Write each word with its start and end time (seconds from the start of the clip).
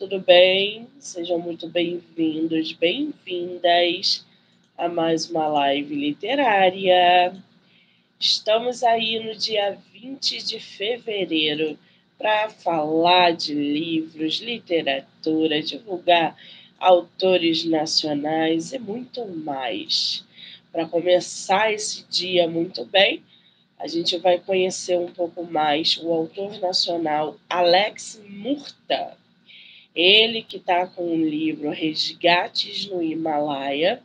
tudo 0.00 0.18
bem? 0.18 0.88
Sejam 0.98 1.38
muito 1.38 1.68
bem-vindos, 1.68 2.72
bem-vindas 2.72 4.24
a 4.74 4.88
mais 4.88 5.28
uma 5.28 5.46
live 5.46 5.94
literária. 5.94 7.34
Estamos 8.18 8.82
aí 8.82 9.22
no 9.22 9.36
dia 9.36 9.76
20 9.92 10.42
de 10.42 10.58
fevereiro 10.58 11.78
para 12.16 12.48
falar 12.48 13.32
de 13.32 13.52
livros, 13.52 14.40
literatura, 14.40 15.62
divulgar 15.62 16.34
autores 16.78 17.66
nacionais 17.66 18.72
e 18.72 18.78
muito 18.78 19.26
mais. 19.26 20.24
Para 20.72 20.88
começar 20.88 21.74
esse 21.74 22.06
dia 22.08 22.48
muito 22.48 22.86
bem, 22.86 23.22
a 23.78 23.86
gente 23.86 24.16
vai 24.16 24.38
conhecer 24.38 24.98
um 24.98 25.12
pouco 25.12 25.44
mais 25.44 25.98
o 25.98 26.10
autor 26.10 26.58
nacional 26.58 27.36
Alex 27.50 28.18
Murta. 28.26 29.19
Ele 29.94 30.42
que 30.42 30.56
está 30.56 30.86
com 30.86 31.12
o 31.12 31.16
livro 31.16 31.70
Resgates 31.70 32.86
no 32.86 33.02
Himalaia, 33.02 34.02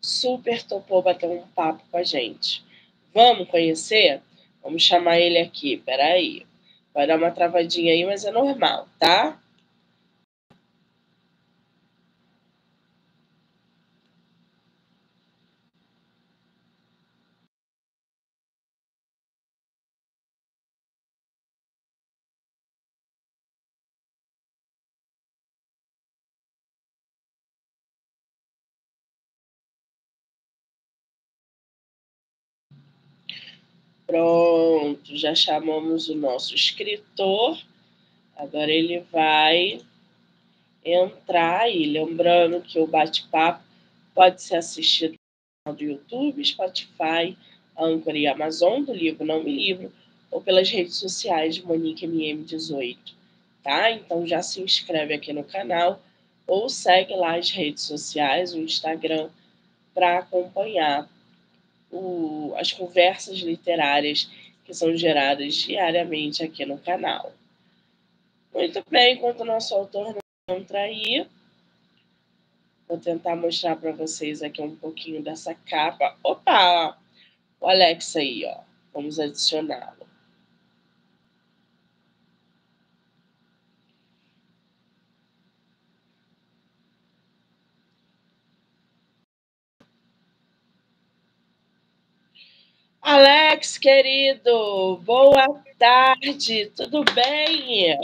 super 0.00 0.62
topou 0.62 1.02
bater 1.02 1.28
um 1.28 1.46
papo 1.54 1.82
com 1.90 1.98
a 1.98 2.02
gente. 2.02 2.62
Vamos 3.12 3.48
conhecer? 3.48 4.20
Vamos 4.62 4.82
chamar 4.82 5.18
ele 5.18 5.38
aqui, 5.38 5.76
peraí. 5.78 6.46
Vai 6.94 7.06
dar 7.06 7.18
uma 7.18 7.30
travadinha 7.30 7.92
aí, 7.92 8.04
mas 8.04 8.24
é 8.24 8.30
normal, 8.30 8.88
tá? 8.98 9.38
Pronto, 34.08 35.14
já 35.14 35.34
chamamos 35.34 36.08
o 36.08 36.14
nosso 36.14 36.54
escritor. 36.54 37.58
Agora 38.34 38.72
ele 38.72 39.00
vai 39.12 39.82
entrar 40.82 41.70
e 41.70 41.84
lembrando 41.84 42.62
que 42.62 42.78
o 42.78 42.86
bate-papo 42.86 43.62
pode 44.14 44.42
ser 44.42 44.56
assistido 44.56 45.14
no 45.66 45.74
do 45.74 45.84
YouTube, 45.84 46.42
Spotify, 46.42 47.36
Anchor 47.78 48.16
e 48.16 48.26
Amazon, 48.26 48.82
do 48.82 48.94
livro 48.94 49.26
Não 49.26 49.44
Me 49.44 49.54
Livro, 49.54 49.92
ou 50.30 50.40
pelas 50.40 50.70
redes 50.70 50.96
sociais 50.96 51.56
de 51.56 51.66
Monique 51.66 52.06
MM18, 52.06 52.96
tá? 53.62 53.90
Então 53.90 54.26
já 54.26 54.40
se 54.40 54.62
inscreve 54.62 55.12
aqui 55.12 55.34
no 55.34 55.44
canal 55.44 56.00
ou 56.46 56.70
segue 56.70 57.14
lá 57.14 57.36
as 57.36 57.50
redes 57.50 57.82
sociais, 57.82 58.54
o 58.54 58.58
Instagram, 58.58 59.28
para 59.92 60.20
acompanhar 60.20 61.06
o, 61.90 62.54
as 62.56 62.72
conversas 62.72 63.38
literárias 63.38 64.30
que 64.64 64.74
são 64.74 64.96
geradas 64.96 65.54
diariamente 65.54 66.42
aqui 66.42 66.64
no 66.66 66.78
canal. 66.78 67.32
Muito 68.52 68.82
bem, 68.90 69.14
enquanto 69.14 69.40
o 69.40 69.44
nosso 69.44 69.74
autor 69.74 70.16
não 70.48 70.56
entra 70.56 70.80
aí, 70.80 71.26
vou 72.88 72.98
tentar 72.98 73.36
mostrar 73.36 73.76
para 73.76 73.92
vocês 73.92 74.42
aqui 74.42 74.60
um 74.60 74.74
pouquinho 74.74 75.22
dessa 75.22 75.54
capa. 75.54 76.16
Opa! 76.22 76.98
O 77.60 77.66
Alex 77.66 78.16
aí, 78.16 78.44
ó. 78.46 78.60
Vamos 78.92 79.20
adicioná-lo. 79.20 80.07
Alex, 93.10 93.78
querido, 93.78 94.98
boa 95.02 95.46
tarde, 95.78 96.70
tudo 96.76 97.02
bem? 97.14 97.98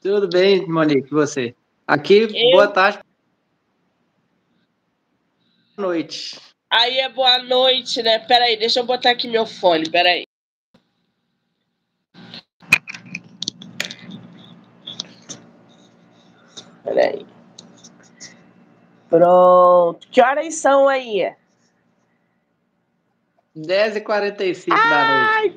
Tudo 0.00 0.28
bem, 0.28 0.66
Monique, 0.66 1.08
você? 1.12 1.54
Aqui, 1.86 2.22
Eu... 2.22 2.50
boa 2.50 2.66
tarde. 2.66 2.98
Boa 5.76 5.86
noite. 5.90 6.40
Aí 6.68 6.98
é 6.98 7.08
boa 7.08 7.38
noite, 7.38 8.02
né? 8.02 8.18
Peraí, 8.18 8.56
deixa 8.56 8.80
eu 8.80 8.84
botar 8.84 9.10
aqui 9.10 9.28
meu 9.28 9.46
fone, 9.46 9.88
peraí. 9.88 10.24
Peraí. 16.82 17.24
Pronto. 19.08 20.08
Que 20.10 20.20
horas 20.20 20.52
são 20.56 20.88
aí? 20.88 21.32
10h45 23.56 24.68
da 24.68 24.74
noite. 24.74 24.84
Ai, 25.34 25.50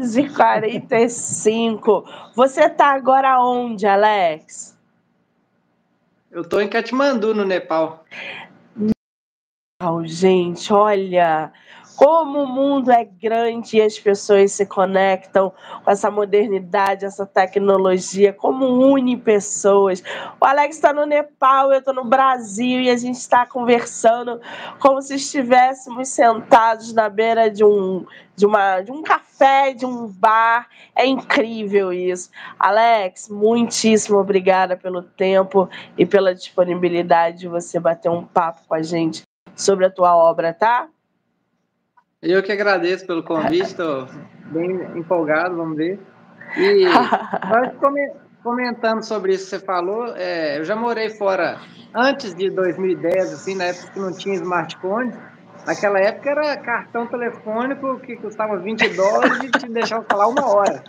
10h45. 0.00 2.04
Você 2.34 2.68
tá 2.68 2.88
agora 2.88 3.40
onde, 3.40 3.86
Alex? 3.86 4.76
Eu 6.30 6.46
tô 6.46 6.60
em 6.60 6.68
Katmandu, 6.68 7.34
no 7.34 7.44
Nepal. 7.44 8.04
Não, 9.80 10.06
gente, 10.06 10.72
olha, 10.72 11.52
como 11.96 12.42
o 12.42 12.46
mundo 12.46 12.92
é 12.92 13.04
grande 13.04 13.78
e 13.78 13.82
as 13.82 13.98
pessoas 13.98 14.52
se 14.52 14.66
conectam 14.66 15.50
com 15.82 15.90
essa 15.90 16.10
modernidade, 16.10 17.06
essa 17.06 17.24
tecnologia, 17.24 18.34
como 18.34 18.66
une 18.66 19.16
pessoas. 19.16 20.02
O 20.38 20.44
Alex 20.44 20.76
está 20.76 20.92
no 20.92 21.06
Nepal, 21.06 21.72
eu 21.72 21.78
estou 21.78 21.94
no 21.94 22.04
Brasil 22.04 22.82
e 22.82 22.90
a 22.90 22.96
gente 22.96 23.16
está 23.16 23.46
conversando 23.46 24.40
como 24.78 25.00
se 25.00 25.14
estivéssemos 25.14 26.08
sentados 26.08 26.92
na 26.92 27.08
beira 27.08 27.50
de 27.50 27.64
um, 27.64 28.04
de, 28.36 28.44
uma, 28.44 28.82
de 28.82 28.92
um 28.92 29.02
café, 29.02 29.72
de 29.72 29.86
um 29.86 30.06
bar. 30.06 30.68
É 30.94 31.06
incrível 31.06 31.94
isso. 31.94 32.30
Alex, 32.58 33.30
muitíssimo 33.30 34.18
obrigada 34.18 34.76
pelo 34.76 35.02
tempo 35.02 35.66
e 35.96 36.04
pela 36.04 36.34
disponibilidade 36.34 37.38
de 37.38 37.48
você 37.48 37.80
bater 37.80 38.10
um 38.10 38.22
papo 38.22 38.60
com 38.68 38.74
a 38.74 38.82
gente 38.82 39.22
sobre 39.54 39.86
a 39.86 39.90
tua 39.90 40.14
obra, 40.14 40.52
tá? 40.52 40.88
Eu 42.22 42.42
que 42.42 42.50
agradeço 42.50 43.06
pelo 43.06 43.22
convite, 43.22 43.62
estou 43.66 44.06
bem 44.46 44.70
empolgado, 44.96 45.56
vamos 45.56 45.76
ver. 45.76 46.00
E 46.56 46.84
comentando 48.42 49.02
sobre 49.02 49.34
isso 49.34 49.44
que 49.44 49.50
você 49.50 49.60
falou, 49.60 50.16
é, 50.16 50.58
eu 50.58 50.64
já 50.64 50.74
morei 50.74 51.10
fora 51.10 51.60
antes 51.94 52.34
de 52.34 52.48
2010, 52.50 53.32
assim, 53.34 53.54
na 53.54 53.64
época 53.64 53.92
que 53.92 54.00
não 54.00 54.12
tinha 54.12 54.34
smartphone. 54.36 55.12
Naquela 55.66 55.98
época 55.98 56.30
era 56.30 56.56
cartão 56.56 57.06
telefônico 57.06 57.98
que 58.00 58.16
custava 58.16 58.56
20 58.56 58.88
dólares 58.90 59.38
e 59.42 59.50
te 59.50 59.68
deixava 59.68 60.04
falar 60.08 60.28
uma 60.28 60.46
hora. 60.46 60.82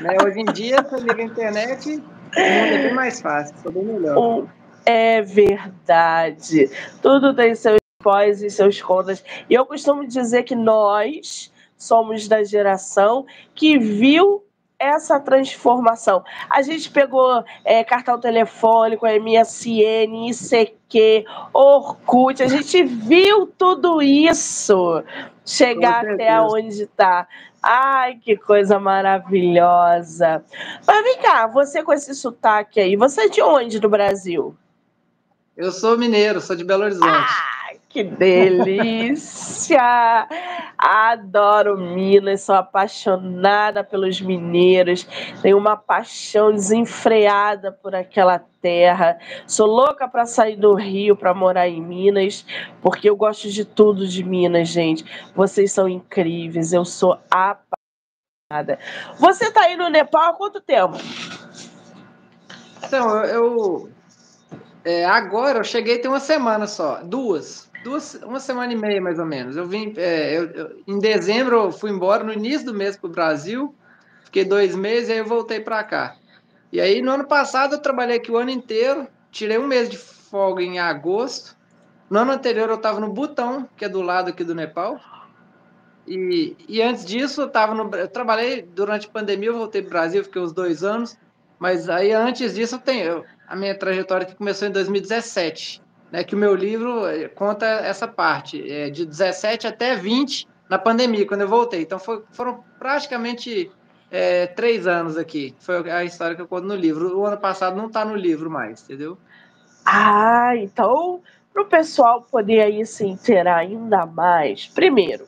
Né? 0.00 0.16
Hoje 0.24 0.40
em 0.40 0.46
dia, 0.46 0.82
você 0.82 0.96
liga 0.96 1.22
a 1.22 1.24
internet, 1.24 1.90
o 1.90 1.94
mundo 1.94 2.02
é 2.34 2.82
bem 2.84 2.94
mais 2.94 3.20
fácil, 3.20 3.70
bem 3.70 3.84
melhor. 3.84 4.46
É 4.86 5.22
verdade. 5.22 6.70
Tudo 7.02 7.34
tem 7.34 7.54
seu 7.54 7.76
pós 8.04 8.42
e 8.42 8.50
seus 8.50 8.80
contras. 8.82 9.24
E 9.48 9.54
eu 9.54 9.64
costumo 9.64 10.06
dizer 10.06 10.42
que 10.42 10.54
nós 10.54 11.50
somos 11.76 12.28
da 12.28 12.44
geração 12.44 13.24
que 13.54 13.78
viu 13.78 14.44
essa 14.78 15.18
transformação. 15.18 16.22
A 16.50 16.60
gente 16.60 16.90
pegou 16.90 17.42
é, 17.64 17.82
cartão 17.82 18.20
telefônico, 18.20 19.06
MSN, 19.06 20.28
ICQ, 20.28 21.24
Orkut, 21.54 22.42
a 22.42 22.48
gente 22.48 22.84
viu 22.84 23.46
tudo 23.46 24.02
isso 24.02 25.02
chegar 25.46 26.06
até 26.06 26.38
onde 26.40 26.82
está. 26.82 27.26
Ai, 27.62 28.16
que 28.16 28.36
coisa 28.36 28.78
maravilhosa. 28.78 30.44
Mas 30.86 31.02
vem 31.02 31.18
cá, 31.18 31.46
você 31.46 31.82
com 31.82 31.94
esse 31.94 32.14
sotaque 32.14 32.78
aí, 32.78 32.96
você 32.96 33.22
é 33.22 33.28
de 33.28 33.40
onde 33.40 33.80
do 33.80 33.88
Brasil? 33.88 34.54
Eu 35.56 35.72
sou 35.72 35.96
mineiro, 35.96 36.40
sou 36.40 36.56
de 36.56 36.64
Belo 36.64 36.84
Horizonte. 36.84 37.08
Ah! 37.08 37.53
Que 37.94 38.02
delícia! 38.02 39.78
Adoro 40.76 41.78
Minas, 41.78 42.40
sou 42.40 42.56
apaixonada 42.56 43.84
pelos 43.84 44.20
mineiros, 44.20 45.06
tenho 45.40 45.56
uma 45.56 45.76
paixão 45.76 46.50
desenfreada 46.50 47.70
por 47.70 47.94
aquela 47.94 48.40
terra. 48.60 49.16
Sou 49.46 49.68
louca 49.68 50.08
para 50.08 50.26
sair 50.26 50.56
do 50.56 50.74
Rio 50.74 51.14
para 51.14 51.32
morar 51.32 51.68
em 51.68 51.80
Minas, 51.80 52.44
porque 52.82 53.08
eu 53.08 53.14
gosto 53.14 53.48
de 53.48 53.64
tudo 53.64 54.08
de 54.08 54.24
Minas, 54.24 54.70
gente. 54.70 55.04
Vocês 55.32 55.70
são 55.70 55.88
incríveis, 55.88 56.72
eu 56.72 56.84
sou 56.84 57.16
apaixonada. 57.30 58.80
Você 59.20 59.44
está 59.44 59.66
aí 59.66 59.76
no 59.76 59.88
Nepal 59.88 60.30
há 60.30 60.32
quanto 60.32 60.60
tempo? 60.60 60.96
Então, 62.82 63.24
eu, 63.24 63.88
é, 64.84 65.04
agora 65.04 65.60
eu 65.60 65.64
cheguei 65.64 65.98
tem 66.00 66.10
uma 66.10 66.18
semana 66.18 66.66
só, 66.66 67.00
duas 67.04 67.63
duas, 67.84 68.14
uma 68.14 68.40
semana 68.40 68.72
e 68.72 68.76
meia 68.76 69.00
mais 69.00 69.18
ou 69.18 69.26
menos. 69.26 69.56
Eu 69.56 69.66
vim 69.66 69.92
é, 69.96 70.36
eu, 70.36 70.50
eu, 70.50 70.82
em 70.88 70.98
dezembro, 70.98 71.56
eu 71.56 71.70
fui 71.70 71.90
embora 71.90 72.24
no 72.24 72.32
início 72.32 72.66
do 72.66 72.74
mês 72.74 72.96
para 72.96 73.06
o 73.06 73.12
Brasil, 73.12 73.74
fiquei 74.24 74.44
dois 74.44 74.74
meses 74.74 75.10
e 75.10 75.12
aí 75.12 75.18
eu 75.18 75.26
voltei 75.26 75.60
para 75.60 75.84
cá. 75.84 76.16
E 76.72 76.80
aí, 76.80 77.00
no 77.00 77.12
ano 77.12 77.24
passado, 77.24 77.74
eu 77.74 77.78
trabalhei 77.80 78.16
aqui 78.16 78.32
o 78.32 78.36
ano 78.36 78.50
inteiro, 78.50 79.06
tirei 79.30 79.58
um 79.58 79.66
mês 79.66 79.88
de 79.88 79.96
folga 79.96 80.62
em 80.62 80.80
agosto. 80.80 81.56
No 82.10 82.18
ano 82.18 82.32
anterior, 82.32 82.68
eu 82.68 82.74
estava 82.74 82.98
no 82.98 83.12
Butão, 83.12 83.68
que 83.76 83.84
é 83.84 83.88
do 83.88 84.02
lado 84.02 84.30
aqui 84.30 84.42
do 84.42 84.54
Nepal. 84.54 84.98
E, 86.06 86.56
e 86.68 86.82
antes 86.82 87.04
disso, 87.04 87.42
eu, 87.42 87.48
tava 87.48 87.74
no, 87.74 87.94
eu 87.94 88.08
trabalhei 88.08 88.62
durante 88.62 89.06
a 89.06 89.10
pandemia, 89.10 89.50
eu 89.50 89.58
voltei 89.58 89.82
para 89.82 89.88
o 89.88 89.90
Brasil, 89.90 90.24
fiquei 90.24 90.42
uns 90.42 90.52
dois 90.52 90.82
anos. 90.82 91.16
Mas 91.58 91.88
aí, 91.88 92.12
antes 92.12 92.54
disso, 92.54 92.74
eu 92.74 92.80
tenho 92.80 93.24
a 93.46 93.54
minha 93.54 93.78
trajetória 93.78 94.26
que 94.26 94.34
começou 94.34 94.66
em 94.66 94.72
2017, 94.72 95.80
né, 96.10 96.24
que 96.24 96.34
o 96.34 96.38
meu 96.38 96.54
livro 96.54 97.06
eh, 97.06 97.28
conta 97.28 97.66
essa 97.66 98.06
parte, 98.06 98.70
é, 98.70 98.90
de 98.90 99.04
17 99.04 99.66
até 99.66 99.96
20, 99.96 100.46
na 100.68 100.78
pandemia, 100.78 101.26
quando 101.26 101.42
eu 101.42 101.48
voltei. 101.48 101.82
Então, 101.82 101.98
foi, 101.98 102.22
foram 102.32 102.64
praticamente 102.78 103.70
é, 104.10 104.46
três 104.46 104.86
anos 104.86 105.16
aqui. 105.16 105.54
Foi 105.58 105.90
a 105.90 106.04
história 106.04 106.36
que 106.36 106.42
eu 106.42 106.48
conto 106.48 106.66
no 106.66 106.74
livro. 106.74 107.18
O 107.18 107.26
ano 107.26 107.36
passado 107.36 107.76
não 107.76 107.86
está 107.86 108.04
no 108.04 108.14
livro 108.14 108.50
mais, 108.50 108.82
entendeu? 108.82 109.18
Ah, 109.84 110.52
então, 110.56 111.20
para 111.52 111.62
o 111.62 111.66
pessoal 111.66 112.22
poder 112.22 112.62
aí 112.62 112.86
se 112.86 113.06
inteirar 113.06 113.58
ainda 113.58 114.06
mais, 114.06 114.66
primeiro, 114.66 115.26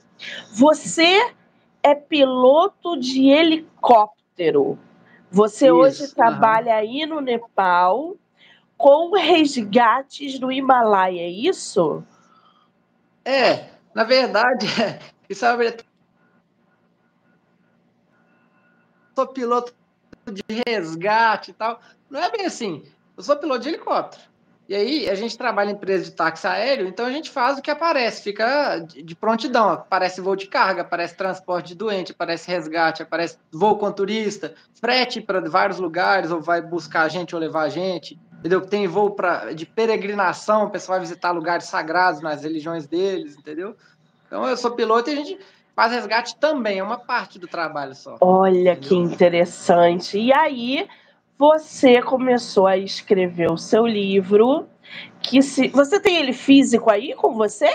você 0.52 1.32
é 1.82 1.94
piloto 1.94 2.98
de 2.98 3.28
helicóptero. 3.28 4.78
Você 5.30 5.66
Isso, 5.66 5.74
hoje 5.74 6.14
trabalha 6.14 6.74
aí 6.74 7.04
no 7.06 7.20
Nepal 7.20 8.16
com 8.76 9.16
resgates 9.16 10.38
do 10.38 10.52
Himalaia, 10.52 11.22
é 11.22 11.30
isso? 11.30 12.02
É, 13.24 13.70
na 13.94 14.04
verdade, 14.04 14.66
isso 15.28 15.44
é 15.44 15.76
sou 19.16 19.26
piloto 19.28 19.72
de 20.26 20.42
resgate 20.68 21.50
e 21.50 21.54
tal. 21.54 21.80
Não 22.10 22.22
é 22.22 22.30
bem 22.30 22.44
assim. 22.44 22.84
Eu 23.16 23.22
sou 23.22 23.36
piloto 23.36 23.60
de 23.60 23.70
helicóptero. 23.70 24.22
E 24.68 24.74
aí, 24.74 25.08
a 25.08 25.14
gente 25.14 25.38
trabalha 25.38 25.70
em 25.70 25.74
empresa 25.74 26.04
de 26.04 26.10
táxi 26.10 26.44
aéreo, 26.44 26.88
então 26.88 27.06
a 27.06 27.10
gente 27.12 27.30
faz 27.30 27.56
o 27.56 27.62
que 27.62 27.70
aparece, 27.70 28.20
fica 28.20 28.80
de 28.80 29.14
prontidão. 29.14 29.70
Aparece 29.70 30.20
voo 30.20 30.34
de 30.34 30.48
carga, 30.48 30.82
aparece 30.82 31.14
transporte 31.14 31.68
de 31.68 31.76
doente, 31.76 32.10
aparece 32.10 32.50
resgate, 32.50 33.00
aparece 33.00 33.38
voo 33.52 33.78
com 33.78 33.92
turista, 33.92 34.54
frete 34.74 35.20
para 35.20 35.40
vários 35.48 35.78
lugares, 35.78 36.32
ou 36.32 36.40
vai 36.40 36.60
buscar 36.60 37.02
a 37.02 37.08
gente 37.08 37.32
ou 37.32 37.40
levar 37.40 37.62
a 37.62 37.68
gente. 37.68 38.18
Entendeu? 38.38 38.60
Tem 38.66 38.86
voo 38.86 39.10
pra, 39.10 39.52
de 39.52 39.66
peregrinação, 39.66 40.64
o 40.64 40.70
pessoal 40.70 40.98
vai 40.98 41.06
visitar 41.06 41.32
lugares 41.32 41.66
sagrados 41.66 42.20
nas 42.20 42.42
religiões 42.42 42.86
deles, 42.86 43.36
entendeu? 43.36 43.76
Então 44.26 44.46
eu 44.46 44.56
sou 44.56 44.72
piloto 44.72 45.10
e 45.10 45.12
a 45.12 45.16
gente 45.16 45.38
faz 45.74 45.92
resgate 45.92 46.36
também, 46.36 46.78
é 46.78 46.82
uma 46.82 46.98
parte 46.98 47.38
do 47.38 47.46
trabalho 47.46 47.94
só. 47.94 48.16
Olha 48.20 48.72
entendeu? 48.72 48.88
que 48.88 48.94
interessante. 48.94 50.18
E 50.18 50.32
aí, 50.32 50.88
você 51.38 52.00
começou 52.02 52.66
a 52.66 52.76
escrever 52.76 53.50
o 53.50 53.58
seu 53.58 53.86
livro. 53.86 54.66
Que 55.20 55.42
se 55.42 55.68
você 55.68 56.00
tem 56.00 56.16
ele 56.16 56.32
físico 56.32 56.90
aí 56.90 57.14
com 57.14 57.34
você? 57.34 57.70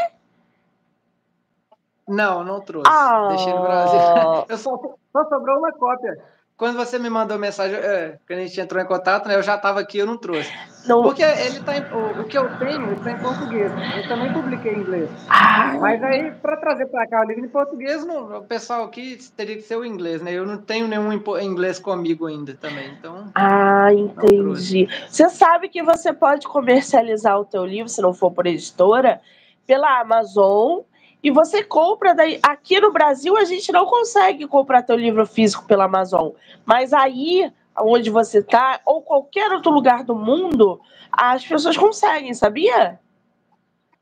Não, 2.08 2.44
não 2.44 2.60
trouxe. 2.62 2.90
Ah. 2.90 3.28
Deixei 3.30 3.54
no 3.54 3.62
Brasil. 3.62 4.46
Eu 4.50 4.58
só, 4.58 4.78
só 5.12 5.30
sobrou 5.30 5.60
uma 5.60 5.72
cópia. 5.74 6.18
Quando 6.62 6.78
você 6.78 7.00
me 7.00 7.10
mandou 7.10 7.40
mensagem, 7.40 7.76
é, 7.76 8.20
quando 8.28 8.38
a 8.38 8.42
gente 8.44 8.62
entrou 8.62 8.80
em 8.80 8.86
contato, 8.86 9.28
né, 9.28 9.36
eu 9.36 9.42
já 9.42 9.56
estava 9.56 9.80
aqui, 9.80 9.98
eu 9.98 10.06
não 10.06 10.16
trouxe. 10.16 10.48
Não. 10.86 11.02
Porque 11.02 11.24
ele 11.24 11.60
tá 11.62 11.76
em, 11.76 11.82
o, 11.92 12.22
o, 12.22 12.24
que 12.26 12.38
eu 12.38 12.56
tenho 12.60 12.94
está 12.94 13.14
em 13.14 13.18
português. 13.18 13.72
Eu 13.98 14.08
também 14.08 14.32
publiquei 14.32 14.74
em 14.74 14.82
inglês. 14.82 15.10
Ah. 15.28 15.76
Mas 15.80 16.04
aí, 16.04 16.30
para 16.34 16.58
trazer 16.58 16.86
para 16.86 17.08
cá 17.08 17.22
o 17.22 17.24
livro 17.24 17.46
em 17.46 17.50
português, 17.50 18.06
não, 18.06 18.38
o 18.38 18.44
pessoal 18.44 18.84
aqui 18.84 19.18
teria 19.36 19.56
que 19.56 19.64
ser 19.64 19.76
o 19.76 19.84
inglês, 19.84 20.22
né? 20.22 20.34
Eu 20.34 20.46
não 20.46 20.60
tenho 20.60 20.88
nenhum 20.88 21.12
inglês 21.42 21.80
comigo 21.80 22.28
ainda 22.28 22.54
também. 22.54 22.92
Então, 22.92 23.32
ah, 23.34 23.92
entendi. 23.92 24.88
Você 25.10 25.32
sabe 25.32 25.68
que 25.68 25.82
você 25.82 26.14
pode 26.14 26.48
comercializar 26.48 27.40
o 27.40 27.46
teu 27.46 27.66
livro, 27.66 27.90
se 27.90 28.04
não 28.04 28.14
for 28.14 28.30
por 28.30 28.46
editora, 28.46 29.20
pela 29.66 30.00
Amazon 30.00 30.82
e 31.24 31.30
você 31.32 31.64
compra 31.64 32.14
daí. 32.14 32.40
Aqui 32.44 32.80
no 32.80 32.92
Brasil 32.92 33.38
a 33.38 33.46
gente 33.46 33.72
não 33.72 33.86
consegue 33.86 34.48
comprar 34.48 34.82
teu 34.82 34.96
livro 34.96 35.26
físico 35.26 35.66
pela 35.66 35.86
Amazon, 35.86 36.32
mas 36.66 36.94
aí 36.94 37.52
onde 37.80 38.10
você 38.10 38.40
está 38.40 38.80
ou 38.86 39.02
qualquer 39.02 39.52
outro 39.52 39.72
lugar 39.72 40.04
do 40.04 40.16
mundo, 40.16 40.80
as 41.12 41.46
pessoas 41.46 41.78
conseguem, 41.78 42.34
sabia? 42.34 43.00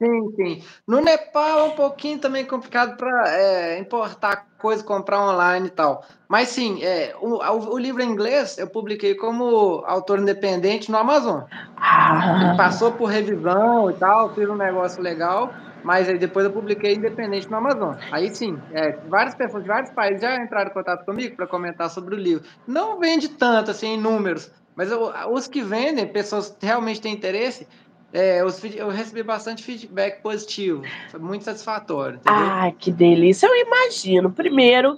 Sim, 0.02 0.34
sim. 0.38 0.64
No 0.88 1.02
Nepal 1.02 1.60
é 1.60 1.64
um 1.64 1.72
pouquinho 1.72 2.20
também 2.20 2.46
complicado 2.46 2.96
para 2.96 3.36
é, 3.36 3.78
importar 3.80 4.48
coisa, 4.58 4.82
comprar 4.82 5.22
online 5.22 5.68
e 5.68 5.72
tal. 5.72 6.06
Mas 6.26 6.50
sim, 6.50 6.82
é, 6.82 7.14
o, 7.20 7.36
o, 7.74 7.78
livro 7.78 8.02
em 8.02 8.10
inglês 8.10 8.58
eu 8.58 8.68
publiquei 8.68 9.14
como 9.14 9.84
autor 9.86 10.20
independente 10.20 10.90
no 10.90 10.98
Amazon. 10.98 11.42
Ah. 11.76 12.54
Passou 12.56 12.94
por 12.94 13.08
revisão 13.08 13.92
e 13.92 13.94
tal, 13.96 14.34
fiz 14.34 14.48
um 14.48 14.56
negócio 14.56 15.02
legal. 15.02 15.54
Mas 15.84 16.10
aí 16.10 16.18
depois 16.18 16.46
eu 16.46 16.52
publiquei 16.52 16.96
independente 16.96 17.50
no 17.50 17.58
Amazon. 17.58 17.96
Aí 18.12 18.34
sim, 18.34 18.60
é, 18.72 18.92
várias 19.08 19.36
pessoas 19.36 19.64
de 19.64 19.70
vários 19.70 19.92
países 19.92 20.22
já 20.22 20.36
entraram 20.36 20.70
em 20.70 20.74
contato 20.74 21.06
comigo 21.06 21.36
para 21.36 21.48
comentar 21.48 21.90
sobre 21.90 22.16
o 22.16 22.18
livro. 22.18 22.44
Não 22.68 23.00
vende 23.00 23.30
tanto 23.30 23.72
assim 23.72 23.94
em 23.94 23.98
números, 23.98 24.52
mas 24.76 24.92
eu, 24.92 25.12
os 25.32 25.48
que 25.48 25.62
vendem, 25.62 26.08
pessoas 26.08 26.50
que 26.50 26.66
realmente 26.66 27.02
têm 27.02 27.14
interesse, 27.14 27.68
é, 28.12 28.44
os, 28.44 28.64
eu 28.64 28.90
recebi 28.90 29.24
bastante 29.24 29.64
feedback 29.64 30.22
positivo. 30.22 30.84
Foi 31.12 31.20
muito 31.20 31.44
satisfatório. 31.44 32.20
Ah, 32.26 32.72
que 32.78 32.92
delícia! 32.92 33.48
Eu 33.48 33.56
imagino. 33.56 34.32
Primeiro, 34.32 34.98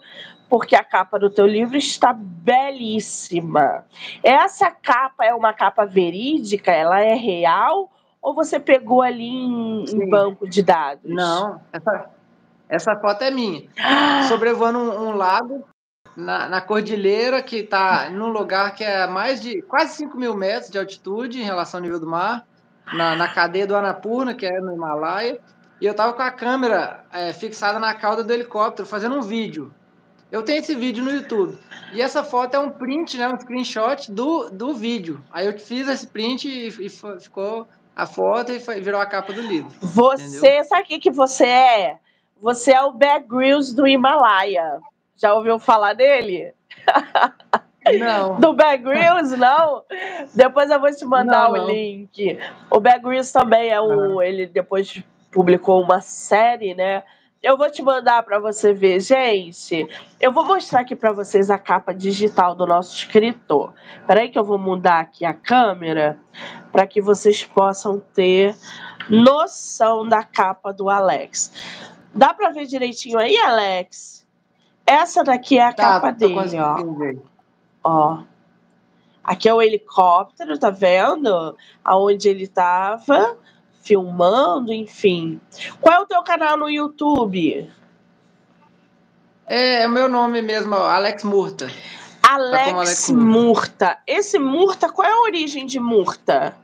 porque 0.49 0.75
a 0.75 0.83
capa 0.83 1.17
do 1.17 1.29
teu 1.29 1.45
livro 1.45 1.77
está 1.77 2.13
belíssima. 2.13 3.85
Essa 4.23 4.71
capa 4.71 5.25
é 5.25 5.33
uma 5.33 5.53
capa 5.53 5.85
verídica? 5.85 6.71
Ela 6.71 7.01
é 7.01 7.13
real? 7.13 7.91
Ou 8.21 8.35
você 8.35 8.59
pegou 8.59 9.01
ali 9.01 9.27
em, 9.27 9.85
em 9.85 10.09
banco 10.09 10.47
de 10.47 10.61
dados? 10.61 11.03
Não, 11.03 11.59
essa, 11.73 12.09
essa 12.69 12.95
foto 12.95 13.23
é 13.23 13.31
minha. 13.31 13.67
Sobrevoando 14.27 14.77
um, 14.77 15.09
um 15.09 15.15
lago 15.15 15.65
na, 16.15 16.47
na, 16.47 16.61
cordilheira, 16.61 17.41
que 17.41 17.57
está 17.57 18.09
num 18.09 18.29
lugar 18.29 18.75
que 18.75 18.83
é 18.83 19.07
mais 19.07 19.41
de 19.41 19.61
quase 19.63 19.95
5 19.95 20.17
mil 20.17 20.35
metros 20.35 20.69
de 20.69 20.77
altitude 20.77 21.41
em 21.41 21.45
relação 21.45 21.79
ao 21.79 21.83
nível 21.83 21.99
do 21.99 22.07
mar, 22.07 22.45
na, 22.93 23.15
na 23.15 23.27
cadeia 23.27 23.65
do 23.65 23.75
Annapurna, 23.75 24.35
que 24.35 24.45
é 24.45 24.59
no 24.59 24.73
Himalaia. 24.73 25.39
E 25.79 25.85
eu 25.85 25.91
estava 25.91 26.13
com 26.13 26.21
a 26.21 26.29
câmera 26.29 27.03
é, 27.11 27.33
fixada 27.33 27.79
na 27.79 27.95
cauda 27.95 28.23
do 28.23 28.31
helicóptero, 28.31 28.87
fazendo 28.87 29.15
um 29.15 29.21
vídeo. 29.21 29.73
Eu 30.31 30.43
tenho 30.43 30.59
esse 30.59 30.75
vídeo 30.75 31.03
no 31.03 31.11
YouTube. 31.11 31.57
E 31.91 32.01
essa 32.01 32.23
foto 32.23 32.55
é 32.55 32.59
um 32.59 32.69
print, 32.69 33.17
né, 33.17 33.27
um 33.27 33.37
screenshot 33.37 34.11
do, 34.11 34.49
do 34.49 34.73
vídeo. 34.73 35.21
Aí 35.31 35.47
eu 35.47 35.57
fiz 35.57 35.87
esse 35.89 36.07
print 36.07 36.47
e, 36.47 36.67
e 36.67 36.89
ficou 37.19 37.67
a 37.95 38.05
foto 38.05 38.51
e 38.51 38.59
foi, 38.59 38.81
virou 38.81 38.99
a 39.01 39.05
capa 39.05 39.33
do 39.33 39.41
livro. 39.41 39.71
Você, 39.81 40.37
entendeu? 40.37 40.63
sabe 40.65 40.81
o 40.83 40.85
que, 40.85 40.99
que 40.99 41.11
você 41.11 41.45
é? 41.45 41.97
Você 42.41 42.71
é 42.71 42.81
o 42.81 42.91
Bear 42.91 43.23
Grylls 43.25 43.75
do 43.75 43.87
Himalaia. 43.87 44.79
Já 45.15 45.33
ouviu 45.33 45.59
falar 45.59 45.93
dele? 45.93 46.53
Não. 47.99 48.39
Do 48.39 48.53
Bear 48.53 48.77
Grylls, 48.79 49.35
não? 49.35 49.83
Depois 50.35 50.69
eu 50.69 50.79
vou 50.79 50.91
te 50.95 51.03
mandar 51.03 51.49
não, 51.49 51.53
o 51.53 51.57
não. 51.57 51.67
link. 51.67 52.39
O 52.69 52.79
Bear 52.79 53.01
Grylls 53.01 53.33
também 53.33 53.69
é 53.69 53.81
o... 53.81 54.21
Ele 54.21 54.45
depois 54.45 55.01
publicou 55.31 55.81
uma 55.81 55.99
série, 55.99 56.75
né? 56.75 57.01
Eu 57.41 57.57
vou 57.57 57.71
te 57.71 57.81
mandar 57.81 58.21
para 58.21 58.37
você 58.37 58.71
ver, 58.71 58.99
gente. 58.99 59.87
Eu 60.19 60.31
vou 60.31 60.45
mostrar 60.45 60.81
aqui 60.81 60.95
para 60.95 61.11
vocês 61.11 61.49
a 61.49 61.57
capa 61.57 61.91
digital 61.91 62.53
do 62.53 62.67
nosso 62.67 62.95
escritor. 62.95 63.73
Peraí 64.05 64.29
que 64.29 64.37
eu 64.37 64.43
vou 64.43 64.59
mudar 64.59 64.99
aqui 64.99 65.25
a 65.25 65.33
câmera 65.33 66.19
para 66.71 66.85
que 66.85 67.01
vocês 67.01 67.43
possam 67.43 67.99
ter 68.13 68.55
noção 69.09 70.07
da 70.07 70.23
capa 70.23 70.71
do 70.71 70.87
Alex. 70.87 71.51
Dá 72.13 72.31
para 72.31 72.51
ver 72.51 72.67
direitinho 72.67 73.17
aí, 73.17 73.35
Alex? 73.37 74.23
Essa 74.85 75.23
daqui 75.23 75.57
é 75.57 75.65
a 75.65 75.73
tá, 75.73 75.83
capa 75.83 76.11
dele, 76.11 76.59
ó. 76.59 76.77
Ó. 77.83 78.23
Aqui 79.23 79.49
é 79.49 79.53
o 79.53 79.61
helicóptero, 79.61 80.59
tá 80.59 80.69
vendo? 80.69 81.57
Aonde 81.83 82.29
ele 82.29 82.43
estava 82.43 83.35
filmando, 83.81 84.71
enfim. 84.71 85.39
Qual 85.79 85.95
é 85.95 85.99
o 85.99 86.05
teu 86.05 86.23
canal 86.23 86.55
no 86.57 86.69
YouTube? 86.69 87.69
É, 89.47 89.83
é 89.83 89.87
o 89.87 89.91
meu 89.91 90.07
nome 90.07 90.41
mesmo, 90.41 90.75
Alex 90.75 91.23
Murta. 91.23 91.69
Alex, 92.21 92.65
tá 92.65 92.75
Alex 92.75 93.09
Murta. 93.09 93.97
Esse 94.07 94.39
Murta, 94.39 94.89
qual 94.89 95.07
é 95.07 95.11
a 95.11 95.21
origem 95.21 95.65
de 95.65 95.79
Murta? 95.79 96.55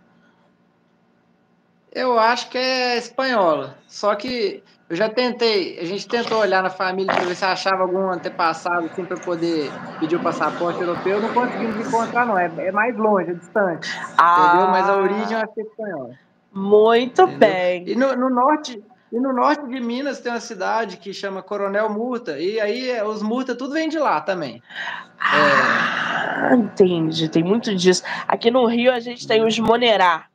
Eu 1.92 2.18
acho 2.18 2.50
que 2.50 2.58
é 2.58 2.98
espanhola. 2.98 3.78
Só 3.88 4.14
que 4.16 4.64
eu 4.90 4.96
já 4.96 5.10
tentei, 5.10 5.80
a 5.80 5.86
gente 5.86 6.08
tentou 6.08 6.38
olhar 6.40 6.64
na 6.64 6.70
família 6.70 7.14
para 7.14 7.26
ver 7.26 7.36
se 7.36 7.44
achava 7.44 7.82
algum 7.82 8.10
antepassado 8.10 8.86
assim 8.86 9.04
para 9.04 9.18
poder 9.18 9.70
pedir 10.00 10.16
o 10.16 10.20
passaporte 10.22 10.80
europeu. 10.80 11.20
Não 11.20 11.34
conseguimos 11.34 11.86
encontrar, 11.86 12.26
não. 12.26 12.38
É, 12.38 12.50
é 12.58 12.72
mais 12.72 12.96
longe, 12.96 13.32
é 13.32 13.34
distante. 13.34 13.90
Ah. 14.18 14.48
Entendeu? 14.48 14.68
Mas 14.68 14.90
a 14.90 14.96
origem 14.96 15.34
eu 15.34 15.40
acho 15.40 15.54
que 15.54 15.62
é 15.62 15.64
espanhola. 15.64 16.27
Muito 16.58 17.22
Entendeu? 17.22 17.38
bem. 17.38 17.84
E 17.88 17.96
no, 17.96 18.16
no, 18.16 18.30
norte, 18.32 18.84
E 19.12 19.20
no 19.20 19.32
norte 19.32 19.68
de 19.68 19.80
Minas 19.80 20.20
tem 20.20 20.32
uma 20.32 20.40
cidade 20.40 20.98
que 20.98 21.14
chama 21.14 21.44
Coronel 21.44 21.88
Murta, 21.88 22.40
e 22.40 22.60
aí 22.60 22.90
é, 22.90 23.04
os 23.04 23.22
Murta 23.22 23.54
tudo 23.54 23.74
vem 23.74 23.88
de 23.88 24.00
lá 24.00 24.20
também. 24.22 24.62
Ah, 25.20 26.50
é... 26.52 26.56
entendi, 26.56 27.30
tem 27.30 27.44
muito 27.44 27.76
disso. 27.76 28.02
Aqui 28.28 28.50
no 28.50 28.66
Rio 28.66 28.92
a 28.92 29.00
gente 29.00 29.28
tem 29.28 29.46
os 29.46 29.60
Monerá. 29.60 30.26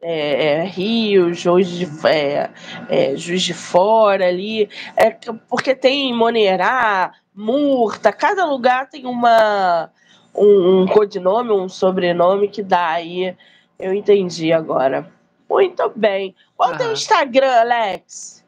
É, 0.00 0.46
é, 0.46 0.64
Rio, 0.64 1.32
Juiz 1.32 1.68
de, 1.68 1.88
é, 2.06 2.50
é, 2.88 3.16
Juiz 3.16 3.42
de 3.42 3.54
Fora 3.54 4.26
ali, 4.26 4.68
é, 4.96 5.10
porque 5.48 5.74
tem 5.74 6.12
Monerá, 6.14 7.12
Murta, 7.34 8.12
cada 8.12 8.46
lugar 8.46 8.88
tem 8.88 9.06
uma 9.06 9.90
um, 10.34 10.82
um 10.82 10.86
codinome, 10.86 11.52
um 11.52 11.68
sobrenome 11.68 12.48
que 12.48 12.62
dá 12.62 12.88
aí. 12.88 13.36
Eu 13.78 13.92
entendi 13.92 14.52
agora. 14.52 15.10
Muito 15.48 15.92
bem. 15.94 16.34
Qual 16.56 16.72
é 16.72 16.74
o 16.74 16.78
teu 16.78 16.92
Instagram, 16.92 17.60
Alex? 17.60 18.44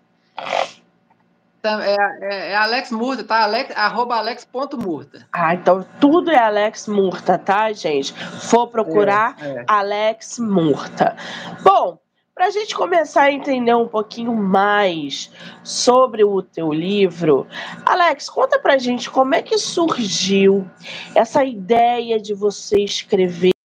É, 1.63 1.97
é, 2.21 2.51
é, 2.51 2.57
Alex 2.57 2.91
Murta, 2.93 3.25
tá? 3.25 3.43
Alex, 3.43 3.77
arroba 3.77 4.17
alex.murta. 4.17 5.27
Ah, 5.33 5.55
então 5.55 5.85
tudo 6.01 6.31
é 6.31 6.39
Alex 6.39 6.87
Murta, 6.87 7.37
tá, 7.39 7.73
gente? 7.73 8.13
For 8.13 8.69
procurar 8.69 9.37
é, 9.41 9.49
é. 9.49 9.65
Alex 9.67 10.39
Murta. 10.39 11.17
Bom, 11.63 11.99
para 12.35 12.47
a 12.47 12.51
gente 12.51 12.75
começar 12.75 13.23
a 13.23 13.33
entender 13.33 13.75
um 13.75 13.89
pouquinho 13.89 14.35
mais 14.35 15.33
sobre 15.65 16.23
o 16.23 16.43
teu 16.43 16.73
livro, 16.73 17.47
Alex, 17.85 18.29
conta 18.29 18.59
para 18.59 18.75
a 18.75 18.79
gente 18.79 19.11
como 19.11 19.35
é 19.35 19.43
que 19.43 19.59
surgiu 19.59 20.69
essa 21.15 21.43
ideia 21.43 22.21
de 22.21 22.35
você 22.35 22.81
escrever 22.83 23.56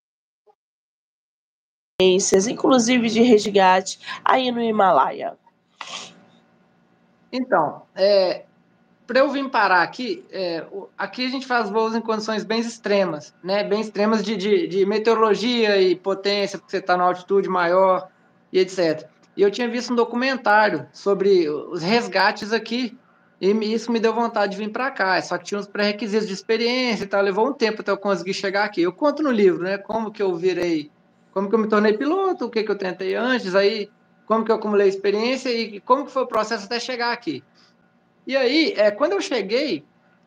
inclusive 2.50 3.10
de 3.10 3.22
resgate, 3.22 4.00
aí 4.24 4.52
no 4.52 4.62
Himalaia? 4.62 5.38
Então, 7.32 7.84
é, 7.96 8.44
para 9.08 9.20
eu 9.20 9.30
vir 9.30 9.50
parar 9.50 9.82
aqui, 9.82 10.26
é, 10.32 10.66
aqui 10.98 11.26
a 11.26 11.30
gente 11.30 11.46
faz 11.46 11.70
voos 11.70 11.96
em 11.96 12.02
condições 12.02 12.44
bem 12.44 12.60
extremas, 12.60 13.34
né? 13.44 13.64
Bem 13.64 13.82
extremas 13.82 14.24
de, 14.24 14.36
de, 14.38 14.68
de 14.68 14.86
meteorologia 14.86 15.82
e 15.82 15.96
potência, 15.96 16.58
porque 16.58 16.72
você 16.72 16.78
está 16.78 16.96
na 16.96 17.04
altitude 17.04 17.50
maior 17.50 18.10
e 18.52 18.60
etc. 18.60 19.08
E 19.36 19.42
eu 19.42 19.52
tinha 19.52 19.68
visto 19.70 19.94
um 19.94 19.96
documentário 19.96 20.88
sobre 20.94 21.50
os 21.50 21.82
resgates 21.82 22.54
aqui, 22.54 22.98
e 23.40 23.52
isso 23.74 23.92
me 23.92 24.00
deu 24.00 24.14
vontade 24.14 24.52
de 24.52 24.58
vir 24.58 24.72
para 24.72 24.92
cá. 24.92 25.22
Só 25.22 25.38
que 25.38 25.46
tinha 25.46 25.60
uns 25.60 25.68
pré-requisitos 25.68 26.28
de 26.28 26.34
experiência 26.34 27.06
e 27.06 27.08
tal, 27.08 27.22
levou 27.22 27.48
um 27.48 27.54
tempo 27.54 27.82
até 27.82 27.92
eu 27.92 27.98
conseguir 27.98 28.34
chegar 28.34 28.66
aqui. 28.66 28.82
Eu 28.82 28.94
conto 28.94 29.24
no 29.24 29.32
livro, 29.32 29.64
né? 29.64 29.78
Como 29.78 30.12
que 30.12 30.22
eu 30.22 30.36
virei 30.36 30.92
como 31.32 31.50
que 31.50 31.56
eu 31.56 31.60
me 31.60 31.68
tornei 31.68 31.94
piloto, 31.94 32.46
o 32.46 32.50
que, 32.50 32.64
que 32.64 32.72
eu 32.72 32.78
tentei 32.78 33.16
antes, 33.16 33.56
aí 33.56 33.90
como 34.26 34.46
que 34.46 34.52
eu 34.52 34.56
acumulei 34.56 34.88
experiência 34.88 35.50
e 35.50 35.80
como 35.82 36.06
que 36.06 36.12
foi 36.12 36.24
o 36.24 36.28
processo 36.28 36.66
até 36.66 36.80
chegar 36.80 37.12
aqui. 37.12 37.44
E 38.26 38.38
aí, 38.38 38.74
é, 38.78 38.92
quando 38.92 39.14
eu 39.14 39.22
cheguei, 39.22 39.84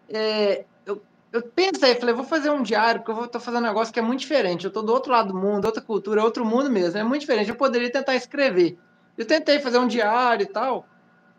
é, 0.08 0.64
eu, 0.84 1.02
eu 1.32 1.42
pensei, 1.42 1.94
falei, 1.94 2.14
vou 2.14 2.24
fazer 2.24 2.50
um 2.50 2.62
diário, 2.62 3.02
porque 3.02 3.18
eu 3.18 3.24
estou 3.24 3.40
fazendo 3.40 3.62
um 3.62 3.66
negócio 3.66 3.92
que 3.92 3.98
é 3.98 4.02
muito 4.02 4.20
diferente. 4.20 4.64
Eu 4.64 4.68
estou 4.68 4.82
do 4.82 4.92
outro 4.92 5.12
lado 5.12 5.28
do 5.28 5.38
mundo, 5.38 5.64
outra 5.64 5.82
cultura, 5.82 6.22
outro 6.22 6.44
mundo 6.44 6.70
mesmo, 6.70 6.98
é 6.98 7.04
muito 7.04 7.20
diferente. 7.20 7.48
Eu 7.48 7.56
poderia 7.56 7.90
tentar 7.90 8.14
escrever. 8.14 8.76
Eu 9.16 9.24
tentei 9.24 9.60
fazer 9.60 9.78
um 9.78 9.86
diário 9.86 10.42
e 10.42 10.46
tal, 10.46 10.86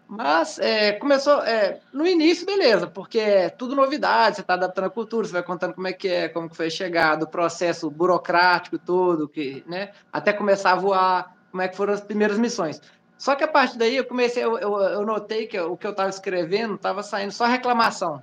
mas 0.08 0.60
é, 0.60 0.94
começou. 0.94 1.42
É, 1.44 1.80
no 1.92 2.06
início, 2.06 2.46
beleza, 2.46 2.88
porque 2.88 3.20
é 3.20 3.50
tudo 3.50 3.76
novidade, 3.76 4.36
você 4.36 4.42
está 4.42 4.54
adaptando 4.54 4.86
a 4.86 4.90
cultura, 4.90 5.28
você 5.28 5.34
vai 5.34 5.44
contando 5.44 5.74
como 5.74 5.88
é 5.88 5.94
que 5.94 6.08
é, 6.08 6.30
como 6.30 6.54
foi 6.54 6.70
chegado, 6.70 7.24
o 7.24 7.28
processo 7.28 7.90
burocrático 7.90 8.78
todo, 8.78 9.28
que, 9.28 9.64
né, 9.68 9.92
até 10.14 10.32
começar 10.32 10.74
a 10.74 10.76
voar, 10.76 11.36
como 11.52 11.62
é 11.62 11.68
que 11.68 11.76
foram 11.76 11.94
as 11.94 12.02
primeiras 12.02 12.38
missões. 12.38 12.82
Só 13.18 13.36
que 13.36 13.44
a 13.44 13.48
partir 13.48 13.78
daí 13.78 13.96
eu 13.96 14.06
comecei, 14.06 14.44
eu, 14.44 14.58
eu, 14.60 14.78
eu 14.80 15.06
notei 15.06 15.48
que 15.48 15.60
o 15.60 15.78
que 15.78 15.88
eu 15.88 15.92
estava 15.92 16.10
escrevendo 16.10 16.76
estava 16.76 17.02
saindo 17.02 17.32
só 17.32 17.46
reclamação, 17.46 18.22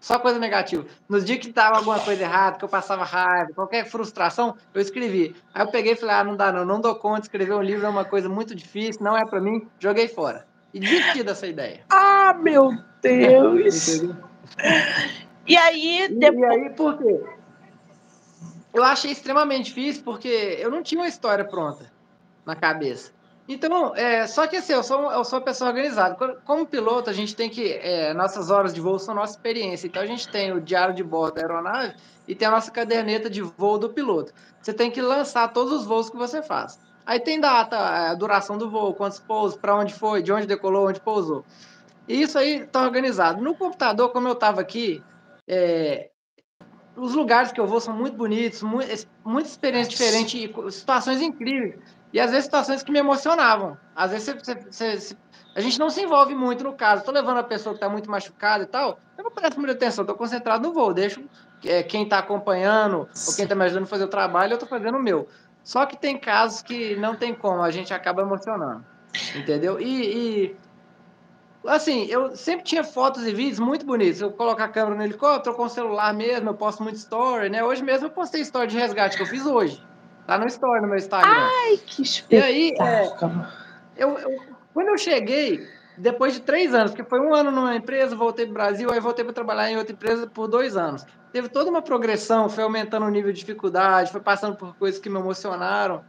só 0.00 0.18
coisa 0.18 0.38
negativa. 0.38 0.84
Nos 1.08 1.24
dias 1.24 1.38
que 1.38 1.48
estava 1.48 1.76
alguma 1.76 2.00
coisa 2.00 2.22
errada, 2.22 2.58
que 2.58 2.64
eu 2.64 2.68
passava 2.68 3.04
raiva, 3.04 3.52
qualquer 3.54 3.86
frustração, 3.86 4.56
eu 4.74 4.82
escrevi. 4.82 5.34
Aí 5.54 5.62
eu 5.62 5.70
peguei 5.70 5.92
e 5.92 5.96
falei: 5.96 6.16
ah, 6.16 6.24
não 6.24 6.36
dá 6.36 6.52
não, 6.52 6.64
não 6.64 6.80
dou 6.80 6.96
conta, 6.96 7.22
escrever 7.22 7.54
um 7.54 7.62
livro 7.62 7.86
é 7.86 7.88
uma 7.88 8.04
coisa 8.04 8.28
muito 8.28 8.54
difícil, 8.54 9.02
não 9.02 9.16
é 9.16 9.24
para 9.24 9.40
mim, 9.40 9.66
joguei 9.78 10.08
fora 10.08 10.51
e 10.72 10.80
desistir 10.80 11.22
dessa 11.22 11.46
ideia. 11.46 11.80
Ah, 11.90 12.34
meu 12.34 12.72
Deus! 13.00 14.02
e 15.46 15.56
aí, 15.56 16.08
depois... 16.08 16.40
E 16.40 16.44
aí, 16.44 16.70
por 16.70 16.98
quê? 16.98 17.20
Eu 18.72 18.82
achei 18.82 19.10
extremamente 19.10 19.66
difícil 19.66 20.02
porque 20.02 20.56
eu 20.58 20.70
não 20.70 20.82
tinha 20.82 21.00
uma 21.00 21.08
história 21.08 21.44
pronta 21.44 21.92
na 22.44 22.56
cabeça. 22.56 23.12
Então, 23.46 23.94
é, 23.94 24.26
só 24.26 24.46
que 24.46 24.56
assim, 24.56 24.72
eu 24.72 24.82
sou, 24.82 25.10
eu 25.12 25.24
sou 25.24 25.38
uma 25.38 25.44
pessoa 25.44 25.70
organizada. 25.70 26.16
Como 26.44 26.66
piloto, 26.66 27.10
a 27.10 27.12
gente 27.12 27.34
tem 27.34 27.50
que. 27.50 27.72
É, 27.72 28.14
nossas 28.14 28.50
horas 28.50 28.72
de 28.72 28.80
voo 28.80 28.98
são 28.98 29.14
nossa 29.14 29.34
experiência. 29.34 29.86
Então, 29.86 30.00
a 30.00 30.06
gente 30.06 30.28
tem 30.28 30.52
o 30.52 30.60
diário 30.60 30.94
de 30.94 31.02
bordo 31.02 31.34
da 31.34 31.42
aeronave 31.42 31.94
e 32.26 32.34
tem 32.34 32.48
a 32.48 32.50
nossa 32.50 32.70
caderneta 32.70 33.28
de 33.28 33.42
voo 33.42 33.78
do 33.78 33.90
piloto. 33.90 34.32
Você 34.60 34.72
tem 34.72 34.90
que 34.90 35.02
lançar 35.02 35.52
todos 35.52 35.72
os 35.72 35.84
voos 35.84 36.08
que 36.08 36.16
você 36.16 36.42
faz. 36.42 36.78
Aí 37.04 37.18
tem 37.20 37.40
data, 37.40 37.76
a 37.76 38.12
é, 38.12 38.16
duração 38.16 38.56
do 38.56 38.70
voo, 38.70 38.94
quantos 38.94 39.18
pousos, 39.18 39.58
para 39.58 39.76
onde 39.76 39.92
foi, 39.92 40.22
de 40.22 40.32
onde 40.32 40.46
decolou, 40.46 40.88
onde 40.88 41.00
pousou. 41.00 41.44
E 42.06 42.22
isso 42.22 42.38
aí 42.38 42.62
está 42.62 42.82
organizado. 42.82 43.42
No 43.42 43.54
computador, 43.54 44.10
como 44.10 44.28
eu 44.28 44.32
estava 44.32 44.60
aqui, 44.60 45.02
é, 45.48 46.10
os 46.96 47.14
lugares 47.14 47.52
que 47.52 47.60
eu 47.60 47.66
vou 47.66 47.80
são 47.80 47.94
muito 47.94 48.16
bonitos, 48.16 48.62
muito, 48.62 49.08
muitas 49.24 49.52
experiências 49.52 49.88
diferentes, 49.88 50.74
situações 50.74 51.20
incríveis. 51.20 51.76
E 52.12 52.20
às 52.20 52.30
vezes 52.30 52.44
situações 52.44 52.82
que 52.82 52.92
me 52.92 52.98
emocionavam. 52.98 53.76
Às 53.96 54.10
vezes 54.10 54.26
você, 54.26 54.54
você, 54.54 55.00
você, 55.00 55.16
a 55.54 55.60
gente 55.60 55.78
não 55.78 55.88
se 55.88 56.02
envolve 56.02 56.34
muito 56.34 56.62
no 56.62 56.74
caso. 56.74 57.00
Estou 57.00 57.14
levando 57.14 57.38
a 57.38 57.42
pessoa 57.42 57.72
que 57.72 57.78
está 57.78 57.88
muito 57.88 58.10
machucada 58.10 58.64
e 58.64 58.66
tal, 58.66 58.98
eu 59.16 59.24
não 59.24 59.30
presto 59.30 59.58
muita 59.58 59.72
atenção, 59.72 60.02
estou 60.02 60.16
concentrado 60.16 60.66
no 60.66 60.74
voo. 60.74 60.92
Deixo 60.92 61.22
é, 61.64 61.82
quem 61.82 62.04
está 62.04 62.18
acompanhando 62.18 63.08
ou 63.26 63.34
quem 63.34 63.44
está 63.44 63.54
me 63.54 63.64
ajudando 63.64 63.84
a 63.84 63.88
fazer 63.88 64.04
o 64.04 64.08
trabalho, 64.08 64.52
eu 64.52 64.56
estou 64.56 64.68
fazendo 64.68 64.98
o 64.98 65.02
meu. 65.02 65.26
Só 65.64 65.86
que 65.86 65.96
tem 65.96 66.18
casos 66.18 66.62
que 66.62 66.96
não 66.96 67.14
tem 67.14 67.34
como, 67.34 67.62
a 67.62 67.70
gente 67.70 67.94
acaba 67.94 68.22
emocionando. 68.22 68.84
Entendeu? 69.36 69.80
E, 69.80 69.86
e, 69.86 70.56
assim, 71.66 72.06
eu 72.06 72.34
sempre 72.36 72.64
tinha 72.64 72.82
fotos 72.82 73.26
e 73.26 73.32
vídeos 73.32 73.60
muito 73.60 73.86
bonitos. 73.86 74.20
Eu 74.20 74.32
coloco 74.32 74.60
a 74.60 74.68
câmera 74.68 74.96
no 74.96 75.04
helicóptero, 75.04 75.54
com 75.54 75.64
o 75.64 75.68
celular 75.68 76.12
mesmo, 76.12 76.50
eu 76.50 76.54
posto 76.54 76.82
muito 76.82 76.96
story, 76.96 77.48
né? 77.48 77.62
Hoje 77.62 77.82
mesmo 77.82 78.06
eu 78.06 78.10
postei 78.10 78.40
story 78.40 78.68
de 78.68 78.78
resgate 78.78 79.16
que 79.16 79.22
eu 79.22 79.26
fiz 79.26 79.46
hoje. 79.46 79.82
Tá 80.26 80.38
no 80.38 80.46
story 80.46 80.80
no 80.80 80.88
meu 80.88 80.96
Instagram. 80.96 81.30
Ai, 81.30 81.76
que 81.76 82.02
espetáculo. 82.02 82.40
E 82.40 82.44
aí, 82.44 82.74
é, 82.80 83.12
eu, 83.96 84.18
eu, 84.18 84.42
quando 84.74 84.88
eu 84.88 84.98
cheguei, 84.98 85.66
depois 85.96 86.34
de 86.34 86.40
três 86.40 86.74
anos, 86.74 86.90
porque 86.90 87.08
foi 87.08 87.20
um 87.20 87.34
ano 87.34 87.50
numa 87.50 87.76
empresa, 87.76 88.16
voltei 88.16 88.46
para 88.46 88.50
o 88.50 88.54
Brasil, 88.54 88.90
aí 88.90 88.98
voltei 88.98 89.24
para 89.24 89.34
trabalhar 89.34 89.70
em 89.70 89.76
outra 89.76 89.92
empresa 89.92 90.26
por 90.26 90.48
dois 90.48 90.76
anos 90.76 91.04
teve 91.32 91.48
toda 91.48 91.70
uma 91.70 91.82
progressão, 91.82 92.48
foi 92.48 92.62
aumentando 92.62 93.06
o 93.06 93.08
nível 93.08 93.32
de 93.32 93.40
dificuldade, 93.40 94.12
foi 94.12 94.20
passando 94.20 94.56
por 94.56 94.76
coisas 94.76 95.00
que 95.00 95.08
me 95.08 95.18
emocionaram. 95.18 96.04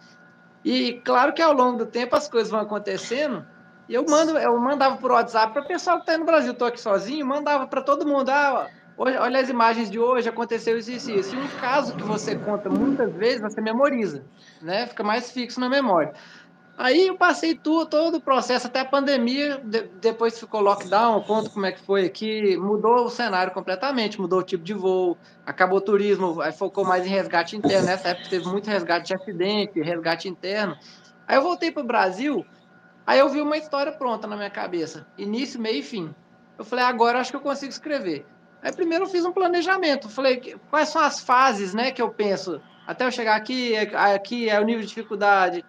E 0.64 1.02
claro 1.04 1.34
que 1.34 1.42
ao 1.42 1.54
longo 1.54 1.78
do 1.80 1.86
tempo 1.86 2.16
as 2.16 2.28
coisas 2.28 2.52
vão 2.52 2.60
acontecendo. 2.60 3.46
E 3.88 3.94
eu 3.94 4.06
mando, 4.08 4.38
eu 4.38 4.58
mandava 4.60 4.98
por 4.98 5.12
WhatsApp 5.12 5.54
para 5.54 5.64
o 5.64 5.68
pessoal 5.68 5.98
que 5.98 6.04
está 6.04 6.18
no 6.18 6.26
Brasil, 6.26 6.52
estou 6.52 6.68
aqui 6.68 6.80
sozinho, 6.80 7.26
mandava 7.26 7.68
para 7.68 7.82
todo 7.82 8.08
mundo. 8.08 8.30
Ah, 8.30 8.70
hoje, 8.98 9.18
olha 9.18 9.40
as 9.40 9.50
imagens 9.50 9.90
de 9.90 10.00
hoje, 10.00 10.30
aconteceu 10.30 10.78
isso 10.78 10.92
e 10.92 10.96
isso, 10.96 11.12
isso. 11.12 11.36
E 11.36 11.40
um 11.40 11.48
caso 11.60 11.96
que 11.96 12.04
você 12.04 12.36
conta 12.36 12.70
muitas 12.70 13.14
vezes, 13.14 13.42
você 13.42 13.60
memoriza, 13.60 14.24
né? 14.62 14.88
Fica 14.88 15.04
mais 15.04 15.32
fixo 15.32 15.60
na 15.60 15.70
memória. 15.70 16.14
Aí 16.76 17.08
eu 17.08 17.16
passei 17.16 17.54
tudo, 17.54 17.86
todo 17.86 18.18
o 18.18 18.22
processo, 18.22 18.66
até 18.66 18.80
a 18.80 18.86
pandemia, 18.86 19.62
de, 19.64 19.84
depois 20.02 20.40
ficou 20.40 20.60
lockdown, 20.60 21.18
eu 21.18 21.22
conto 21.22 21.52
como 21.52 21.68
é 21.68 21.72
que 21.72 21.80
foi 21.80 22.06
aqui, 22.06 22.58
mudou 22.58 23.06
o 23.06 23.10
cenário 23.10 23.54
completamente, 23.54 24.20
mudou 24.20 24.40
o 24.40 24.44
tipo 24.44 24.64
de 24.64 24.74
voo, 24.74 25.16
acabou 25.46 25.78
o 25.78 25.82
turismo, 25.82 26.42
aí 26.42 26.52
focou 26.52 26.84
mais 26.84 27.06
em 27.06 27.10
resgate 27.10 27.56
interno, 27.56 27.86
nessa 27.86 28.10
época 28.10 28.28
teve 28.28 28.48
muito 28.48 28.68
resgate 28.68 29.08
de 29.08 29.14
acidente, 29.14 29.82
resgate 29.82 30.28
interno. 30.28 30.76
Aí 31.28 31.38
eu 31.38 31.44
voltei 31.44 31.72
para 31.72 31.84
o 31.84 31.86
Brasil, 31.88 32.44
aí 33.06 33.20
eu 33.20 33.30
vi 33.30 33.40
uma 33.40 33.58
história 33.58 33.92
pronta 33.92 34.26
na 34.26 34.36
minha 34.36 34.50
cabeça, 34.50 35.06
início, 35.16 35.62
meio 35.62 35.78
e 35.78 35.84
fim. 35.84 36.14
Eu 36.58 36.66
falei, 36.66 36.86
agora 36.86 37.20
acho 37.20 37.30
que 37.30 37.38
eu 37.38 37.42
consigo 37.42 37.72
escrever. 37.72 38.26
Aí 38.64 38.72
primeiro 38.74 39.06
eu 39.06 39.10
fiz 39.10 39.24
um 39.24 39.32
planejamento, 39.32 40.10
falei, 40.10 40.56
quais 40.72 40.90
são 40.90 41.04
as 41.04 41.20
fases 41.20 41.76
né, 41.76 41.92
que 41.92 42.02
eu 42.02 42.10
penso, 42.10 42.60
até 42.88 43.06
eu 43.06 43.12
chegar 43.12 43.36
aqui, 43.36 43.76
aqui 43.78 44.50
é 44.50 44.60
o 44.60 44.64
nível 44.64 44.82
de 44.82 44.88
dificuldade, 44.88 45.64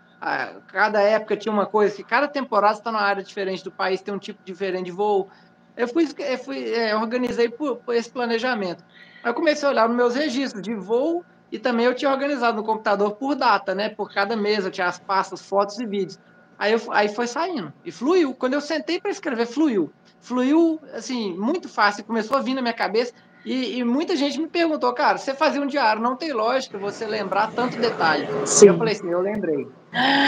cada 0.68 1.02
época 1.02 1.36
tinha 1.36 1.52
uma 1.52 1.66
coisa, 1.66 1.94
que 1.94 2.04
cada 2.04 2.26
temporada 2.26 2.78
está 2.78 2.90
numa 2.90 3.02
área 3.02 3.22
diferente 3.22 3.62
do 3.62 3.70
país, 3.70 4.00
tem 4.00 4.14
um 4.14 4.18
tipo 4.18 4.42
diferente 4.44 4.86
de 4.86 4.90
voo. 4.90 5.28
Eu 5.76 5.88
fui, 5.88 6.08
eu 6.18 6.38
fui 6.38 6.72
é, 6.72 6.96
organizei 6.96 7.48
por, 7.48 7.76
por, 7.76 7.94
esse 7.94 8.10
planejamento. 8.10 8.84
Aí 9.22 9.30
eu 9.30 9.34
comecei 9.34 9.68
a 9.68 9.70
olhar 9.70 9.88
nos 9.88 9.96
meus 9.96 10.14
registros 10.14 10.62
de 10.62 10.74
voo 10.74 11.24
e 11.50 11.58
também 11.58 11.86
eu 11.86 11.94
tinha 11.94 12.10
organizado 12.10 12.56
no 12.56 12.64
computador 12.64 13.16
por 13.16 13.34
data, 13.34 13.74
né? 13.74 13.88
Por 13.88 14.12
cada 14.12 14.36
mês 14.36 14.64
eu 14.64 14.70
tinha 14.70 14.86
as 14.86 14.98
pastas, 14.98 15.42
fotos 15.42 15.78
e 15.78 15.86
vídeos. 15.86 16.18
Aí, 16.58 16.72
eu, 16.72 16.80
aí 16.90 17.08
foi 17.08 17.26
saindo 17.26 17.72
e 17.84 17.90
fluiu. 17.90 18.34
Quando 18.34 18.54
eu 18.54 18.60
sentei 18.60 19.00
para 19.00 19.10
escrever, 19.10 19.46
fluiu. 19.46 19.92
Fluiu, 20.20 20.80
assim, 20.94 21.36
muito 21.36 21.68
fácil. 21.68 22.04
Começou 22.04 22.36
a 22.36 22.40
vir 22.40 22.54
na 22.54 22.62
minha 22.62 22.72
cabeça. 22.72 23.12
E, 23.44 23.78
e, 23.78 23.84
muita 23.84 24.16
gente 24.16 24.40
me 24.40 24.48
perguntou, 24.48 24.92
cara, 24.94 25.18
você 25.18 25.34
fazia 25.34 25.60
um 25.60 25.66
diário, 25.66 26.00
não 26.00 26.16
tem 26.16 26.32
lógica 26.32 26.78
você 26.78 27.06
lembrar 27.06 27.52
tanto 27.52 27.76
detalhe. 27.78 28.26
Sim. 28.46 28.66
E 28.66 28.68
eu 28.68 28.78
falei 28.78 28.94
assim, 28.94 29.10
eu 29.10 29.20
lembrei. 29.20 29.68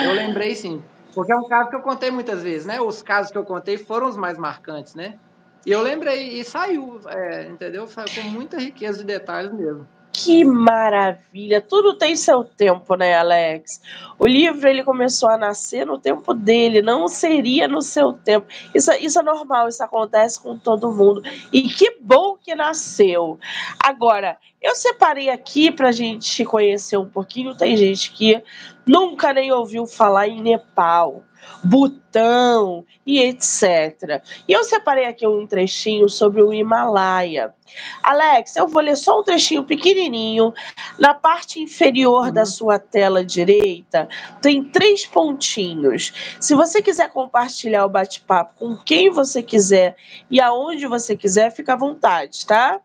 Eu 0.05 0.13
lembrei 0.13 0.55
sim. 0.55 0.83
Porque 1.15 1.33
é 1.33 1.37
um 1.37 1.49
caso 1.49 1.71
que 1.71 1.77
eu 1.77 1.81
contei 1.81 2.11
muitas 2.11 2.43
vezes, 2.43 2.67
né? 2.67 2.79
Os 2.79 3.03
casos 3.03 3.33
que 3.33 3.39
eu 3.39 3.45
contei 3.45 3.79
foram 3.79 4.07
os 4.07 4.19
mais 4.19 4.37
marcantes, 4.37 4.95
né? 4.95 5.19
E 5.65 5.73
eu 5.73 5.81
lembrei, 5.81 6.39
e 6.39 6.45
saiu, 6.45 7.01
é, 7.09 7.47
entendeu? 7.47 7.87
Saiu 7.89 8.09
com 8.15 8.29
muita 8.29 8.59
riqueza 8.59 8.99
de 8.99 9.05
detalhes 9.05 9.51
mesmo. 9.51 9.89
Que 10.13 10.45
maravilha! 10.45 11.61
Tudo 11.61 11.99
tem 11.99 12.17
seu 12.17 12.43
tempo, 12.43 12.95
né, 12.95 13.17
Alex? 13.17 13.81
O 14.19 14.27
livro 14.27 14.67
ele 14.67 14.83
começou 14.83 15.29
a 15.29 15.37
nascer 15.37 15.87
no 15.87 15.99
tempo 15.99 16.33
dele, 16.33 16.81
não 16.81 17.07
seria 17.07 17.69
no 17.69 17.83
seu 17.83 18.15
tempo. 18.15 18.47
Isso, 18.75 18.91
isso 18.93 19.19
é 19.19 19.23
normal, 19.23 19.69
isso 19.69 19.85
acontece 19.85 20.41
com 20.41 20.59
todo 20.59 20.93
mundo. 20.93 21.23
E 21.53 21.63
que 21.63 21.99
bom 22.01 22.37
que 22.37 22.55
nasceu. 22.55 23.39
Agora, 23.79 24.39
eu 24.61 24.75
separei 24.75 25.29
aqui 25.29 25.71
para 25.71 25.91
a 25.91 25.93
gente 25.93 26.45
conhecer 26.45 26.97
um 26.97 27.09
pouquinho. 27.09 27.55
Tem 27.55 27.77
gente 27.77 28.11
que 28.13 28.43
nunca 28.87 29.33
nem 29.33 29.53
ouviu 29.53 29.87
falar 29.87 30.29
em 30.29 30.41
Nepal. 30.41 31.23
Butão 31.63 32.85
e 33.05 33.21
etc. 33.21 34.23
E 34.47 34.53
eu 34.53 34.65
separei 34.65 35.07
aqui 35.07 35.27
um 35.27 35.47
trechinho 35.47 36.09
sobre 36.09 36.43
o 36.43 36.53
Himalaia. 36.53 37.55
Alex, 38.03 38.57
eu 38.57 38.69
vou 38.69 38.83
ler 38.83 38.97
só 38.97 39.21
um 39.21 39.25
trechinho 39.25 39.65
pequenininho. 39.65 40.53
Na 40.99 41.15
parte 41.15 41.61
inferior 41.61 42.31
da 42.31 42.43
uhum. 42.43 42.47
sua 42.47 42.79
tela 42.79 43.25
direita, 43.25 44.09
tem 44.41 44.65
três 44.65 45.05
pontinhos. 45.07 46.13
Se 46.41 46.55
você 46.55 46.81
quiser 46.81 47.11
compartilhar 47.11 47.85
o 47.85 47.91
bate-papo 47.91 48.55
com 48.59 48.77
quem 48.77 49.11
você 49.11 49.43
quiser 49.43 49.97
e 50.31 50.41
aonde 50.41 50.87
você 50.87 51.17
quiser, 51.17 51.51
fica 51.51 51.75
à 51.75 51.77
vontade, 51.77 52.47
tá? 52.47 52.81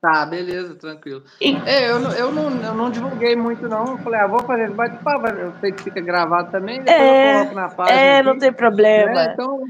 Tá, 0.00 0.24
beleza, 0.24 0.76
tranquilo. 0.76 1.24
É, 1.66 1.90
eu, 1.90 1.98
eu, 2.12 2.30
não, 2.32 2.50
eu 2.62 2.74
não 2.74 2.88
divulguei 2.88 3.34
muito, 3.34 3.68
não. 3.68 3.98
Falei, 3.98 4.20
ah, 4.20 4.28
vou 4.28 4.40
fazer 4.44 4.66
esse 4.66 4.74
bate-papo, 4.74 5.26
eu 5.26 5.52
sei 5.60 5.72
que 5.72 5.82
fica 5.82 6.00
gravado 6.00 6.52
também, 6.52 6.78
depois 6.78 6.96
é, 7.00 7.32
eu 7.32 7.38
coloco 7.38 7.54
na 7.56 7.68
página. 7.68 7.98
É, 7.98 8.18
aqui, 8.18 8.28
não 8.28 8.38
tem 8.38 8.52
problema. 8.52 9.12
Né? 9.12 9.30
Então, 9.32 9.64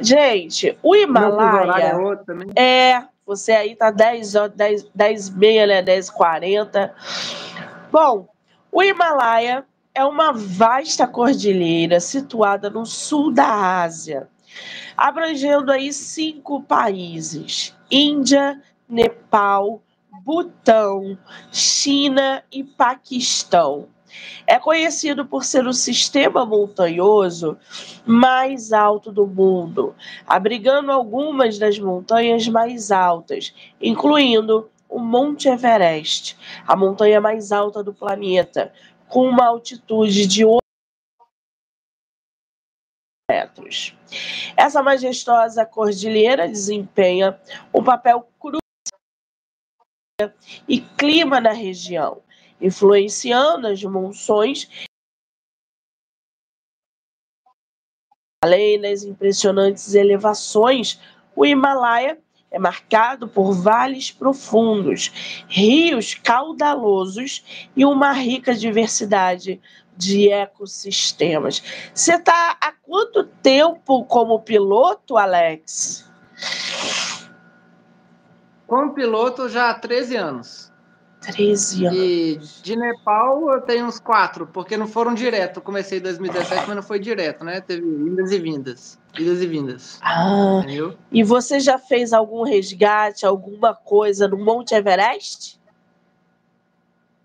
Gente, 0.00 0.78
o 0.80 0.94
Himalaia. 0.94 1.86
É, 1.86 1.96
outro 1.96 2.24
também. 2.24 2.48
é, 2.54 3.02
você 3.26 3.50
aí 3.50 3.74
tá 3.74 3.90
10 3.90 4.34
horas, 4.36 4.52
10, 4.54 4.90
10 4.94 5.30
meia, 5.30 5.66
né? 5.66 5.82
10 5.82 6.08
40. 6.10 6.94
Bom, 7.90 8.28
o 8.70 8.82
Himalaia 8.82 9.64
é 9.92 10.04
uma 10.04 10.32
vasta 10.32 11.04
cordilheira 11.06 11.98
situada 11.98 12.70
no 12.70 12.86
sul 12.86 13.32
da 13.32 13.82
Ásia, 13.82 14.28
abrangendo 14.96 15.72
aí 15.72 15.92
cinco 15.92 16.62
países: 16.62 17.74
Índia, 17.90 18.60
Nepal, 18.94 19.82
Butão, 20.22 21.18
China 21.52 22.44
e 22.50 22.62
Paquistão. 22.62 23.88
É 24.46 24.56
conhecido 24.60 25.26
por 25.26 25.44
ser 25.44 25.66
o 25.66 25.72
sistema 25.72 26.46
montanhoso 26.46 27.58
mais 28.06 28.72
alto 28.72 29.10
do 29.10 29.26
mundo, 29.26 29.96
abrigando 30.24 30.92
algumas 30.92 31.58
das 31.58 31.76
montanhas 31.76 32.46
mais 32.46 32.92
altas, 32.92 33.52
incluindo 33.82 34.70
o 34.88 35.00
Monte 35.00 35.48
Everest, 35.48 36.38
a 36.64 36.76
montanha 36.76 37.20
mais 37.20 37.50
alta 37.50 37.82
do 37.82 37.92
planeta, 37.92 38.72
com 39.08 39.28
uma 39.28 39.46
altitude 39.46 40.28
de 40.28 40.44
8 40.44 40.60
metros. 43.28 43.96
Essa 44.56 44.80
majestosa 44.80 45.66
cordilheira 45.66 46.46
desempenha 46.46 47.36
um 47.74 47.82
papel 47.82 48.28
crucial 48.38 48.63
e 50.68 50.80
clima 50.80 51.40
na 51.40 51.52
região, 51.52 52.22
influenciando 52.60 53.66
as 53.66 53.82
monções. 53.82 54.68
Além 58.44 58.80
das 58.80 59.02
impressionantes 59.02 59.94
elevações, 59.94 61.00
o 61.34 61.44
Himalaia 61.44 62.20
é 62.48 62.58
marcado 62.60 63.26
por 63.26 63.52
vales 63.52 64.12
profundos, 64.12 65.10
rios 65.48 66.14
caudalosos 66.14 67.68
e 67.74 67.84
uma 67.84 68.12
rica 68.12 68.54
diversidade 68.54 69.60
de 69.96 70.30
ecossistemas. 70.30 71.60
Você 71.92 72.14
está 72.14 72.56
há 72.60 72.70
quanto 72.70 73.24
tempo 73.24 74.04
como 74.04 74.40
piloto, 74.40 75.16
Alex? 75.16 76.08
Como 78.66 78.94
piloto, 78.94 79.48
já 79.48 79.70
há 79.70 79.74
13 79.74 80.16
anos. 80.16 80.72
13 81.20 81.86
anos. 81.86 81.98
E 81.98 82.40
de 82.62 82.76
Nepal 82.76 83.50
eu 83.50 83.60
tenho 83.62 83.86
uns 83.86 83.98
quatro, 83.98 84.46
porque 84.46 84.76
não 84.76 84.86
foram 84.86 85.14
direto. 85.14 85.58
Eu 85.58 85.62
comecei 85.62 85.98
em 85.98 86.02
2017, 86.02 86.66
mas 86.66 86.76
não 86.76 86.82
foi 86.82 86.98
direto, 86.98 87.44
né? 87.44 87.60
Teve 87.60 87.82
vindas 87.82 88.30
e 88.30 88.38
vindas. 88.38 88.98
Idas 89.18 89.40
e 89.40 89.46
vindas. 89.46 89.98
Ah. 90.02 90.60
Entendeu? 90.62 90.96
E 91.10 91.22
você 91.22 91.60
já 91.60 91.78
fez 91.78 92.12
algum 92.12 92.42
resgate, 92.42 93.24
alguma 93.24 93.74
coisa 93.74 94.28
no 94.28 94.38
Monte 94.38 94.74
Everest? 94.74 95.60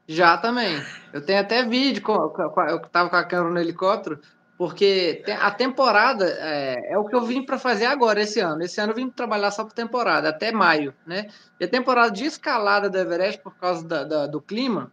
Já 0.08 0.38
também. 0.38 0.82
Eu 1.14 1.24
tenho 1.24 1.40
até 1.40 1.64
vídeo, 1.64 2.02
com, 2.02 2.18
com, 2.30 2.62
eu 2.64 2.78
estava 2.78 3.10
com 3.10 3.16
a 3.16 3.24
câmera 3.24 3.54
no 3.54 3.60
helicóptero, 3.60 4.20
porque 4.60 5.24
a 5.40 5.52
temporada 5.52 6.26
é, 6.38 6.92
é 6.92 6.98
o 6.98 7.06
que 7.06 7.16
eu 7.16 7.22
vim 7.22 7.46
para 7.46 7.58
fazer 7.58 7.86
agora, 7.86 8.22
esse 8.22 8.42
ano. 8.42 8.62
Esse 8.62 8.82
ano 8.82 8.92
eu 8.92 8.96
vim 8.98 9.10
trabalhar 9.10 9.52
só 9.52 9.64
por 9.64 9.72
temporada, 9.72 10.28
até 10.28 10.52
maio, 10.52 10.94
né? 11.08 11.30
E 11.58 11.64
a 11.64 11.68
temporada 11.70 12.12
de 12.12 12.26
escalada 12.26 12.90
do 12.90 12.98
Everest, 12.98 13.42
por 13.42 13.56
causa 13.56 13.88
da, 13.88 14.04
da, 14.04 14.28
do 14.28 14.42
clima, 14.42 14.92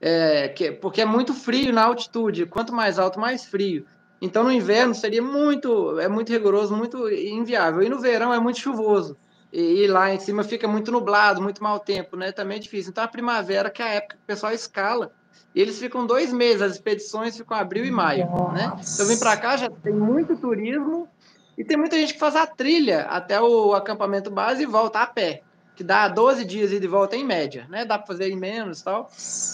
é, 0.00 0.48
que, 0.48 0.72
porque 0.72 1.00
é 1.00 1.04
muito 1.04 1.32
frio 1.32 1.72
na 1.72 1.84
altitude. 1.84 2.44
Quanto 2.44 2.74
mais 2.74 2.98
alto, 2.98 3.20
mais 3.20 3.44
frio. 3.44 3.86
Então, 4.20 4.42
no 4.42 4.50
inverno 4.50 4.96
seria 4.96 5.22
muito, 5.22 5.96
é 6.00 6.08
muito 6.08 6.32
rigoroso, 6.32 6.74
muito 6.74 7.08
inviável. 7.08 7.84
E 7.84 7.88
no 7.88 8.00
verão 8.00 8.34
é 8.34 8.40
muito 8.40 8.58
chuvoso. 8.58 9.16
E, 9.52 9.84
e 9.84 9.86
lá 9.86 10.12
em 10.12 10.18
cima 10.18 10.42
fica 10.42 10.66
muito 10.66 10.90
nublado, 10.90 11.40
muito 11.40 11.62
mau 11.62 11.78
tempo, 11.78 12.16
né? 12.16 12.32
Também 12.32 12.56
é 12.56 12.60
difícil. 12.60 12.90
Então, 12.90 13.04
a 13.04 13.06
primavera, 13.06 13.70
que 13.70 13.80
é 13.80 13.84
a 13.84 13.94
época 13.94 14.16
que 14.16 14.24
o 14.24 14.26
pessoal 14.26 14.52
escala, 14.52 15.12
e 15.54 15.60
eles 15.60 15.78
ficam 15.78 16.06
dois 16.06 16.32
meses, 16.32 16.62
as 16.62 16.72
expedições 16.72 17.36
ficam 17.36 17.56
abril 17.56 17.84
e 17.84 17.90
maio, 17.90 18.26
né? 18.52 18.72
Eu 18.98 19.06
vim 19.06 19.18
para 19.18 19.36
cá, 19.36 19.56
já 19.56 19.70
tem 19.70 19.92
muito 19.92 20.36
turismo 20.36 21.08
e 21.56 21.64
tem 21.64 21.76
muita 21.76 21.96
gente 21.96 22.14
que 22.14 22.18
faz 22.18 22.34
a 22.34 22.46
trilha 22.46 23.02
até 23.02 23.40
o 23.40 23.72
acampamento 23.72 24.30
base 24.30 24.64
e 24.64 24.66
volta 24.66 25.00
a 25.00 25.06
pé, 25.06 25.42
que 25.76 25.84
dá 25.84 26.08
12 26.08 26.44
dias 26.44 26.70
de 26.70 26.86
volta 26.86 27.16
em 27.16 27.24
média, 27.24 27.66
né? 27.68 27.84
Dá 27.84 27.98
para 27.98 28.06
fazer 28.06 28.28
em 28.30 28.36
menos 28.36 28.80
e 28.80 28.84
tal. 28.84 29.10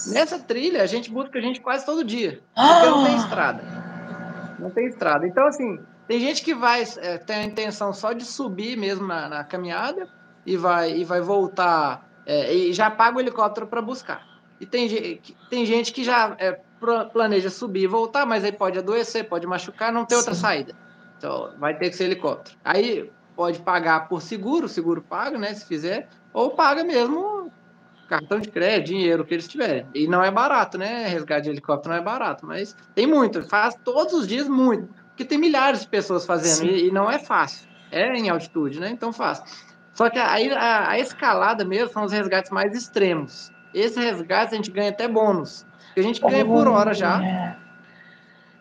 Nessa 0.09 0.39
trilha, 0.39 0.83
a 0.83 0.87
gente 0.87 1.11
busca 1.11 1.39
a 1.39 1.43
gente 1.43 1.61
quase 1.61 1.85
todo 1.85 2.03
dia, 2.03 2.41
porque 2.55 2.87
não 2.87 3.05
tem 3.05 3.17
estrada. 3.17 3.63
Não 4.59 4.71
tem 4.71 4.87
estrada. 4.87 5.27
Então, 5.27 5.47
assim, 5.47 5.79
tem 6.09 6.19
gente 6.19 6.43
que 6.43 6.55
vai 6.55 6.83
é, 6.99 7.19
ter 7.19 7.35
a 7.35 7.45
intenção 7.45 7.93
só 7.93 8.13
de 8.13 8.25
subir 8.25 8.77
mesmo 8.77 9.07
na, 9.07 9.29
na 9.29 9.45
caminhada 9.45 10.09
e 10.47 10.57
vai, 10.57 10.93
e 10.97 11.05
vai 11.05 11.21
voltar 11.21 12.09
é, 12.27 12.55
e 12.55 12.73
já 12.73 12.91
paga 12.91 13.17
o 13.17 13.21
helicóptero 13.21 13.67
para 13.67 13.83
buscar. 13.83 14.30
E 14.61 14.67
tem, 14.67 15.21
tem 15.49 15.65
gente 15.65 15.93
que 15.93 16.05
já 16.05 16.37
é, 16.39 16.61
planeja 17.13 17.49
subir 17.49 17.85
e 17.85 17.87
voltar, 17.87 18.27
mas 18.27 18.45
aí 18.45 18.53
pode 18.53 18.79
adoecer, 18.79 19.29
pode 19.29 19.47
machucar, 19.47 19.91
não 19.91 20.05
tem 20.05 20.19
outra 20.19 20.35
Sim. 20.35 20.41
saída. 20.41 20.75
Então, 21.17 21.55
vai 21.59 21.77
ter 21.77 21.91
que 21.91 21.97
ser 21.97 22.05
helicóptero. 22.05 22.57
Aí 22.63 23.11
pode 23.35 23.59
pagar 23.61 24.09
por 24.09 24.21
seguro, 24.21 24.69
seguro 24.69 25.03
paga, 25.03 25.39
né, 25.39 25.55
se 25.55 25.67
fizer, 25.67 26.09
ou 26.33 26.51
paga 26.51 26.85
mesmo 26.85 27.51
cartão 28.07 28.41
de 28.41 28.51
crédito, 28.51 28.89
dinheiro, 28.89 29.25
que 29.25 29.33
eles 29.33 29.47
tiverem. 29.47 29.87
E 29.95 30.09
não 30.09 30.23
é 30.23 30.33
barato, 30.33 30.77
né? 30.77 31.07
Resgate 31.07 31.45
de 31.45 31.51
helicóptero 31.51 31.95
não 31.95 32.01
é 32.01 32.05
barato, 32.05 32.45
mas 32.45 32.75
tem 32.93 33.07
muito, 33.07 33.43
faz 33.45 33.77
todos 33.85 34.13
os 34.13 34.27
dias 34.27 34.49
muito, 34.49 34.93
porque 35.09 35.25
tem 35.25 35.39
milhares 35.39 35.83
de 35.83 35.89
pessoas 35.89 36.27
fazendo 36.27 36.65
e, 36.65 36.89
e, 36.89 36.91
não 36.91 37.09
é 37.09 37.21
fácil. 37.21 37.69
É 37.89 38.13
em 38.13 38.29
altitude, 38.29 38.81
né? 38.81 38.91
Então 38.91 39.13
faz. 39.13 39.41
Só 39.95 40.11
que 40.11 40.19
aí 40.19 40.51
a, 40.51 40.91
a 40.91 40.99
escalada 40.99 41.65
mesmo 41.65 41.93
são 41.93 42.05
os 42.05 42.13
resgates 42.13 42.51
mais 42.51 42.75
extremos. 42.75 43.51
Esse 43.73 44.01
resgate 44.01 44.55
a 44.55 44.57
gente 44.57 44.71
ganha 44.71 44.91
até 44.91 45.07
bônus. 45.07 45.67
A 45.97 46.01
gente 46.01 46.21
ganha 46.21 46.45
por 46.45 46.69
hora 46.69 46.95
já. 46.95 47.59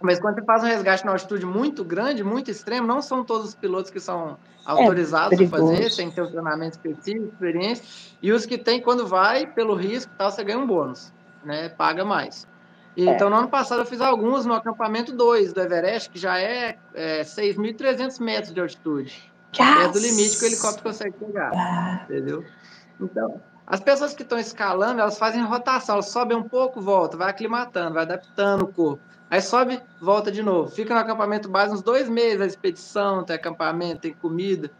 Mas 0.02 0.20
quando 0.20 0.36
você 0.36 0.44
faz 0.44 0.64
um 0.64 0.68
resgate 0.68 1.06
na 1.06 1.12
altitude 1.12 1.46
muito 1.46 1.84
grande, 1.84 2.24
muito 2.24 2.50
extremo, 2.50 2.88
não 2.88 3.02
são 3.02 3.24
todos 3.24 3.50
os 3.50 3.56
pilotos 3.56 3.92
que 3.92 4.00
são 4.00 4.38
autorizados 4.66 5.40
é 5.40 5.44
a 5.44 5.48
fazer, 5.48 5.96
tem 5.96 6.10
que 6.10 6.16
ter 6.16 6.22
um 6.22 6.30
treinamento 6.30 6.78
específico, 6.78 7.26
experiência. 7.26 7.84
E 8.22 8.32
os 8.32 8.46
que 8.46 8.58
tem, 8.58 8.82
quando 8.82 9.06
vai, 9.06 9.46
pelo 9.46 9.76
risco 9.76 10.12
tal, 10.18 10.32
você 10.32 10.44
ganha 10.44 10.60
um 10.60 10.68
bônus, 10.68 11.12
né? 11.44 11.70
Paga 11.70 12.06
mais. 12.06 12.48
E, 12.96 13.08
é. 13.08 13.14
Então, 13.14 13.30
no 13.30 13.36
ano 13.36 13.50
passado, 13.50 13.82
eu 13.82 13.86
fiz 13.86 14.00
alguns 14.02 14.46
no 14.46 14.54
acampamento 14.54 15.12
2 15.12 15.54
do 15.54 15.62
Everest, 15.62 16.10
que 16.10 16.20
já 16.20 16.40
é, 16.40 16.78
é 16.94 17.22
6.300 17.22 18.22
metros 18.22 18.54
de 18.54 18.62
altitude. 18.62 19.32
É 19.58 19.88
do 19.88 20.00
limite 20.00 20.38
que 20.38 20.46
o 20.46 20.48
helicóptero 20.48 20.84
consegue 20.84 21.18
pegar. 21.18 21.52
Ah. 21.54 22.02
Entendeu? 22.04 22.46
Então, 23.00 23.42
as 23.70 23.80
pessoas 23.80 24.16
que 24.16 24.24
estão 24.24 24.40
escalando, 24.40 25.00
elas 25.00 25.20
fazem 25.20 25.44
rotação, 25.44 25.94
elas 25.94 26.10
sobem 26.10 26.36
um 26.36 26.42
pouco, 26.42 26.82
volta, 26.82 27.16
vai 27.16 27.30
aclimatando, 27.30 27.94
vai 27.94 28.04
adaptando 28.04 28.64
o 28.64 28.74
corpo. 28.74 29.00
Aí 29.30 29.40
sobe, 29.42 29.80
volta 30.02 30.32
de 30.32 30.42
novo. 30.42 30.72
Fica 30.72 30.92
no 30.92 31.00
acampamento 31.00 31.48
base 31.48 31.72
uns 31.72 31.84
dois 31.84 32.10
meses, 32.10 32.42
a 32.42 32.48
expedição, 32.48 33.24
tem 33.24 33.36
acampamento, 33.36 34.02
tem 34.02 34.14
comida. 34.14 34.72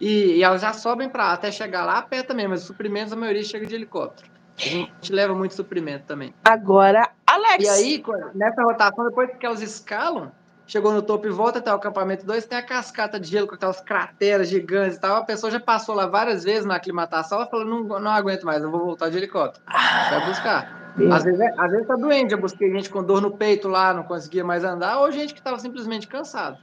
E, 0.00 0.36
e 0.36 0.42
elas 0.44 0.62
já 0.62 0.72
sobem 0.72 1.08
para 1.08 1.32
até 1.32 1.50
chegar 1.50 1.84
lá 1.84 1.98
a 1.98 2.02
pé 2.02 2.22
também, 2.22 2.46
mas 2.46 2.60
os 2.60 2.66
suprimentos 2.68 3.12
a 3.12 3.16
maioria 3.16 3.42
chega 3.42 3.66
de 3.66 3.74
helicóptero. 3.74 4.30
A 4.56 4.62
gente 4.62 5.12
leva 5.12 5.34
muito 5.34 5.54
suprimento 5.54 6.04
também. 6.06 6.32
Agora, 6.44 7.10
Alex. 7.26 7.64
E 7.64 7.68
aí, 7.68 8.04
nessa 8.32 8.62
rotação, 8.62 9.06
depois 9.06 9.30
que 9.36 9.44
elas 9.44 9.60
escalam, 9.60 10.30
chegou 10.70 10.92
no 10.92 11.02
topo 11.02 11.26
e 11.26 11.30
volta 11.30 11.58
até 11.58 11.72
o 11.72 11.74
acampamento 11.74 12.24
2, 12.24 12.46
tem 12.46 12.56
a 12.56 12.62
cascata 12.62 13.18
de 13.18 13.28
gelo 13.28 13.48
com 13.48 13.56
aquelas 13.56 13.80
crateras 13.80 14.48
gigantes 14.48 14.96
e 14.96 15.00
tal. 15.00 15.16
A 15.16 15.24
pessoa 15.24 15.50
já 15.50 15.58
passou 15.58 15.96
lá 15.96 16.06
várias 16.06 16.44
vezes 16.44 16.64
na 16.64 16.76
aclimatação, 16.76 17.38
ela 17.38 17.50
falou, 17.50 17.66
não, 17.66 18.00
não 18.00 18.10
aguento 18.10 18.44
mais, 18.44 18.62
eu 18.62 18.70
vou 18.70 18.84
voltar 18.84 19.10
de 19.10 19.16
helicóptero. 19.16 19.64
Vai 19.66 20.26
buscar. 20.26 20.80
Às 21.12 21.24
vezes, 21.24 21.40
é, 21.40 21.52
às 21.58 21.70
vezes 21.72 21.86
tá 21.88 21.96
doente, 21.96 22.32
eu 22.32 22.40
busquei 22.40 22.70
gente 22.70 22.88
com 22.88 23.02
dor 23.02 23.20
no 23.20 23.32
peito 23.32 23.68
lá, 23.68 23.92
não 23.92 24.04
conseguia 24.04 24.44
mais 24.44 24.62
andar, 24.62 25.00
ou 25.00 25.10
gente 25.10 25.34
que 25.34 25.40
estava 25.40 25.58
simplesmente 25.58 26.06
cansado, 26.06 26.56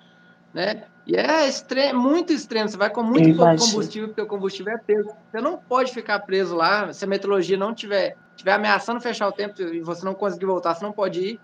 né? 0.53 0.83
E 1.05 1.15
é 1.15 1.47
extremo, 1.47 1.99
muito 1.99 2.31
extremo, 2.31 2.69
você 2.69 2.77
vai 2.77 2.89
com 2.89 3.03
muito 3.03 3.35
pouco 3.35 3.57
combustível, 3.57 4.07
porque 4.09 4.21
o 4.21 4.27
combustível 4.27 4.73
é 4.73 4.77
peso. 4.77 5.09
Você 5.31 5.41
não 5.41 5.57
pode 5.57 5.93
ficar 5.93 6.19
preso 6.19 6.55
lá, 6.55 6.93
se 6.93 7.03
a 7.03 7.07
meteorologia 7.07 7.57
não 7.57 7.73
tiver, 7.73 8.15
tiver 8.35 8.53
ameaçando 8.53 9.01
fechar 9.01 9.27
o 9.27 9.31
tempo 9.31 9.61
e 9.61 9.81
você 9.81 10.05
não 10.05 10.13
conseguir 10.13 10.45
voltar, 10.45 10.75
você 10.75 10.83
não 10.83 10.93
pode 10.93 11.19
ir. 11.19 11.39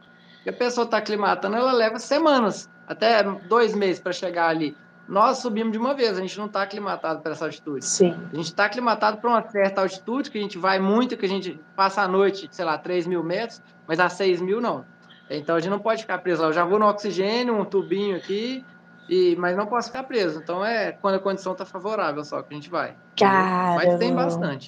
E 0.45 0.49
a 0.49 0.53
pessoa 0.53 0.85
está 0.85 0.97
aclimatando, 0.97 1.55
ela 1.55 1.71
leva 1.71 1.99
semanas, 1.99 2.69
até 2.87 3.23
dois 3.23 3.73
meses 3.73 4.01
para 4.01 4.11
chegar 4.11 4.47
ali. 4.47 4.75
Nós 5.07 5.39
subimos 5.39 5.73
de 5.73 5.77
uma 5.77 5.93
vez, 5.93 6.17
a 6.17 6.21
gente 6.21 6.37
não 6.37 6.45
está 6.45 6.63
aclimatado 6.63 7.21
para 7.21 7.33
essa 7.33 7.45
altitude. 7.45 7.85
Sim. 7.85 8.15
A 8.31 8.35
gente 8.35 8.45
está 8.45 8.65
aclimatado 8.65 9.17
para 9.17 9.29
uma 9.29 9.41
certa 9.49 9.81
altitude, 9.81 10.31
que 10.31 10.37
a 10.37 10.41
gente 10.41 10.57
vai 10.57 10.79
muito, 10.79 11.17
que 11.17 11.25
a 11.25 11.29
gente 11.29 11.59
passa 11.75 12.01
a 12.01 12.07
noite, 12.07 12.47
sei 12.51 12.63
lá, 12.63 12.77
3 12.77 13.05
mil 13.05 13.23
metros, 13.23 13.61
mas 13.85 13.99
a 13.99 14.07
6 14.07 14.41
mil 14.41 14.61
não. 14.61 14.85
Então 15.29 15.55
a 15.55 15.59
gente 15.59 15.69
não 15.69 15.79
pode 15.79 16.01
ficar 16.01 16.19
preso 16.19 16.41
lá. 16.41 16.49
Eu 16.49 16.53
já 16.53 16.63
vou 16.63 16.79
no 16.79 16.87
oxigênio, 16.87 17.57
um 17.57 17.65
tubinho 17.65 18.15
aqui, 18.15 18.63
e, 19.09 19.35
mas 19.35 19.55
não 19.57 19.65
posso 19.65 19.87
ficar 19.89 20.03
preso. 20.03 20.39
Então 20.39 20.63
é 20.63 20.91
quando 20.91 21.15
a 21.15 21.19
condição 21.19 21.51
está 21.51 21.65
favorável 21.65 22.23
só 22.23 22.41
que 22.41 22.53
a 22.53 22.55
gente 22.55 22.69
vai. 22.69 22.95
Caramba. 23.17 23.85
Mas 23.85 23.99
tem 23.99 24.13
bastante. 24.13 24.67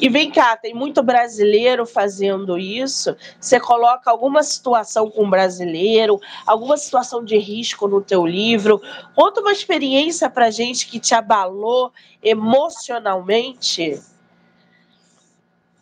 E 0.00 0.08
vem 0.08 0.30
cá, 0.30 0.56
tem 0.56 0.74
muito 0.74 1.02
brasileiro 1.02 1.86
fazendo 1.86 2.58
isso. 2.58 3.16
Você 3.40 3.58
coloca 3.58 4.10
alguma 4.10 4.42
situação 4.42 5.10
com 5.10 5.28
brasileiro, 5.28 6.20
alguma 6.46 6.76
situação 6.76 7.24
de 7.24 7.38
risco 7.38 7.88
no 7.88 8.00
teu 8.00 8.26
livro. 8.26 8.80
Conta 9.14 9.40
uma 9.40 9.52
experiência 9.52 10.28
pra 10.28 10.50
gente 10.50 10.86
que 10.86 11.00
te 11.00 11.14
abalou 11.14 11.92
emocionalmente. 12.22 14.00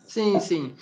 Sim, 0.07 0.39
sim. 0.39 0.75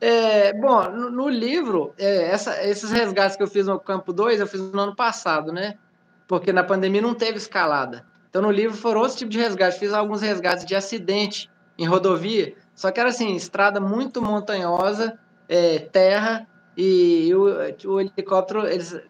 É, 0.00 0.52
bom, 0.52 0.90
no, 0.90 1.10
no 1.10 1.28
livro, 1.28 1.94
é, 1.96 2.30
essa, 2.30 2.62
esses 2.64 2.90
resgates 2.90 3.36
que 3.36 3.42
eu 3.42 3.48
fiz 3.48 3.66
no 3.66 3.80
Campo 3.80 4.12
2, 4.12 4.40
eu 4.40 4.46
fiz 4.46 4.60
no 4.60 4.80
ano 4.80 4.94
passado, 4.94 5.52
né? 5.52 5.78
Porque 6.26 6.52
na 6.52 6.64
pandemia 6.64 7.02
não 7.02 7.14
teve 7.14 7.38
escalada. 7.38 8.04
Então, 8.28 8.42
no 8.42 8.50
livro 8.50 8.76
foram 8.76 9.00
outros 9.00 9.18
tipos 9.18 9.34
de 9.34 9.40
resgate. 9.40 9.78
Fiz 9.78 9.92
alguns 9.92 10.20
resgates 10.20 10.64
de 10.64 10.74
acidente 10.74 11.50
em 11.78 11.86
rodovia, 11.86 12.54
só 12.74 12.90
que 12.90 13.00
era 13.00 13.10
assim, 13.10 13.34
estrada 13.34 13.80
muito 13.80 14.22
montanhosa, 14.22 15.18
é, 15.48 15.78
terra, 15.78 16.46
e 16.76 17.34
o, 17.34 17.44
o, 17.90 18.00
helicóptero, 18.00 18.66
eles 18.66 19.00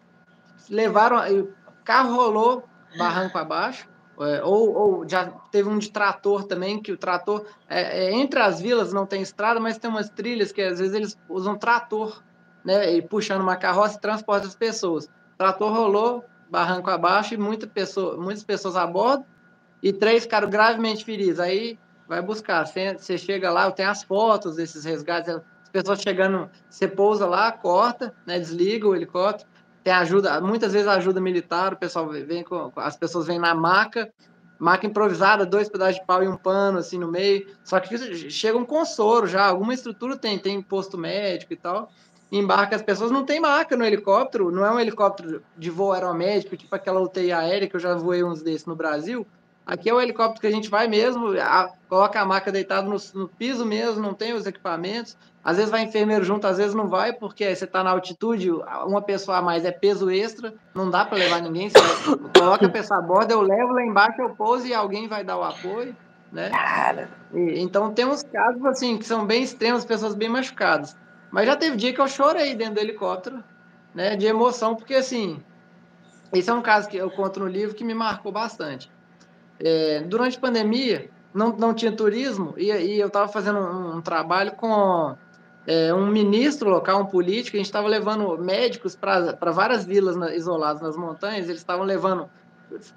levaram, 0.69 1.17
o 1.41 1.49
carro 1.83 2.15
rolou 2.15 2.63
barranco 2.97 3.37
abaixo, 3.37 3.87
é, 4.19 4.41
ou, 4.43 4.73
ou, 4.73 5.09
já 5.09 5.27
teve 5.51 5.69
um 5.69 5.77
de 5.77 5.91
trator 5.91 6.43
também, 6.43 6.81
que 6.81 6.91
o 6.91 6.97
trator, 6.97 7.45
é, 7.69 8.05
é, 8.05 8.13
entre 8.13 8.39
as 8.39 8.59
vilas 8.59 8.91
não 8.93 9.05
tem 9.05 9.21
estrada, 9.21 9.59
mas 9.59 9.77
tem 9.77 9.89
umas 9.89 10.09
trilhas 10.09 10.51
que 10.51 10.61
às 10.61 10.79
vezes 10.79 10.93
eles 10.93 11.17
usam 11.29 11.57
trator, 11.57 12.23
né, 12.63 12.93
e 12.93 13.01
puxando 13.01 13.41
uma 13.41 13.55
carroça 13.55 13.97
e 13.97 14.01
transporta 14.01 14.47
as 14.47 14.55
pessoas. 14.55 15.05
O 15.05 15.37
trator 15.37 15.71
rolou, 15.71 16.23
barranco 16.49 16.89
abaixo 16.89 17.33
e 17.33 17.37
muita 17.37 17.67
pessoa, 17.67 18.17
muitas 18.17 18.43
pessoas 18.43 18.75
a 18.75 18.85
bordo 18.85 19.25
e 19.81 19.93
três 19.93 20.23
ficaram 20.23 20.49
gravemente 20.49 21.03
feridos. 21.03 21.39
Aí 21.39 21.77
vai 22.07 22.21
buscar. 22.21 22.65
Você 22.65 23.17
chega 23.17 23.51
lá, 23.51 23.65
eu 23.65 23.71
tenho 23.71 23.89
as 23.89 24.03
fotos 24.03 24.55
desses 24.55 24.83
resgates. 24.85 25.35
As 25.35 25.69
pessoas 25.69 26.01
chegando, 26.01 26.49
você 26.69 26.87
pousa 26.87 27.25
lá, 27.25 27.51
corta, 27.51 28.13
né, 28.25 28.39
desliga 28.39 28.87
o 28.87 28.95
helicóptero. 28.95 29.49
Tem 29.83 29.93
ajuda, 29.93 30.41
muitas 30.41 30.73
vezes 30.73 30.87
ajuda 30.87 31.21
militar, 31.21 31.73
o 31.73 31.77
pessoal 31.77 32.09
vem 32.09 32.43
com, 32.43 32.71
as 32.75 32.97
pessoas 32.97 33.25
vêm 33.25 33.39
na 33.39 33.55
maca, 33.55 34.11
maca 34.59 34.85
improvisada, 34.85 35.45
dois 35.45 35.69
pedaços 35.69 35.95
de 35.95 36.05
pau 36.05 36.21
e 36.21 36.27
um 36.27 36.35
pano 36.35 36.79
assim 36.79 36.97
no 36.97 37.09
meio. 37.09 37.47
Só 37.63 37.79
que 37.79 37.97
chega 38.29 38.57
um 38.57 38.65
consoro 38.65 39.27
já, 39.27 39.45
alguma 39.45 39.73
estrutura 39.73 40.17
tem, 40.17 40.37
tem 40.37 40.61
posto 40.61 40.97
médico 40.97 41.53
e 41.53 41.57
tal 41.57 41.89
embarca 42.31 42.75
as 42.75 42.81
pessoas, 42.81 43.11
não 43.11 43.25
tem 43.25 43.39
maca 43.39 43.75
no 43.77 43.85
helicóptero, 43.85 44.51
não 44.51 44.65
é 44.65 44.71
um 44.71 44.79
helicóptero 44.79 45.41
de 45.57 45.69
voo 45.69 45.93
aeromédico, 45.93 46.57
tipo 46.57 46.75
aquela 46.75 46.99
UTI 46.99 47.31
aérea 47.31 47.67
que 47.67 47.75
eu 47.75 47.79
já 47.79 47.95
voei 47.95 48.23
uns 48.23 48.41
desses 48.41 48.65
no 48.65 48.75
Brasil. 48.75 49.25
Aqui 49.65 49.89
é 49.89 49.93
o 49.93 49.99
helicóptero 49.99 50.39
que 50.39 50.47
a 50.47 50.51
gente 50.51 50.69
vai 50.69 50.87
mesmo, 50.87 51.37
a, 51.39 51.69
coloca 51.89 52.21
a 52.21 52.25
maca 52.25 52.51
deitada 52.53 52.87
no, 52.87 52.95
no, 53.13 53.27
piso 53.27 53.65
mesmo, 53.65 54.01
não 54.01 54.13
tem 54.13 54.33
os 54.33 54.45
equipamentos. 54.45 55.17
Às 55.43 55.57
vezes 55.57 55.71
vai 55.71 55.81
enfermeiro 55.81 56.23
junto, 56.23 56.47
às 56.47 56.57
vezes 56.57 56.73
não 56.73 56.87
vai, 56.87 57.11
porque 57.11 57.53
você 57.53 57.65
está 57.65 57.83
na 57.83 57.91
altitude, 57.91 58.49
uma 58.85 59.01
pessoa 59.01 59.37
a 59.37 59.41
mais 59.41 59.65
é 59.65 59.71
peso 59.71 60.09
extra, 60.09 60.53
não 60.73 60.89
dá 60.89 61.03
para 61.03 61.17
levar 61.17 61.41
ninguém. 61.41 61.69
Você 61.69 61.79
coloca 62.39 62.65
a 62.65 62.69
pessoa 62.69 62.99
a 62.99 63.01
bordo, 63.01 63.31
eu 63.31 63.41
levo 63.41 63.73
lá 63.73 63.83
embaixo, 63.83 64.21
eu 64.21 64.29
pouso 64.29 64.65
e 64.65 64.73
alguém 64.73 65.07
vai 65.07 65.23
dar 65.23 65.37
o 65.37 65.43
apoio. 65.43 65.93
Né? 66.31 66.49
E, 67.33 67.59
então 67.59 67.93
tem 67.93 68.05
uns 68.05 68.23
casos 68.23 68.65
assim 68.65 68.97
que 68.97 69.05
são 69.05 69.25
bem 69.25 69.43
extremos, 69.43 69.83
pessoas 69.83 70.15
bem 70.15 70.29
machucadas. 70.29 70.95
Mas 71.31 71.45
já 71.45 71.55
teve 71.55 71.75
dia 71.75 71.93
que 71.93 72.01
eu 72.01 72.07
chorei 72.07 72.55
dentro 72.55 72.75
do 72.75 72.79
helicóptero, 72.79 73.43
né, 73.93 74.15
de 74.15 74.25
emoção, 74.25 74.75
porque 74.75 74.95
assim, 74.95 75.43
esse 76.33 76.49
é 76.49 76.53
um 76.53 76.61
caso 76.61 76.87
que 76.87 76.97
eu 76.97 77.09
conto 77.09 77.39
no 77.39 77.47
livro 77.47 77.75
que 77.75 77.83
me 77.83 77.93
marcou 77.93 78.31
bastante. 78.31 78.91
É, 79.59 80.01
durante 80.01 80.37
a 80.37 80.41
pandemia, 80.41 81.09
não, 81.33 81.55
não 81.55 81.73
tinha 81.73 81.91
turismo 81.91 82.53
e, 82.57 82.71
e 82.71 82.99
eu 82.99 83.07
estava 83.07 83.27
fazendo 83.27 83.59
um, 83.59 83.97
um, 83.97 84.01
trabalho 84.01 84.51
com 84.53 85.15
é, 85.65 85.93
um 85.93 86.07
ministro 86.07 86.69
local, 86.69 87.01
um 87.01 87.05
político, 87.05 87.57
a 87.57 87.59
gente 87.59 87.65
estava 87.65 87.87
levando 87.87 88.37
médicos 88.37 88.95
para 88.95 89.51
várias 89.51 89.85
vilas 89.85 90.15
na, 90.15 90.33
isoladas 90.35 90.81
nas 90.81 90.95
montanhas, 90.95 91.47
eles 91.47 91.59
estavam 91.59 91.85
levando 91.85 92.29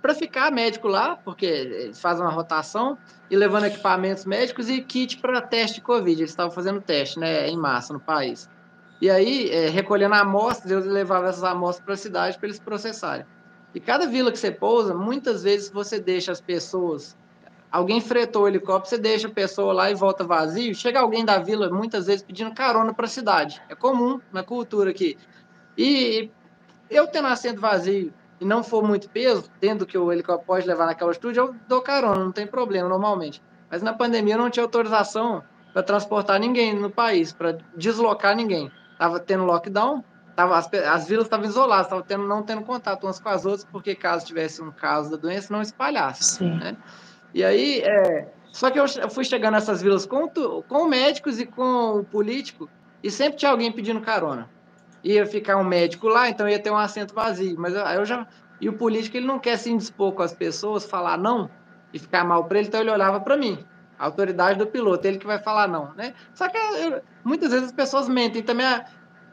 para 0.02 0.14
ficar 0.14 0.50
médico 0.50 0.88
lá, 0.88 1.16
porque 1.16 1.46
eles 1.46 2.00
fazem 2.00 2.24
uma 2.24 2.33
rotação, 2.33 2.98
e 3.30 3.37
levando 3.37 3.64
equipamentos 3.64 4.24
médicos 4.24 4.68
e 4.68 4.80
kit 4.83 5.18
para 5.18 5.40
teste 5.40 5.76
de 5.76 5.83
Covid. 5.83 6.20
Eles 6.20 6.30
estavam 6.30 6.50
fazendo 6.50 6.80
teste 6.80 7.18
né, 7.18 7.48
em 7.48 7.56
massa 7.56 7.92
no 7.92 8.00
país. 8.00 8.48
E 9.00 9.09
aí, 9.09 9.50
é, 9.50 9.68
recolhendo 9.68 10.14
amostras, 10.14 10.70
eles 10.70 10.87
levavam 10.87 11.28
essas 11.28 11.44
amostras 11.44 11.85
para 11.85 11.94
a 11.94 11.96
cidade 11.96 12.38
para 12.38 12.48
eles 12.48 12.59
processarem. 12.59 13.24
E 13.74 13.80
cada 13.80 14.06
vila 14.06 14.33
que 14.33 14.38
você 14.38 14.50
pousa, 14.50 14.92
muitas 14.92 15.42
vezes 15.42 15.70
você 15.70 16.00
deixa 16.00 16.33
as 16.33 16.40
pessoas. 16.40 17.16
Alguém 17.70 18.00
fretou 18.00 18.42
o 18.42 18.48
helicóptero, 18.48 18.90
você 18.90 18.98
deixa 18.98 19.28
a 19.28 19.30
pessoa 19.30 19.72
lá 19.72 19.90
e 19.90 19.94
volta 19.94 20.24
vazio. 20.24 20.74
Chega 20.74 20.98
alguém 20.98 21.24
da 21.24 21.38
vila, 21.38 21.70
muitas 21.70 22.06
vezes, 22.06 22.22
pedindo 22.22 22.52
carona 22.52 22.92
para 22.92 23.06
a 23.06 23.09
cidade. 23.09 23.62
É 23.68 23.76
comum 23.76 24.20
na 24.33 24.42
cultura 24.42 24.90
aqui. 24.90 25.16
E 25.78 26.28
eu 26.90 27.06
tendo 27.06 27.28
assento 27.28 27.61
vazio 27.61 28.12
e 28.40 28.44
não 28.44 28.64
for 28.64 28.83
muito 28.83 29.09
peso, 29.11 29.50
tendo 29.61 29.85
que 29.85 29.98
o 29.98 30.11
helicóptero 30.11 30.46
pode 30.46 30.66
levar 30.66 30.87
naquela 30.87 31.11
altitude, 31.11 31.38
eu 31.38 31.55
dou 31.68 31.83
carona, 31.83 32.24
não 32.24 32.33
tem 32.33 32.46
problema 32.46 32.88
normalmente. 32.88 33.42
Mas 33.70 33.83
na 33.83 33.92
pandemia 33.92 34.35
eu 34.35 34.38
não 34.38 34.50
tinha 34.50 34.64
autorização 34.64 35.44
para 35.72 35.83
transportar 35.83 36.40
ninguém 36.40 36.74
no 36.74 36.90
país, 36.90 37.33
para 37.33 37.59
deslocar 37.76 38.35
ninguém. 38.35 38.72
Tava 38.98 39.20
tendo 39.20 39.44
lockdown, 39.44 40.03
tava, 40.35 40.57
as, 40.57 40.72
as 40.72 41.07
vilas 41.07 41.26
estavam 41.26 41.46
isoladas, 41.46 41.87
estavam 41.87 42.05
tendo, 42.05 42.26
não 42.26 42.42
tendo 42.42 42.62
contato 42.62 43.05
umas 43.05 43.20
com 43.20 43.29
as 43.29 43.44
outras, 43.44 43.64
porque 43.64 43.94
caso 43.94 44.26
tivesse 44.26 44.62
um 44.62 44.72
caso 44.72 45.11
da 45.11 45.16
doença, 45.18 45.53
não 45.53 45.61
espalhasse. 45.61 46.42
Né? 46.42 46.76
E 47.35 47.44
aí, 47.44 47.81
é, 47.81 48.26
só 48.50 48.70
que 48.70 48.81
eu 48.81 49.11
fui 49.11 49.24
chegando 49.24 49.53
nessas 49.53 49.83
vilas 49.83 50.07
com, 50.07 50.29
com 50.66 50.88
médicos 50.88 51.38
e 51.38 51.44
com 51.44 51.98
o 51.98 52.05
político, 52.05 52.68
e 53.03 53.11
sempre 53.11 53.38
tinha 53.38 53.50
alguém 53.50 53.70
pedindo 53.70 54.00
carona 54.00 54.48
ia 55.02 55.26
ficar 55.26 55.56
um 55.56 55.64
médico 55.64 56.08
lá, 56.08 56.28
então 56.28 56.48
ia 56.48 56.62
ter 56.62 56.70
um 56.70 56.76
assento 56.76 57.14
vazio. 57.14 57.56
Mas 57.58 57.74
eu, 57.74 58.04
já. 58.04 58.26
E 58.60 58.68
o 58.68 58.76
político 58.76 59.16
ele 59.16 59.26
não 59.26 59.38
quer 59.38 59.56
se 59.58 59.70
indispor 59.70 60.12
com 60.12 60.22
as 60.22 60.34
pessoas, 60.34 60.84
falar 60.84 61.16
não 61.16 61.50
e 61.92 61.98
ficar 61.98 62.24
mal 62.24 62.46
para 62.46 62.58
ele, 62.58 62.68
então 62.68 62.80
ele 62.80 62.90
olhava 62.90 63.20
para 63.20 63.36
mim, 63.36 63.66
a 63.98 64.06
autoridade 64.06 64.58
do 64.58 64.66
piloto, 64.66 65.06
ele 65.06 65.18
que 65.18 65.26
vai 65.26 65.38
falar 65.38 65.66
não, 65.68 65.94
né? 65.94 66.14
Só 66.34 66.48
que 66.48 66.56
eu, 66.56 67.02
muitas 67.24 67.50
vezes 67.50 67.66
as 67.66 67.72
pessoas 67.72 68.08
mentem 68.08 68.42
também. 68.42 68.66
Ah, 68.66 68.84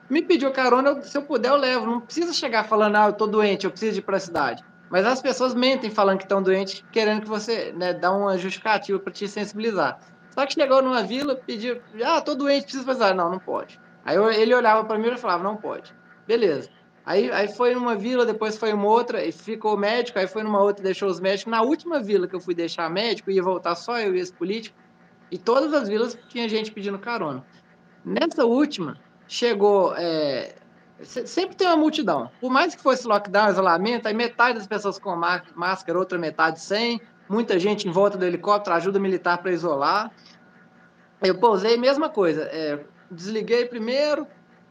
me 0.10 0.22
pediu 0.22 0.52
carona, 0.52 0.90
eu, 0.90 1.02
se 1.02 1.18
eu 1.18 1.24
puder 1.24 1.50
eu 1.50 1.58
levo. 1.58 1.86
Não 1.86 2.02
precisa 2.02 2.34
chegar 2.34 2.64
falando, 2.64 2.96
ah, 2.96 3.08
eu 3.08 3.14
tô 3.14 3.28
doente, 3.28 3.66
eu 3.66 3.72
preciso 3.72 4.00
ir 4.00 4.02
para 4.02 4.18
a 4.18 4.20
cidade. 4.20 4.64
Mas 4.90 5.06
as 5.06 5.22
pessoas 5.22 5.54
mentem 5.54 5.90
falando 5.90 6.18
que 6.18 6.24
estão 6.24 6.42
doentes, 6.42 6.82
querendo 6.92 7.22
que 7.22 7.28
você 7.28 7.74
né, 7.74 7.94
dá 7.94 8.12
uma 8.12 8.38
justificativa 8.38 9.00
para 9.00 9.14
te 9.14 9.28
sensibilizar. 9.28 9.98
Só 10.34 10.46
que 10.46 10.54
chegou 10.54 10.82
numa 10.82 11.04
vila, 11.04 11.36
pediu, 11.46 11.82
ah, 12.06 12.22
tô 12.22 12.36
doente, 12.36 12.64
preciso 12.64 12.86
fazer. 12.86 13.14
Não, 13.14 13.30
não 13.30 13.40
pode. 13.40 13.80
Aí 14.08 14.16
eu, 14.16 14.32
ele 14.32 14.56
olhava 14.56 14.86
para 14.86 14.98
mim 14.98 15.10
e 15.10 15.18
falava, 15.18 15.44
não 15.44 15.58
pode. 15.58 15.94
Beleza. 16.26 16.70
Aí, 17.06 17.30
aí 17.30 17.50
foi 17.50 17.76
numa 17.76 17.94
vila, 17.94 18.26
depois 18.26 18.58
foi 18.58 18.72
uma 18.72 18.88
outra, 18.88 19.24
e 19.24 19.34
ficou 19.34 19.78
médico, 19.78 20.18
aí 20.18 20.28
foi 20.28 20.44
numa 20.44 20.62
outra 20.62 20.82
deixou 20.82 21.10
os 21.10 21.20
médicos. 21.20 21.52
Na 21.52 21.62
última 21.62 22.02
vila 22.02 22.26
que 22.26 22.34
eu 22.34 22.40
fui 22.40 22.56
deixar 22.56 22.90
médico, 22.90 23.30
ia 23.30 23.44
voltar 23.44 23.76
só 23.76 24.00
eu 24.00 24.16
e 24.16 24.20
esse 24.20 24.32
político, 24.32 24.78
e 25.30 25.38
todas 25.38 25.74
as 25.74 25.90
vilas 25.90 26.18
tinha 26.30 26.48
gente 26.48 26.72
pedindo 26.72 26.98
carona. 26.98 27.46
Nessa 28.06 28.46
última, 28.46 28.96
chegou. 29.28 29.94
É, 29.98 30.56
sempre 31.02 31.58
tem 31.58 31.68
uma 31.68 31.76
multidão. 31.76 32.32
Por 32.40 32.50
mais 32.50 32.74
que 32.74 32.82
fosse 32.82 33.06
lockdown, 33.06 33.50
isolamento, 33.50 34.08
aí 34.08 34.14
metade 34.14 34.58
das 34.58 34.68
pessoas 34.68 34.98
com 34.98 35.14
máscara, 35.54 36.00
outra 36.00 36.18
metade 36.18 36.62
sem, 36.62 37.02
muita 37.28 37.60
gente 37.60 37.90
em 37.90 37.92
volta 37.92 38.18
do 38.18 38.24
helicóptero, 38.24 38.74
ajuda 38.74 39.00
militar 39.00 39.38
para 39.40 39.52
isolar. 39.52 40.12
Eu 41.22 41.38
pousei, 41.38 41.76
mesma 41.76 42.10
coisa. 42.10 42.44
É, 42.44 42.86
desliguei 43.10 43.66
primeiro, 43.66 44.28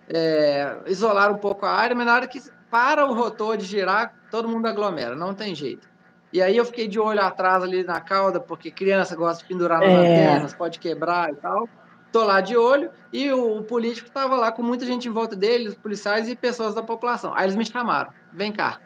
é, 0.08 0.78
isolaram 0.86 1.34
um 1.34 1.38
pouco 1.38 1.66
a 1.66 1.70
área, 1.70 1.94
mas 1.94 2.06
na 2.06 2.14
hora 2.14 2.26
que 2.26 2.40
para 2.70 3.06
o 3.06 3.14
rotor 3.14 3.56
de 3.56 3.64
girar, 3.64 4.14
todo 4.30 4.48
mundo 4.48 4.66
aglomera, 4.66 5.14
não 5.14 5.34
tem 5.34 5.54
jeito. 5.54 5.88
E 6.32 6.42
aí 6.42 6.56
eu 6.56 6.64
fiquei 6.64 6.88
de 6.88 6.98
olho 6.98 7.20
atrás 7.20 7.62
ali 7.62 7.82
na 7.84 8.00
cauda, 8.00 8.40
porque 8.40 8.70
criança 8.70 9.16
gosta 9.16 9.42
de 9.42 9.48
pendurar 9.48 9.80
nas 9.80 9.88
é. 9.88 10.26
antenas, 10.26 10.54
pode 10.54 10.78
quebrar 10.78 11.32
e 11.32 11.36
tal. 11.36 11.68
Tô 12.12 12.24
lá 12.24 12.40
de 12.40 12.56
olho 12.56 12.90
e 13.12 13.30
o, 13.32 13.58
o 13.58 13.62
político 13.62 14.08
estava 14.08 14.36
lá 14.36 14.50
com 14.50 14.62
muita 14.62 14.84
gente 14.84 15.08
em 15.08 15.12
volta 15.12 15.36
dele, 15.36 15.68
os 15.68 15.74
policiais 15.74 16.28
e 16.28 16.36
pessoas 16.36 16.74
da 16.74 16.82
população. 16.82 17.32
Aí 17.34 17.44
eles 17.44 17.56
me 17.56 17.64
chamaram, 17.64 18.10
vem 18.32 18.52
cá. 18.52 18.80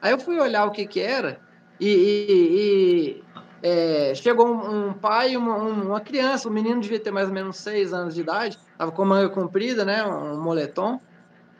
Aí 0.00 0.12
eu 0.12 0.18
fui 0.18 0.38
olhar 0.40 0.64
o 0.66 0.70
que 0.70 0.86
que 0.86 1.00
era 1.00 1.40
e, 1.78 1.88
e, 1.88 3.14
e 3.14 3.24
é, 3.62 4.12
chegou 4.14 4.48
um, 4.48 4.88
um 4.88 4.92
pai 4.92 5.32
e 5.32 5.36
uma, 5.36 5.56
uma, 5.56 6.00
criança, 6.00 6.48
o 6.48 6.52
menino 6.52 6.80
devia 6.80 6.98
ter 6.98 7.12
mais 7.12 7.28
ou 7.28 7.34
menos 7.34 7.56
seis 7.56 7.92
anos 7.92 8.14
de 8.14 8.20
idade, 8.20 8.58
estava 8.72 8.90
com 8.90 9.04
manga 9.04 9.28
comprida, 9.28 9.84
né, 9.84 10.04
um 10.04 10.40
moletom. 10.40 11.00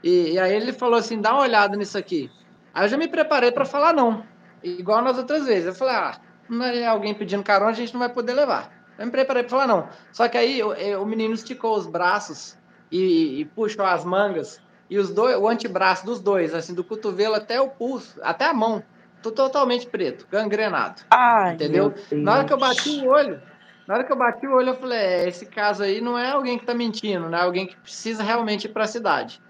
E, 0.03 0.33
e, 0.33 0.39
aí 0.39 0.53
ele 0.53 0.73
falou 0.73 0.99
assim, 0.99 1.21
dá 1.21 1.33
uma 1.33 1.43
olhada 1.43 1.77
nisso 1.77 1.97
aqui. 1.97 2.29
Aí 2.75 2.85
eu 2.85 2.89
já 2.89 2.97
me 2.97 3.07
preparei 3.07 3.53
para 3.53 3.65
falar 3.65 3.93
não, 3.93 4.25
igual 4.63 5.01
nas 5.01 5.17
outras 5.17 5.47
vezes. 5.47 5.67
Eu 5.67 5.75
falei, 5.75 5.95
ah, 5.95 6.21
não 6.49 6.65
é 6.65 6.85
alguém 6.87 7.15
pedindo 7.15 7.45
carona, 7.45 7.71
a 7.71 7.75
gente 7.75 7.93
não 7.93 8.01
vai 8.01 8.09
poder 8.09 8.33
levar. 8.33 8.83
Eu 8.99 9.07
me 9.07 9.13
preparei 9.13 9.45
para 9.45 9.51
falar 9.51 9.67
não. 9.69 9.89
Só 10.11 10.29
que 10.29 10.37
aí 10.37 10.61
o, 10.63 11.03
o 11.03 11.07
menino 11.07 11.35
esticou 11.35 11.77
os 11.77 11.87
braços 11.87 12.59
e, 12.91 13.41
e, 13.41 13.45
puxou 13.45 13.85
as 13.85 14.05
mangas 14.05 14.61
e 14.91 14.99
os 14.99 15.13
dois, 15.13 15.37
o 15.37 15.49
antebraço 15.49 16.05
dos 16.05 16.21
dois, 16.21 16.53
assim, 16.53 16.75
do 16.75 16.85
cotovelo 16.85 17.35
até 17.35 17.61
o 17.61 17.71
pulso, 17.71 18.19
até 18.23 18.47
a 18.47 18.53
mão, 18.53 18.83
totalmente 19.31 19.87
preto, 19.87 20.27
gangrenado. 20.31 21.03
Ai, 21.11 21.55
entendeu? 21.55 21.95
Na 22.11 22.35
hora 22.35 22.45
que 22.45 22.53
eu 22.53 22.59
bati 22.59 23.01
o 23.01 23.09
olho, 23.09 23.41
na 23.87 23.95
hora 23.95 24.05
que 24.05 24.13
eu 24.13 24.17
bati 24.17 24.47
o 24.47 24.55
olho, 24.55 24.71
eu 24.71 24.77
falei, 24.77 24.99
é, 24.99 25.29
esse 25.29 25.47
caso 25.47 25.83
aí 25.83 26.01
não 26.01 26.19
é 26.19 26.31
alguém 26.31 26.57
que 26.57 26.65
está 26.65 26.75
mentindo, 26.75 27.29
né? 27.29 27.39
É 27.39 27.43
alguém 27.43 27.67
que 27.67 27.77
precisa 27.77 28.23
realmente 28.23 28.65
ir 28.65 28.71
para 28.71 28.85
a 28.85 28.89
cidade. 28.89 29.41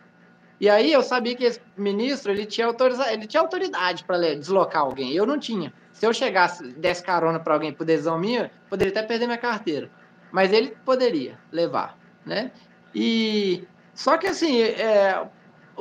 E 0.61 0.69
aí 0.71 0.93
eu 0.93 1.03
sabia 1.03 1.35
que 1.35 1.45
esse 1.45 1.61
ministro 1.77 2.31
ele 2.31 2.47
tinha, 2.47 2.67
autoriza... 2.67 3.13
ele 3.13 3.27
tinha 3.27 3.41
autoridade 3.41 4.05
para 4.05 4.19
deslocar 4.37 4.83
alguém. 4.83 5.13
Eu 5.13 5.27
não 5.27 5.39
tinha. 5.39 5.73
Se 5.93 6.07
eu 6.07 6.13
chegasse, 6.13 6.73
desse 6.75 7.03
carona 7.03 7.41
para 7.41 7.55
alguém 7.55 7.73
por 7.73 7.85
decisão 7.85 8.19
minha, 8.19 8.51
poderia 8.71 8.93
até 8.93 9.03
perder 9.03 9.27
minha 9.27 9.39
carteira. 9.39 9.91
Mas 10.31 10.53
ele 10.53 10.77
poderia 10.85 11.39
levar, 11.51 11.99
né? 12.25 12.53
E 12.95 13.65
só 13.93 14.17
que 14.17 14.27
assim, 14.27 14.63
é, 14.63 15.27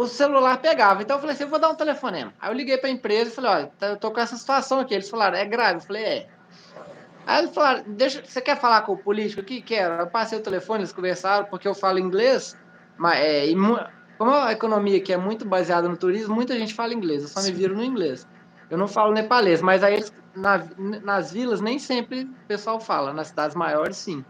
o 0.02 0.08
celular 0.08 0.58
pegava. 0.58 1.02
Então 1.02 1.18
eu 1.18 1.22
falei 1.22 1.36
assim, 1.36 1.44
eu 1.44 1.50
vou 1.50 1.60
dar 1.60 1.70
um 1.70 1.76
telefonema. 1.76 2.34
Aí 2.40 2.50
eu 2.50 2.54
liguei 2.54 2.78
para 2.78 2.90
a 2.90 2.92
empresa 2.92 3.30
e 3.30 3.34
falei, 3.34 3.52
olha, 3.52 3.72
eu 3.82 3.98
tô 3.98 4.12
com 4.12 4.20
essa 4.20 4.36
situação 4.36 4.80
aqui. 4.80 4.94
Eles 4.94 5.10
falaram, 5.10 5.38
é 5.38 5.46
grave. 5.46 5.76
Eu 5.76 5.82
falei, 5.82 6.04
é. 6.04 6.28
Aí 7.26 7.44
eles 7.44 7.54
falaram, 7.54 7.84
deixa, 7.88 8.24
você 8.26 8.42
quer 8.42 8.60
falar 8.60 8.82
com 8.82 8.94
o 8.94 8.98
político 8.98 9.42
aqui? 9.42 9.62
Quero. 9.62 9.96
Eu 9.96 10.08
passei 10.08 10.38
o 10.38 10.42
telefone, 10.42 10.82
eles 10.82 10.92
conversaram, 10.92 11.46
porque 11.46 11.68
eu 11.68 11.76
falo 11.76 12.00
inglês, 12.00 12.58
mas 12.98 13.20
é, 13.20 13.46
como 14.18 14.32
a 14.32 14.52
economia 14.52 14.98
aqui 14.98 15.14
é 15.14 15.18
muito 15.18 15.46
baseada 15.46 15.88
no 15.88 15.98
turismo, 15.98 16.36
muita 16.36 16.58
gente 16.58 16.74
fala 16.74 16.94
inglês, 16.94 17.24
eu 17.24 17.28
só 17.28 17.42
me 17.42 17.52
viro 17.52 17.76
no 17.76 17.84
inglês. 17.84 18.28
Eu 18.70 18.78
não 18.78 18.88
falo 18.88 19.12
nepalês, 19.12 19.62
mas 19.62 19.84
aí 19.84 20.04
na, 20.36 20.64
nas 21.04 21.32
vilas 21.32 21.60
nem 21.60 21.80
sempre 21.80 22.24
o 22.24 22.48
pessoal 22.48 22.80
fala, 22.80 23.14
nas 23.14 23.30
cidades 23.30 23.56
maiores 23.56 23.98
sim. 23.98 24.24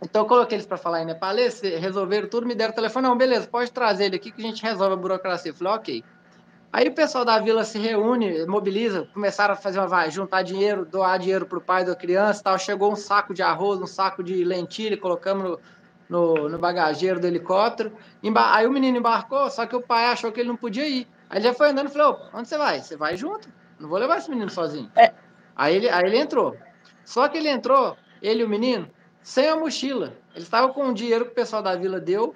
Então 0.00 0.22
eu 0.22 0.26
coloquei 0.26 0.56
eles 0.56 0.66
para 0.66 0.76
falar 0.76 1.02
em 1.02 1.04
nepalês, 1.04 1.60
resolveram 1.60 2.28
tudo, 2.28 2.46
me 2.46 2.54
deram 2.54 2.72
o 2.72 2.74
telefone, 2.74 3.08
não, 3.08 3.16
beleza, 3.16 3.48
pode 3.48 3.70
trazer 3.72 4.04
ele 4.04 4.16
aqui 4.16 4.30
que 4.30 4.40
a 4.40 4.44
gente 4.44 4.62
resolve 4.62 4.94
a 4.94 4.96
burocracia. 4.96 5.50
Eu 5.50 5.54
falei, 5.54 5.72
ok. 5.72 6.04
Aí 6.72 6.86
o 6.86 6.92
pessoal 6.92 7.24
da 7.24 7.38
vila 7.38 7.64
se 7.64 7.78
reúne, 7.78 8.46
mobiliza, 8.46 9.08
começaram 9.14 9.54
a 9.54 9.56
fazer 9.56 9.80
uma 9.80 10.08
juntar 10.10 10.42
dinheiro, 10.42 10.84
doar 10.84 11.18
dinheiro 11.18 11.46
para 11.46 11.58
o 11.58 11.60
pai 11.60 11.84
da 11.84 11.96
criança, 11.96 12.42
tal. 12.44 12.58
Chegou 12.58 12.92
um 12.92 12.96
saco 12.96 13.32
de 13.32 13.42
arroz, 13.42 13.80
um 13.80 13.86
saco 13.86 14.22
de 14.22 14.44
lentilha, 14.44 14.96
colocamos 14.96 15.44
no, 15.44 15.60
no, 16.08 16.48
no 16.50 16.58
bagageiro 16.58 17.18
do 17.18 17.26
helicóptero. 17.26 17.92
Emba 18.22 18.54
aí 18.54 18.66
o 18.66 18.70
menino 18.70 18.98
embarcou, 18.98 19.50
só 19.50 19.64
que 19.66 19.74
o 19.74 19.80
pai 19.80 20.06
achou 20.06 20.30
que 20.30 20.40
ele 20.40 20.48
não 20.50 20.56
podia 20.56 20.86
ir. 20.86 21.08
Aí 21.30 21.38
ele 21.38 21.48
já 21.48 21.54
foi 21.54 21.70
andando 21.70 21.88
e 21.88 21.92
falou: 21.92 22.20
onde 22.34 22.46
você 22.46 22.58
vai? 22.58 22.80
Você 22.82 22.96
vai 22.96 23.16
junto? 23.16 23.48
Não 23.80 23.88
vou 23.88 23.98
levar 23.98 24.18
esse 24.18 24.28
menino 24.28 24.50
sozinho. 24.50 24.90
É. 24.94 25.12
Aí, 25.56 25.74
ele, 25.74 25.88
aí 25.88 26.04
ele 26.04 26.18
entrou. 26.18 26.54
Só 27.02 27.26
que 27.28 27.38
ele 27.38 27.48
entrou, 27.48 27.96
ele 28.20 28.42
e 28.42 28.44
o 28.44 28.48
menino, 28.48 28.90
sem 29.28 29.46
a 29.46 29.56
mochila. 29.56 30.14
Ele 30.34 30.42
estava 30.42 30.72
com 30.72 30.88
o 30.88 30.94
dinheiro 30.94 31.26
que 31.26 31.32
o 31.32 31.34
pessoal 31.34 31.62
da 31.62 31.76
vila 31.76 32.00
deu 32.00 32.34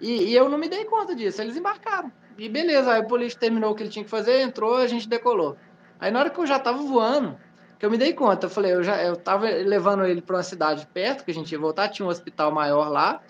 e, 0.00 0.24
e, 0.24 0.34
eu 0.34 0.48
não 0.48 0.58
me 0.58 0.68
dei 0.68 0.84
conta 0.84 1.14
disso. 1.14 1.40
Eles 1.40 1.56
embarcaram. 1.56 2.10
E 2.36 2.48
beleza, 2.48 2.92
aí 2.92 3.00
o 3.00 3.06
polícia 3.06 3.38
terminou 3.38 3.70
o 3.70 3.74
que 3.76 3.84
ele 3.84 3.90
tinha 3.90 4.04
que 4.04 4.10
fazer, 4.10 4.40
entrou, 4.40 4.76
a 4.76 4.88
gente 4.88 5.08
decolou. 5.08 5.56
Aí 6.00 6.10
na 6.10 6.18
hora 6.18 6.30
que 6.30 6.38
eu 6.40 6.44
já 6.44 6.56
estava 6.56 6.78
voando, 6.78 7.38
que 7.78 7.86
eu 7.86 7.90
me 7.90 7.96
dei 7.96 8.12
conta. 8.12 8.46
Eu 8.46 8.50
falei, 8.50 8.74
eu 8.74 8.82
já 8.82 9.00
eu 9.00 9.14
tava 9.14 9.46
levando 9.46 10.04
ele 10.04 10.20
para 10.20 10.34
uma 10.34 10.42
cidade 10.42 10.84
perto, 10.92 11.24
que 11.24 11.30
a 11.30 11.34
gente 11.34 11.52
ia 11.52 11.60
voltar, 11.60 11.90
tinha 11.90 12.04
um 12.04 12.10
hospital 12.10 12.50
maior 12.50 12.88
lá. 12.88 13.20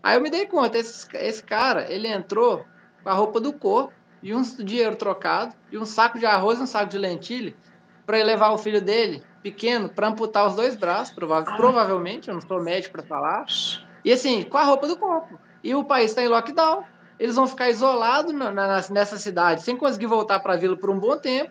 Aí 0.00 0.16
eu 0.16 0.20
me 0.20 0.30
dei 0.30 0.46
conta, 0.46 0.78
esse, 0.78 1.04
esse 1.16 1.42
cara, 1.42 1.92
ele 1.92 2.06
entrou 2.06 2.64
com 3.02 3.10
a 3.10 3.12
roupa 3.12 3.40
do 3.40 3.52
corpo 3.52 3.92
e 4.22 4.32
um 4.32 4.42
dinheiro 4.42 4.94
trocado 4.94 5.52
e 5.72 5.76
um 5.76 5.84
saco 5.84 6.16
de 6.16 6.26
arroz 6.26 6.60
e 6.60 6.62
um 6.62 6.66
saco 6.66 6.90
de 6.90 6.96
lentilha 6.96 7.56
para 8.06 8.22
levar 8.22 8.52
o 8.52 8.58
filho 8.58 8.80
dele, 8.80 9.20
pequeno, 9.46 9.88
para 9.88 10.08
amputar 10.08 10.48
os 10.48 10.56
dois 10.56 10.74
braços, 10.74 11.14
prova 11.14 11.38
ah. 11.38 11.56
provavelmente, 11.56 12.28
eu 12.28 12.34
não 12.34 12.40
sou 12.40 12.60
médico 12.60 12.94
para 12.94 13.04
falar. 13.04 13.46
E 14.04 14.12
assim, 14.12 14.42
com 14.42 14.58
a 14.58 14.64
roupa 14.64 14.88
do 14.88 14.96
corpo. 14.96 15.38
E 15.62 15.72
o 15.72 15.84
país 15.84 16.10
está 16.10 16.22
em 16.22 16.28
lockdown. 16.28 16.82
Eles 17.18 17.36
vão 17.36 17.46
ficar 17.46 17.70
isolados 17.70 18.32
na, 18.32 18.50
na, 18.50 18.84
nessa 18.90 19.16
cidade, 19.16 19.62
sem 19.62 19.76
conseguir 19.76 20.06
voltar 20.06 20.40
para 20.40 20.54
a 20.54 20.56
vila 20.56 20.76
por 20.76 20.90
um 20.90 20.98
bom 20.98 21.16
tempo. 21.16 21.50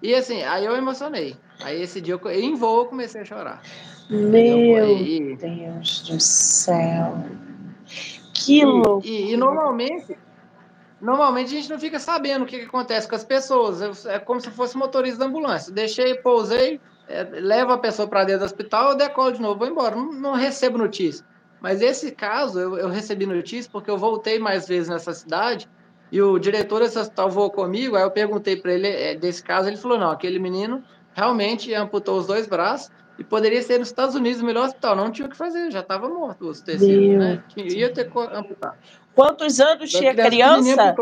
E 0.00 0.14
assim, 0.14 0.42
aí 0.42 0.64
eu 0.64 0.76
emocionei. 0.76 1.36
Aí 1.62 1.82
esse 1.82 2.00
dia 2.00 2.14
eu, 2.14 2.30
em 2.30 2.54
voo 2.54 2.82
eu 2.82 2.86
comecei 2.86 3.20
a 3.20 3.24
chorar. 3.24 3.60
Meu 4.08 4.96
e, 4.96 5.36
Deus 5.36 6.02
do 6.08 6.20
céu. 6.20 7.24
Que 8.32 8.60
e, 8.60 8.64
louco. 8.64 9.06
E, 9.06 9.32
e, 9.32 9.36
normalmente, 9.36 10.16
normalmente 11.02 11.48
a 11.48 11.60
gente 11.60 11.68
não 11.68 11.80
fica 11.80 11.98
sabendo 11.98 12.44
o 12.44 12.46
que, 12.46 12.60
que 12.60 12.66
acontece 12.66 13.08
com 13.08 13.16
as 13.16 13.24
pessoas. 13.24 14.06
É 14.06 14.20
como 14.20 14.40
se 14.40 14.50
fosse 14.50 14.76
motorista 14.76 15.18
da 15.18 15.26
ambulância. 15.26 15.72
Deixei, 15.72 16.14
pousei, 16.14 16.80
é, 17.08 17.24
levo 17.24 17.72
a 17.72 17.78
pessoa 17.78 18.06
para 18.06 18.24
dentro 18.24 18.40
do 18.40 18.44
hospital, 18.46 18.90
eu 18.90 18.96
decolo 18.96 19.32
de 19.32 19.42
novo, 19.42 19.58
vou 19.58 19.68
embora. 19.68 19.96
Não, 19.96 20.12
não 20.12 20.32
recebo 20.34 20.78
notícia. 20.78 21.26
Mas 21.60 21.82
esse 21.82 22.12
caso, 22.12 22.58
eu, 22.58 22.78
eu 22.78 22.88
recebi 22.88 23.26
notícia 23.26 23.70
porque 23.70 23.90
eu 23.90 23.98
voltei 23.98 24.38
mais 24.38 24.68
vezes 24.68 24.88
nessa 24.88 25.12
cidade 25.12 25.68
e 26.10 26.22
o 26.22 26.38
diretor 26.38 26.80
desse 26.80 26.98
hospital 26.98 27.30
voou 27.30 27.50
comigo, 27.50 27.96
aí 27.96 28.02
eu 28.02 28.10
perguntei 28.10 28.56
para 28.56 28.72
ele 28.72 28.86
é, 28.86 29.14
desse 29.16 29.42
caso, 29.42 29.68
ele 29.68 29.76
falou, 29.76 29.98
não, 29.98 30.10
aquele 30.10 30.38
menino 30.38 30.84
realmente 31.14 31.74
amputou 31.74 32.18
os 32.18 32.26
dois 32.26 32.46
braços 32.46 32.90
e 33.22 33.24
poderia 33.24 33.62
ser 33.62 33.78
nos 33.78 33.86
Estados 33.86 34.16
Unidos 34.16 34.42
o 34.42 34.44
melhor 34.44 34.66
hospital, 34.66 34.96
não 34.96 35.12
tinha 35.12 35.26
o 35.26 35.30
que 35.30 35.36
fazer, 35.36 35.70
já 35.70 35.78
estava 35.78 36.08
morto 36.08 36.48
os 36.48 36.60
tecidos, 36.60 37.18
né? 37.18 37.40
Ia 37.56 37.92
ter 37.92 38.10
que 38.10 38.18
amputar. 38.18 38.76
Quantos 39.14 39.60
anos 39.60 39.88
tinha 39.88 40.12
criança? 40.12 40.96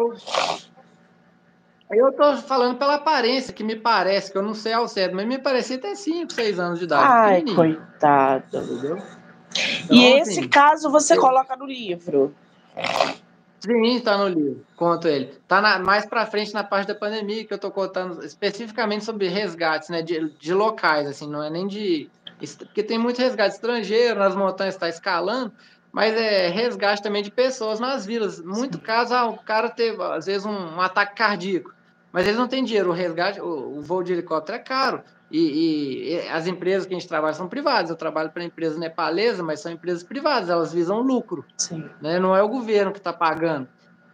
Aí 1.91 1.99
eu 1.99 2.13
tô 2.13 2.37
falando 2.37 2.77
pela 2.77 2.97
aparência, 2.97 3.55
que 3.55 3.65
me 3.65 3.75
parece, 3.75 4.31
que 4.31 4.37
eu 4.37 4.43
não 4.43 4.53
sei 4.53 4.75
ao 4.75 4.87
certo, 4.87 5.17
mas 5.17 5.27
me 5.27 5.39
parecia 5.39 5.77
até 5.77 5.95
5, 5.95 6.31
6 6.31 6.61
anos 6.61 6.79
de 6.79 6.85
idade. 6.85 7.05
Ai, 7.05 7.55
coitado. 7.55 8.59
Entendeu? 8.59 8.99
Então, 9.85 9.97
e 9.97 10.05
esse 10.05 10.41
assim, 10.41 10.49
caso 10.49 10.91
você 10.91 11.17
eu... 11.17 11.21
coloca 11.21 11.57
no 11.57 11.65
livro? 11.65 12.35
Sim, 13.61 13.97
está 13.97 14.17
no 14.17 14.27
livro, 14.27 14.65
conto 14.75 15.07
ele. 15.07 15.27
Está 15.27 15.79
mais 15.79 16.07
para 16.07 16.25
frente 16.25 16.55
na 16.55 16.65
parte 16.65 16.89
da 16.89 16.95
pandemia, 16.95 17.45
que 17.45 17.53
eu 17.53 17.57
estou 17.57 17.71
contando 17.71 18.25
especificamente 18.25 19.05
sobre 19.05 19.29
resgates, 19.29 19.91
né, 19.91 20.01
de, 20.01 20.31
de 20.31 20.55
locais, 20.55 21.07
assim, 21.07 21.29
não 21.29 21.43
é 21.43 21.51
nem 21.51 21.67
de... 21.67 22.11
Porque 22.59 22.83
tem 22.83 22.99
muito 22.99 23.19
resgate 23.19 23.55
estrangeiro, 23.55 24.19
nas 24.19 24.35
montanhas 24.35 24.75
está 24.75 24.89
escalando, 24.89 25.53
mas 25.93 26.15
é 26.15 26.49
resgate 26.49 27.03
também 27.03 27.23
de 27.23 27.31
pessoas 27.31 27.79
nas 27.79 28.07
vilas. 28.07 28.41
Muito 28.41 28.79
Sim. 28.79 28.83
caso, 28.83 29.15
ah, 29.15 29.27
o 29.27 29.37
cara 29.37 29.69
teve, 29.69 30.03
às 30.03 30.25
vezes, 30.25 30.47
um, 30.47 30.77
um, 30.77 30.81
ataque 30.81 31.15
cardíaco, 31.17 31.75
mas 32.11 32.27
eles 32.27 32.39
não 32.39 32.49
têm 32.49 32.65
dinheiro, 32.65 32.89
o 32.89 32.95
resgate, 32.95 33.43
o, 33.43 33.77
o 33.77 33.83
voo 33.83 34.03
de 34.03 34.15
helicóptero 34.15 34.57
é 34.57 34.63
caro, 34.63 35.03
e, 35.31 36.15
e, 36.15 36.29
as 36.29 36.47
empresas 36.47 36.87
que 36.87 36.95
a 36.95 36.99
gente 36.99 37.09
trabalha 37.09 37.35
são 37.35 37.49
privadas. 37.49 37.91
Eu 37.91 37.97
trabalho 37.97 38.31
para 38.31 38.43
empresa 38.43 38.79
nepalesa, 38.79 39.43
mas 39.43 39.61
são 39.61 39.71
empresas 39.71 40.03
privadas, 40.03 40.51
elas 40.51 40.73
visam 40.73 41.01
lucro. 41.01 41.45
Né? 42.01 42.19
Não 42.19 42.35
é 42.35 42.43
o 42.43 42.49
governo 42.49 42.93
que 42.93 42.99
está 42.99 43.13
pagando. 43.13 43.69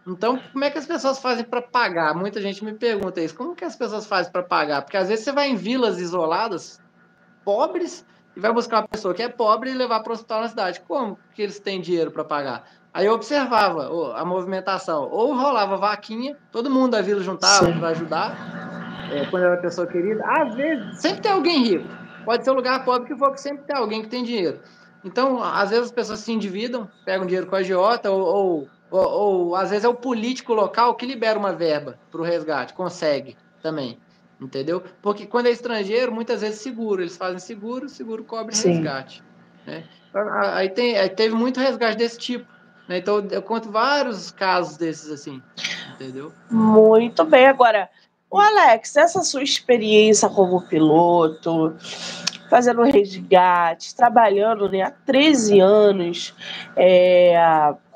Então, 0.05 0.39
como 0.53 0.63
é 0.63 0.69
que 0.69 0.77
as 0.77 0.85
pessoas 0.85 1.19
fazem 1.19 1.43
para 1.43 1.61
pagar? 1.61 2.13
Muita 2.13 2.39
gente 2.41 2.63
me 2.63 2.73
pergunta 2.73 3.19
isso. 3.19 3.35
Como 3.35 3.55
que 3.55 3.65
as 3.65 3.75
pessoas 3.75 4.05
fazem 4.05 4.31
para 4.31 4.43
pagar? 4.43 4.83
Porque 4.83 4.95
às 4.95 5.09
vezes 5.09 5.25
você 5.25 5.33
vai 5.33 5.49
em 5.49 5.55
vilas 5.55 5.99
isoladas, 5.99 6.79
pobres, 7.43 8.05
e 8.33 8.39
vai 8.39 8.53
buscar 8.53 8.77
uma 8.77 8.87
pessoa 8.87 9.13
que 9.13 9.21
é 9.21 9.27
pobre 9.27 9.71
e 9.71 9.73
levar 9.73 10.01
para 10.01 10.11
o 10.11 10.13
hospital 10.13 10.41
na 10.41 10.47
cidade. 10.47 10.79
Como 10.81 11.17
que 11.33 11.41
eles 11.41 11.59
têm 11.59 11.81
dinheiro 11.81 12.11
para 12.11 12.23
pagar? 12.23 12.63
Aí 12.93 13.05
eu 13.05 13.13
observava 13.13 14.15
a 14.15 14.23
movimentação. 14.23 15.09
Ou 15.11 15.35
rolava 15.35 15.75
vaquinha, 15.75 16.37
todo 16.51 16.69
mundo 16.69 16.91
da 16.91 17.01
vila 17.01 17.21
juntava 17.21 17.71
para 17.73 17.89
ajudar, 17.89 18.56
é, 19.11 19.25
quando 19.25 19.43
é 19.43 19.49
uma 19.49 19.57
pessoa 19.57 19.87
querida, 19.87 20.23
às 20.25 20.55
vezes 20.55 21.01
sempre 21.01 21.21
tem 21.21 21.31
alguém 21.31 21.63
rico. 21.63 21.89
Pode 22.25 22.43
ser 22.43 22.51
um 22.51 22.55
lugar 22.55 22.83
pobre 22.83 23.07
que 23.07 23.15
for, 23.15 23.31
que 23.31 23.41
sempre 23.41 23.65
tem 23.65 23.75
alguém 23.75 24.01
que 24.01 24.09
tem 24.09 24.23
dinheiro. 24.23 24.59
Então, 25.03 25.41
às 25.41 25.69
vezes 25.69 25.85
as 25.85 25.91
pessoas 25.91 26.19
se 26.19 26.31
endividam, 26.31 26.89
pegam 27.05 27.25
dinheiro 27.25 27.47
com 27.47 27.55
a 27.55 27.59
agiota, 27.59 28.11
ou, 28.11 28.21
ou, 28.21 28.69
ou, 28.91 29.09
ou 29.09 29.55
às 29.55 29.69
vezes 29.69 29.85
é 29.85 29.87
o 29.87 29.93
político 29.93 30.53
local 30.53 30.95
que 30.95 31.05
libera 31.05 31.39
uma 31.39 31.53
verba 31.53 31.97
para 32.11 32.21
o 32.21 32.23
resgate, 32.23 32.73
consegue 32.73 33.37
também. 33.61 33.99
Entendeu? 34.39 34.83
Porque 35.01 35.25
quando 35.25 35.47
é 35.47 35.51
estrangeiro, 35.51 36.11
muitas 36.11 36.41
vezes 36.41 36.61
seguro, 36.61 37.01
eles 37.01 37.17
fazem 37.17 37.39
seguro, 37.39 37.89
seguro 37.89 38.23
cobre 38.23 38.55
Sim. 38.55 38.69
resgate. 38.69 39.23
Né? 39.65 39.83
Aí, 40.53 40.69
tem, 40.69 40.97
aí 40.97 41.09
teve 41.09 41.33
muito 41.33 41.59
resgate 41.59 41.97
desse 41.97 42.19
tipo. 42.19 42.45
Né? 42.87 42.99
Então 42.99 43.25
eu 43.31 43.41
conto 43.41 43.71
vários 43.71 44.29
casos 44.31 44.77
desses 44.77 45.09
assim, 45.09 45.41
entendeu? 45.95 46.31
Muito 46.51 47.25
bem. 47.25 47.47
Agora, 47.47 47.89
o 48.29 48.39
Alex, 48.39 48.95
essa 48.95 49.23
sua 49.23 49.43
experiência 49.43 50.29
como 50.29 50.61
piloto, 50.61 51.75
fazendo 52.49 52.83
resgate, 52.83 53.95
trabalhando 53.95 54.69
né, 54.69 54.81
há 54.81 54.91
13 54.91 55.59
anos 55.59 56.33
é, 56.75 57.35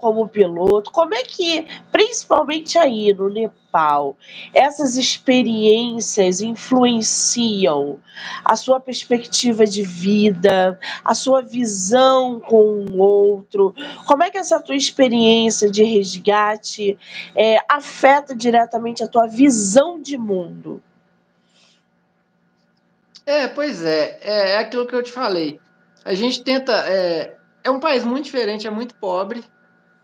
como 0.02 0.28
piloto. 0.28 0.92
Como 0.92 1.14
é 1.14 1.24
que, 1.24 1.68
principalmente 1.92 2.78
aí 2.78 3.14
no 3.14 3.30
Nepal, 3.30 4.18
essas 4.54 4.98
experiências 4.98 6.42
influenciam 6.42 8.00
a 8.44 8.56
sua 8.56 8.80
perspectiva 8.80 9.66
de 9.66 9.84
vida, 9.84 10.78
a 11.06 11.14
sua 11.14 11.42
visão 11.42 12.40
com 12.40 12.86
o 12.92 12.98
outro? 12.98 13.76
Como 14.08 14.24
é 14.24 14.32
que 14.32 14.40
essa 14.40 14.60
tua 14.60 14.76
experiência 14.76 15.70
de 15.70 15.84
resgate 15.84 16.98
é, 17.36 17.58
afeta 17.70 18.36
diretamente 18.36 19.04
a 19.04 19.08
tua 19.08 19.28
visão 19.28 20.02
de 20.02 20.18
mundo? 20.18 20.82
É, 23.24 23.48
pois 23.48 23.84
é, 23.84 24.20
é, 24.22 24.52
é 24.54 24.58
aquilo 24.58 24.88
que 24.88 24.96
eu 24.96 25.04
te 25.04 25.12
falei. 25.12 25.60
A 26.04 26.16
gente 26.16 26.44
tenta. 26.44 26.74
É, 26.88 27.36
é 27.64 27.70
um 27.70 27.80
país 27.80 28.04
muito 28.04 28.26
diferente, 28.26 28.66
é 28.66 28.72
muito 28.72 28.96
pobre, 28.96 29.44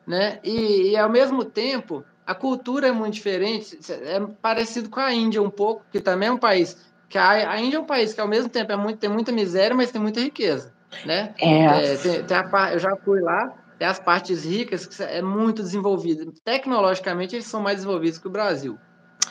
né? 0.07 0.39
E, 0.43 0.91
e, 0.91 0.97
ao 0.97 1.09
mesmo 1.09 1.43
tempo 1.43 2.03
a 2.25 2.33
cultura 2.33 2.87
é 2.87 2.91
muito 2.91 3.13
diferente. 3.13 3.79
É 3.89 4.19
parecido 4.41 4.89
com 4.89 4.99
a 4.99 5.13
Índia 5.13 5.41
um 5.41 5.49
pouco, 5.49 5.85
que 5.91 5.99
também 5.99 6.29
é 6.29 6.31
um 6.31 6.37
país 6.37 6.77
que 7.09 7.17
a, 7.17 7.51
a 7.51 7.59
Índia 7.59 7.77
é 7.77 7.79
um 7.79 7.85
país 7.85 8.13
que 8.13 8.21
ao 8.21 8.27
mesmo 8.27 8.49
tempo 8.49 8.71
é 8.71 8.75
muito, 8.75 8.99
tem 8.99 9.09
muita 9.09 9.31
miséria, 9.31 9.75
mas 9.75 9.91
tem 9.91 10.01
muita 10.01 10.19
riqueza, 10.19 10.73
né? 11.05 11.33
É. 11.39 11.93
é 11.93 11.95
tem, 11.97 12.23
tem 12.23 12.37
a, 12.37 12.73
eu 12.73 12.79
já 12.79 12.95
fui 12.97 13.21
lá, 13.21 13.53
tem 13.79 13.87
as 13.87 13.99
partes 13.99 14.43
ricas 14.43 14.85
que 14.85 15.01
é 15.01 15.21
muito 15.21 15.61
desenvolvida. 15.61 16.25
Tecnologicamente 16.43 17.35
eles 17.35 17.45
são 17.45 17.61
mais 17.61 17.77
desenvolvidos 17.77 18.19
que 18.19 18.27
o 18.27 18.31
Brasil. 18.31 18.77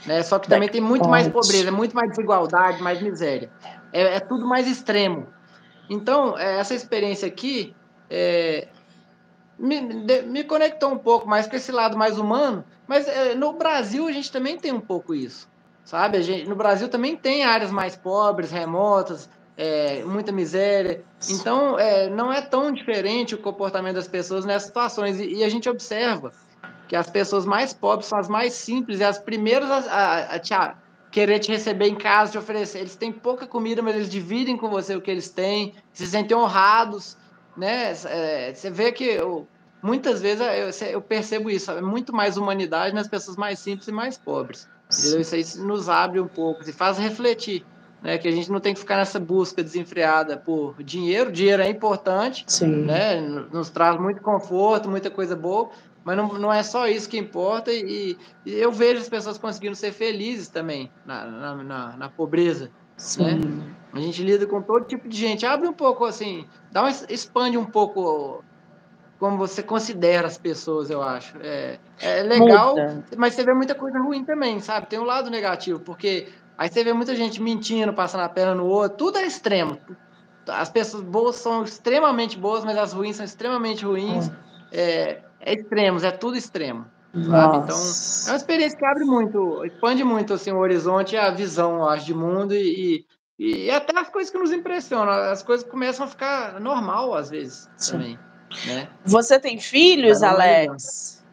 Né? 0.06 0.22
Só 0.22 0.38
que 0.38 0.48
também 0.48 0.68
tem 0.68 0.80
muito 0.80 1.08
mais 1.08 1.28
pobreza, 1.28 1.70
muito 1.70 1.94
mais 1.94 2.10
desigualdade, 2.10 2.82
mais 2.82 3.02
miséria. 3.02 3.50
É, 3.92 4.16
é 4.16 4.20
tudo 4.20 4.46
mais 4.46 4.66
extremo. 4.66 5.26
Então, 5.90 6.38
é, 6.38 6.58
essa 6.58 6.74
experiência 6.74 7.26
aqui 7.26 7.74
é, 8.08 8.68
me, 9.58 9.80
me, 9.80 10.44
conectou 10.44 10.90
um 10.92 10.98
pouco 10.98 11.26
mais 11.28 11.46
com 11.46 11.56
esse 11.56 11.72
lado 11.72 11.96
mais 11.96 12.18
humano, 12.18 12.64
mas 12.86 13.08
é, 13.08 13.34
no 13.34 13.52
Brasil 13.52 14.06
a 14.06 14.12
gente 14.12 14.30
também 14.30 14.58
tem 14.58 14.72
um 14.72 14.80
pouco 14.80 15.14
isso, 15.14 15.48
sabe? 15.84 16.22
Gente, 16.22 16.48
no 16.48 16.54
Brasil 16.54 16.88
também 16.88 17.16
tem 17.16 17.44
áreas 17.44 17.70
mais 17.70 17.96
pobres, 17.96 18.50
remotas, 18.50 19.28
é, 19.56 20.04
muita 20.04 20.30
miséria. 20.30 21.02
Então, 21.30 21.78
é, 21.78 22.10
não 22.10 22.32
é 22.32 22.42
tão 22.42 22.70
diferente 22.70 23.34
o 23.34 23.38
comportamento 23.38 23.94
das 23.94 24.08
pessoas 24.08 24.44
nessas 24.44 24.68
situações. 24.68 25.18
E, 25.18 25.36
e, 25.36 25.44
a 25.44 25.48
gente 25.48 25.68
observa 25.68 26.32
que 26.86 26.94
as 26.94 27.08
pessoas 27.08 27.46
mais 27.46 27.72
pobres 27.72 28.06
são 28.06 28.18
as 28.18 28.28
mais 28.28 28.52
simples 28.52 29.00
e 29.00 29.04
as 29.04 29.18
primeiras 29.18 29.70
a, 29.70 29.78
a, 29.78 30.34
a 30.34 30.38
te, 30.38 30.54
querer 31.10 31.38
te 31.38 31.50
receber 31.50 31.88
em 31.88 31.94
casa, 31.94 32.32
te 32.32 32.38
oferecer. 32.38 32.80
Eles 32.80 32.94
têm 32.94 33.10
pouca 33.10 33.46
comida, 33.46 33.80
mas 33.80 33.96
eles 33.96 34.10
dividem 34.10 34.56
com 34.56 34.68
você 34.68 34.94
o 34.94 35.00
que 35.00 35.10
eles 35.10 35.30
têm, 35.30 35.74
se 35.92 36.06
sentem 36.06 36.36
honrados, 36.36 37.16
né? 37.56 37.92
É, 38.04 38.54
você 38.54 38.70
vê 38.70 38.92
que 38.92 39.04
eu, 39.04 39.46
muitas 39.82 40.20
vezes 40.20 40.80
eu, 40.80 40.88
eu, 40.88 41.00
percebo 41.00 41.50
isso, 41.50 41.70
é 41.70 41.80
muito 41.80 42.14
mais 42.14 42.36
humanidade 42.36 42.94
nas 42.94 43.08
pessoas 43.08 43.36
mais 43.36 43.58
simples 43.58 43.88
e 43.88 43.92
mais 43.92 44.16
pobres. 44.16 44.68
Entendeu? 44.92 45.20
Isso 45.20 45.34
aí 45.34 45.66
nos 45.66 45.88
abre 45.88 46.20
um 46.20 46.28
pouco, 46.28 46.64
se 46.64 46.72
faz 46.72 46.98
refletir. 46.98 47.64
Né, 48.02 48.18
que 48.18 48.28
a 48.28 48.30
gente 48.30 48.52
não 48.52 48.60
tem 48.60 48.74
que 48.74 48.78
ficar 48.78 48.98
nessa 48.98 49.18
busca 49.18 49.64
desenfreada 49.64 50.36
por 50.36 50.80
dinheiro. 50.82 51.32
Dinheiro 51.32 51.62
é 51.62 51.68
importante, 51.68 52.44
Sim. 52.46 52.84
né, 52.84 53.18
nos 53.50 53.70
traz 53.70 53.98
muito 53.98 54.20
conforto, 54.20 54.88
muita 54.88 55.10
coisa 55.10 55.34
boa, 55.34 55.70
mas 56.04 56.16
não, 56.16 56.28
não 56.38 56.52
é 56.52 56.62
só 56.62 56.86
isso 56.86 57.08
que 57.08 57.18
importa, 57.18 57.72
e, 57.72 58.16
e 58.44 58.52
eu 58.52 58.70
vejo 58.70 59.00
as 59.00 59.08
pessoas 59.08 59.38
conseguindo 59.38 59.74
ser 59.74 59.92
felizes 59.92 60.46
também 60.46 60.88
na, 61.04 61.24
na, 61.24 61.54
na, 61.64 61.96
na 61.96 62.08
pobreza. 62.08 62.70
Né? 63.18 63.74
A 63.92 64.00
gente 64.00 64.22
lida 64.22 64.46
com 64.46 64.60
todo 64.60 64.84
tipo 64.84 65.08
de 65.08 65.16
gente. 65.16 65.46
Abre 65.46 65.68
um 65.68 65.72
pouco 65.72 66.04
assim, 66.04 66.46
dá 66.70 66.82
uma, 66.82 66.90
expande 67.08 67.56
um 67.56 67.64
pouco 67.64 68.44
como 69.18 69.38
você 69.38 69.62
considera 69.62 70.26
as 70.26 70.36
pessoas, 70.36 70.90
eu 70.90 71.02
acho. 71.02 71.36
É, 71.40 71.78
é 72.00 72.22
legal, 72.22 72.76
Muda. 72.76 73.04
mas 73.16 73.34
você 73.34 73.44
vê 73.44 73.54
muita 73.54 73.74
coisa 73.74 73.98
ruim 73.98 74.24
também, 74.24 74.60
sabe? 74.60 74.86
Tem 74.86 74.98
um 74.98 75.04
lado 75.04 75.30
negativo, 75.30 75.80
porque 75.80 76.28
aí 76.58 76.68
você 76.68 76.84
vê 76.84 76.92
muita 76.92 77.14
gente 77.14 77.40
mentindo, 77.40 77.92
passando 77.92 78.22
a 78.22 78.28
perna 78.28 78.54
no 78.54 78.66
outro, 78.66 78.98
tudo 78.98 79.18
é 79.18 79.26
extremo. 79.26 79.78
As 80.46 80.68
pessoas 80.68 81.02
boas 81.02 81.36
são 81.36 81.64
extremamente 81.64 82.38
boas, 82.38 82.64
mas 82.64 82.76
as 82.76 82.92
ruins 82.92 83.16
são 83.16 83.24
extremamente 83.24 83.84
ruins. 83.84 84.30
É, 84.70 85.22
é 85.40 85.54
extremos, 85.54 86.04
é 86.04 86.10
tudo 86.10 86.36
extremo. 86.36 86.86
Então, 87.16 87.76
é 88.26 88.30
uma 88.30 88.36
experiência 88.36 88.78
que 88.78 88.84
abre 88.84 89.04
muito, 89.04 89.64
expande 89.64 90.04
muito 90.04 90.34
assim, 90.34 90.52
o 90.52 90.58
horizonte 90.58 91.16
a 91.16 91.30
visão, 91.30 91.76
eu 91.76 91.88
acho, 91.88 92.04
de 92.04 92.14
mundo 92.14 92.54
e, 92.54 93.06
e, 93.38 93.66
e, 93.66 93.70
até 93.70 93.98
as 93.98 94.10
coisas 94.10 94.30
que 94.30 94.38
nos 94.38 94.52
impressionam. 94.52 95.12
As 95.12 95.42
coisas 95.42 95.66
começam 95.68 96.04
a 96.04 96.08
ficar 96.08 96.60
normal 96.60 97.14
às 97.14 97.30
vezes 97.30 97.70
Sim. 97.76 97.92
também. 97.92 98.18
Né? 98.66 98.88
Você 99.04 99.40
tem 99.40 99.58
filhos, 99.58 100.22
Alex? 100.22 101.24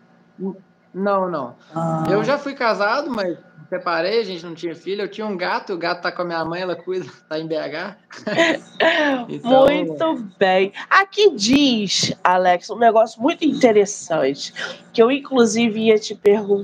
Não, 0.94 1.30
não. 1.30 1.56
Ah. 1.76 2.04
Eu 2.10 2.24
já 2.24 2.38
fui 2.38 2.54
casado, 2.54 3.10
mas 3.10 3.38
separei, 3.74 4.20
a 4.20 4.24
gente 4.24 4.46
não 4.46 4.54
tinha 4.54 4.76
filho. 4.76 5.02
Eu 5.02 5.10
tinha 5.10 5.26
um 5.26 5.36
gato, 5.36 5.74
o 5.74 5.78
gato 5.78 6.04
tá 6.04 6.12
com 6.12 6.22
a 6.22 6.26
minha 6.26 6.46
mãe, 6.46 6.62
ela 6.62 6.76
cuida, 6.76 7.10
tá 7.28 7.40
em 7.40 7.48
BH. 7.48 7.98
então... 9.30 9.66
Muito 9.66 10.30
bem. 10.38 10.72
Aqui 10.90 11.32
diz, 11.32 12.14
Alex, 12.24 12.70
um 12.70 12.78
negócio 12.78 13.22
muito 13.22 13.44
interessante, 13.44 14.54
que 14.92 15.02
eu 15.02 15.12
inclusive 15.12 15.80
ia 15.80 15.98
te 15.98 16.14
perguntar. 16.14 16.64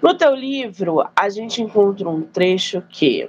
No 0.00 0.14
teu 0.16 0.34
livro, 0.34 1.04
a 1.16 1.28
gente 1.28 1.60
encontra 1.60 2.08
um 2.08 2.22
trecho 2.22 2.80
que 2.88 3.28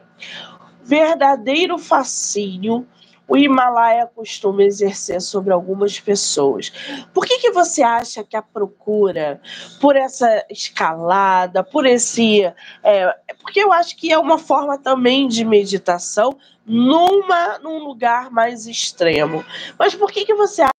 verdadeiro 0.83 1.79
fascínio 1.79 2.87
o 3.27 3.35
Himalaia 3.35 4.07
costuma 4.07 4.63
exercer 4.63 5.21
sobre 5.21 5.51
algumas 5.51 5.99
pessoas. 5.99 6.71
Por 7.13 7.25
que, 7.25 7.39
que 7.39 7.51
você 7.51 7.81
acha 7.81 8.23
que 8.23 8.35
a 8.35 8.41
procura 8.41 9.41
por 9.79 9.95
essa 9.95 10.45
escalada, 10.49 11.63
por 11.63 11.85
esse. 11.85 12.43
É, 12.83 13.15
porque 13.41 13.59
eu 13.59 13.73
acho 13.73 13.95
que 13.97 14.11
é 14.11 14.19
uma 14.19 14.37
forma 14.37 14.77
também 14.77 15.27
de 15.27 15.43
meditação 15.43 16.37
numa, 16.65 17.59
num 17.59 17.79
lugar 17.79 18.31
mais 18.31 18.65
extremo. 18.65 19.45
Mas 19.77 19.93
por 19.95 20.11
que, 20.11 20.25
que 20.25 20.33
você 20.33 20.63
acha 20.63 20.74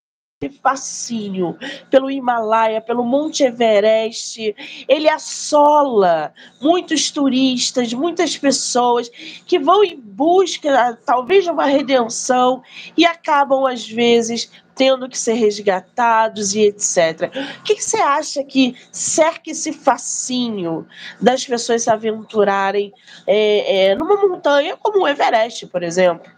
fascínio 0.61 1.57
pelo 1.89 2.11
Himalaia, 2.11 2.79
pelo 2.79 3.03
Monte 3.03 3.43
Everest, 3.43 4.55
ele 4.87 5.09
assola 5.09 6.31
muitos 6.61 7.09
turistas, 7.09 7.91
muitas 7.91 8.37
pessoas 8.37 9.09
que 9.47 9.57
vão 9.57 9.83
em 9.83 9.99
busca, 9.99 10.95
talvez, 11.03 11.43
de 11.43 11.49
uma 11.49 11.65
redenção 11.65 12.61
e 12.95 13.03
acabam, 13.03 13.65
às 13.65 13.89
vezes, 13.89 14.51
tendo 14.75 15.09
que 15.09 15.17
ser 15.17 15.33
resgatados 15.33 16.53
e 16.53 16.61
etc. 16.67 17.31
O 17.59 17.63
que, 17.63 17.73
que 17.73 17.83
você 17.83 17.97
acha 17.97 18.43
que 18.43 18.75
cerca 18.91 19.49
esse 19.49 19.73
fascínio 19.73 20.85
das 21.19 21.43
pessoas 21.43 21.81
se 21.81 21.89
aventurarem 21.89 22.93
é, 23.25 23.87
é, 23.89 23.95
numa 23.95 24.15
montanha 24.17 24.77
como 24.77 25.01
o 25.01 25.07
Everest, 25.07 25.65
por 25.65 25.81
exemplo? 25.81 26.31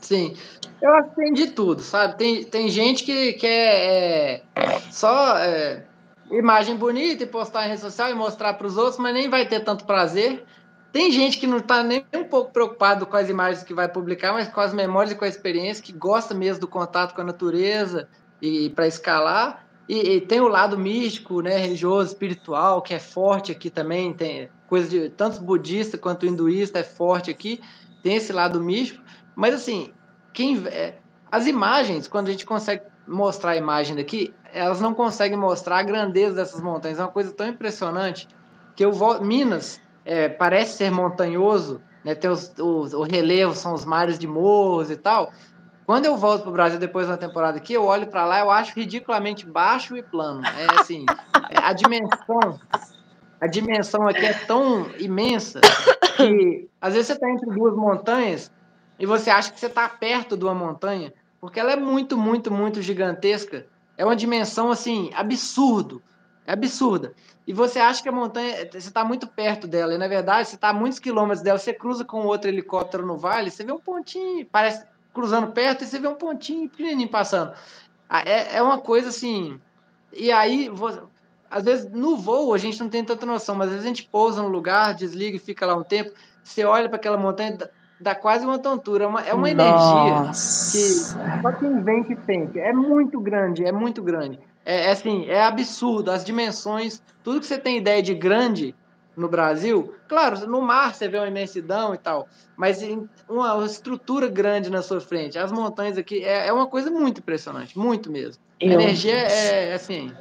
Sim. 0.00 0.36
Eu 0.80 0.92
acho 0.94 1.10
que 1.10 1.16
tem 1.16 1.32
de 1.32 1.46
tudo, 1.48 1.82
sabe? 1.82 2.16
Tem, 2.16 2.44
tem 2.44 2.68
gente 2.68 3.04
que 3.04 3.32
quer 3.34 4.42
é, 4.54 4.80
só 4.90 5.38
é, 5.38 5.84
imagem 6.30 6.76
bonita 6.76 7.22
e 7.22 7.26
postar 7.26 7.66
em 7.66 7.70
rede 7.70 7.80
social 7.80 8.10
e 8.10 8.14
mostrar 8.14 8.54
para 8.54 8.66
os 8.66 8.76
outros, 8.76 8.98
mas 8.98 9.14
nem 9.14 9.28
vai 9.28 9.46
ter 9.46 9.60
tanto 9.60 9.84
prazer. 9.84 10.44
Tem 10.92 11.10
gente 11.10 11.38
que 11.38 11.46
não 11.46 11.58
está 11.58 11.82
nem 11.82 12.04
um 12.14 12.24
pouco 12.24 12.52
preocupado 12.52 13.06
com 13.06 13.16
as 13.16 13.28
imagens 13.28 13.62
que 13.62 13.74
vai 13.74 13.88
publicar, 13.88 14.32
mas 14.32 14.48
com 14.48 14.60
as 14.60 14.72
memórias 14.72 15.12
e 15.12 15.14
com 15.14 15.24
a 15.24 15.28
experiência, 15.28 15.82
que 15.82 15.92
gosta 15.92 16.34
mesmo 16.34 16.60
do 16.60 16.68
contato 16.68 17.14
com 17.14 17.20
a 17.20 17.24
natureza 17.24 18.08
e 18.40 18.70
para 18.70 18.86
escalar. 18.86 19.66
E, 19.88 20.14
e, 20.14 20.20
tem 20.20 20.40
o 20.40 20.48
lado 20.48 20.76
místico, 20.76 21.40
né, 21.40 21.58
religioso, 21.58 22.12
espiritual, 22.12 22.82
que 22.82 22.94
é 22.94 22.98
forte 22.98 23.52
aqui 23.52 23.70
também. 23.70 24.12
Tem 24.12 24.48
coisa 24.66 24.88
de 24.88 25.10
tanto 25.10 25.40
budista 25.42 25.96
quanto 25.96 26.26
hinduísta 26.26 26.80
é 26.80 26.82
forte 26.82 27.30
aqui. 27.30 27.60
Tem 28.02 28.16
esse 28.16 28.32
lado 28.32 28.60
místico. 28.60 29.02
Mas 29.34 29.54
assim, 29.54 29.92
quem 30.36 30.62
é, 30.66 30.92
as 31.32 31.46
imagens, 31.46 32.06
quando 32.06 32.28
a 32.28 32.30
gente 32.30 32.44
consegue 32.44 32.82
mostrar 33.08 33.52
a 33.52 33.56
imagem 33.56 33.96
daqui, 33.96 34.34
elas 34.52 34.82
não 34.82 34.92
conseguem 34.92 35.38
mostrar 35.38 35.78
a 35.78 35.82
grandeza 35.82 36.34
dessas 36.34 36.60
montanhas. 36.60 36.98
É 36.98 37.02
uma 37.02 37.10
coisa 37.10 37.32
tão 37.32 37.48
impressionante 37.48 38.28
que 38.76 38.84
eu 38.84 38.92
vou, 38.92 39.18
Minas 39.22 39.80
é, 40.04 40.28
parece 40.28 40.76
ser 40.76 40.90
montanhoso, 40.90 41.80
né? 42.04 42.14
Tem 42.14 42.28
os, 42.28 42.52
os, 42.58 42.92
o 42.92 43.02
relevo 43.02 43.54
são 43.54 43.72
os 43.72 43.86
mares 43.86 44.18
de 44.18 44.26
morros 44.26 44.90
e 44.90 44.96
tal. 44.96 45.32
Quando 45.86 46.04
eu 46.04 46.18
volto 46.18 46.42
para 46.42 46.50
o 46.50 46.52
Brasil 46.52 46.78
depois 46.78 47.08
da 47.08 47.16
temporada 47.16 47.56
aqui, 47.56 47.72
eu 47.72 47.84
olho 47.84 48.06
para 48.06 48.26
lá, 48.26 48.40
eu 48.40 48.50
acho 48.50 48.74
ridiculamente 48.76 49.46
baixo 49.46 49.96
e 49.96 50.02
plano. 50.02 50.42
É 50.44 50.78
assim, 50.78 51.06
é, 51.48 51.58
a 51.62 51.72
dimensão, 51.72 52.60
a 53.40 53.46
dimensão 53.46 54.06
aqui 54.06 54.26
é 54.26 54.34
tão 54.34 54.86
imensa 54.98 55.62
que 56.18 56.68
às 56.78 56.92
vezes 56.92 57.06
você 57.06 57.12
está 57.14 57.30
entre 57.30 57.50
duas 57.50 57.74
montanhas 57.74 58.52
e 58.98 59.06
você 59.06 59.30
acha 59.30 59.52
que 59.52 59.60
você 59.60 59.66
está 59.66 59.88
perto 59.88 60.36
de 60.36 60.44
uma 60.44 60.54
montanha, 60.54 61.12
porque 61.40 61.60
ela 61.60 61.72
é 61.72 61.76
muito, 61.76 62.16
muito, 62.16 62.50
muito 62.50 62.80
gigantesca. 62.80 63.66
é 63.98 64.04
uma 64.04 64.16
dimensão 64.16 64.70
assim 64.70 65.10
absurdo, 65.14 66.02
é 66.46 66.52
absurda. 66.52 67.14
E 67.46 67.52
você 67.52 67.78
acha 67.78 68.02
que 68.02 68.08
a 68.08 68.12
montanha, 68.12 68.68
você 68.70 68.78
está 68.78 69.04
muito 69.04 69.26
perto 69.26 69.66
dela, 69.66 69.94
e 69.94 69.98
na 69.98 70.08
verdade 70.08 70.48
você 70.48 70.56
está 70.56 70.70
a 70.70 70.74
muitos 70.74 70.98
quilômetros 70.98 71.42
dela, 71.42 71.58
você 71.58 71.72
cruza 71.72 72.04
com 72.04 72.26
outro 72.26 72.50
helicóptero 72.50 73.06
no 73.06 73.16
vale, 73.16 73.50
você 73.50 73.64
vê 73.64 73.72
um 73.72 73.78
pontinho, 73.78 74.46
parece 74.46 74.84
cruzando 75.14 75.52
perto, 75.52 75.84
e 75.84 75.86
você 75.86 75.98
vê 75.98 76.08
um 76.08 76.14
pontinho 76.14 76.68
pequenininho 76.68 77.08
passando. 77.08 77.52
Ah, 78.08 78.22
é, 78.26 78.56
é 78.56 78.62
uma 78.62 78.78
coisa 78.78 79.08
assim. 79.08 79.60
E 80.12 80.30
aí, 80.32 80.70
às 81.50 81.64
vezes 81.64 81.90
no 81.90 82.16
voo 82.16 82.52
a 82.52 82.58
gente 82.58 82.80
não 82.80 82.88
tem 82.88 83.04
tanta 83.04 83.24
noção, 83.24 83.54
mas 83.54 83.68
às 83.68 83.74
vezes 83.74 83.84
a 83.84 83.88
gente 83.88 84.08
pousa 84.08 84.42
no 84.42 84.48
lugar, 84.48 84.94
desliga 84.94 85.36
e 85.36 85.40
fica 85.40 85.66
lá 85.66 85.74
um 85.74 85.82
tempo, 85.82 86.12
você 86.42 86.64
olha 86.64 86.88
para 86.88 86.96
aquela 86.96 87.16
montanha, 87.16 87.58
dá 88.00 88.14
quase 88.14 88.44
uma 88.44 88.58
tontura, 88.58 89.04
é 89.04 89.06
uma, 89.06 89.20
é 89.22 89.34
uma 89.34 89.50
energia 89.50 90.30
que 90.32 91.42
só 91.42 91.52
quem 91.52 91.82
vem 91.82 92.04
que 92.04 92.14
tem. 92.14 92.50
É 92.56 92.72
muito 92.72 93.20
grande, 93.20 93.64
é 93.64 93.72
muito 93.72 94.02
grande. 94.02 94.38
É, 94.64 94.86
é, 94.86 94.90
assim, 94.90 95.26
é 95.26 95.42
absurdo, 95.42 96.10
as 96.10 96.24
dimensões, 96.24 97.00
tudo 97.22 97.40
que 97.40 97.46
você 97.46 97.58
tem 97.58 97.78
ideia 97.78 98.02
de 98.02 98.14
grande 98.14 98.74
no 99.16 99.28
Brasil, 99.28 99.94
claro, 100.08 100.46
no 100.46 100.60
mar 100.60 100.94
você 100.94 101.08
vê 101.08 101.16
uma 101.16 101.28
imensidão 101.28 101.94
e 101.94 101.98
tal, 101.98 102.28
mas 102.54 102.82
uma 103.28 103.64
estrutura 103.64 104.28
grande 104.28 104.68
na 104.68 104.82
sua 104.82 105.00
frente, 105.00 105.38
as 105.38 105.50
montanhas 105.50 105.96
aqui, 105.96 106.22
é, 106.22 106.48
é 106.48 106.52
uma 106.52 106.66
coisa 106.66 106.90
muito 106.90 107.20
impressionante, 107.20 107.78
muito 107.78 108.10
mesmo. 108.10 108.42
Eu... 108.60 108.78
A 108.78 108.82
energia 108.82 109.14
é, 109.14 109.70
é 109.70 109.74
assim. 109.74 110.12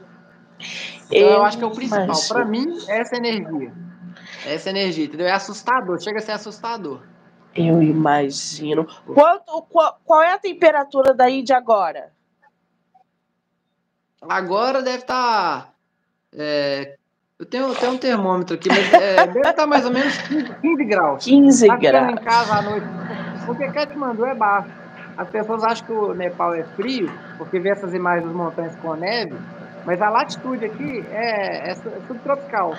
Então, 1.07 1.19
eu, 1.19 1.27
eu 1.27 1.43
acho 1.43 1.57
que 1.57 1.63
é 1.63 1.67
o 1.67 1.71
principal. 1.71 2.15
Para 2.29 2.45
mim, 2.45 2.77
essa 2.87 3.17
energia. 3.17 3.73
Essa 4.45 4.69
energia, 4.69 5.05
entendeu? 5.05 5.27
É 5.27 5.31
assustador, 5.31 5.99
chega 5.99 6.19
a 6.19 6.21
ser 6.21 6.31
assustador. 6.31 7.01
Eu 7.55 7.81
imagino. 7.81 8.85
Quanto, 9.05 9.61
qual, 9.69 9.99
qual 10.03 10.21
é 10.21 10.33
a 10.33 10.37
temperatura 10.37 11.13
daí 11.13 11.41
de 11.41 11.53
agora? 11.53 12.11
Agora 14.21 14.81
deve 14.81 14.99
estar. 14.99 15.63
Tá, 15.63 15.69
é, 16.33 16.97
eu 17.39 17.45
tenho, 17.45 17.73
tenho 17.75 17.93
um 17.93 17.97
termômetro 17.97 18.55
aqui, 18.55 18.69
mas 18.69 18.93
é, 18.93 19.27
deve 19.27 19.39
estar 19.39 19.53
tá 19.53 19.67
mais 19.67 19.85
ou 19.85 19.91
menos 19.91 20.17
15, 20.17 20.55
15 20.61 20.85
graus. 20.85 21.23
15 21.23 21.67
tá 21.67 21.75
graus. 21.77 22.11
em 22.11 22.15
casa 22.15 22.55
à 22.55 22.61
noite. 22.61 22.87
Porque 23.45 23.71
Katmandu 23.71 24.25
é 24.25 24.35
baixo. 24.35 24.69
As 25.17 25.29
pessoas 25.29 25.63
acham 25.63 25.85
que 25.85 25.93
o 25.93 26.13
Nepal 26.13 26.53
é 26.53 26.63
frio, 26.75 27.09
porque 27.37 27.59
vê 27.59 27.69
essas 27.69 27.93
imagens 27.93 28.25
das 28.25 28.35
montanhas 28.35 28.75
com 28.77 28.95
neve, 28.95 29.35
mas 29.85 30.01
a 30.01 30.09
latitude 30.09 30.65
aqui 30.65 31.05
é, 31.09 31.71
é 31.71 31.75
subtropical. 32.07 32.75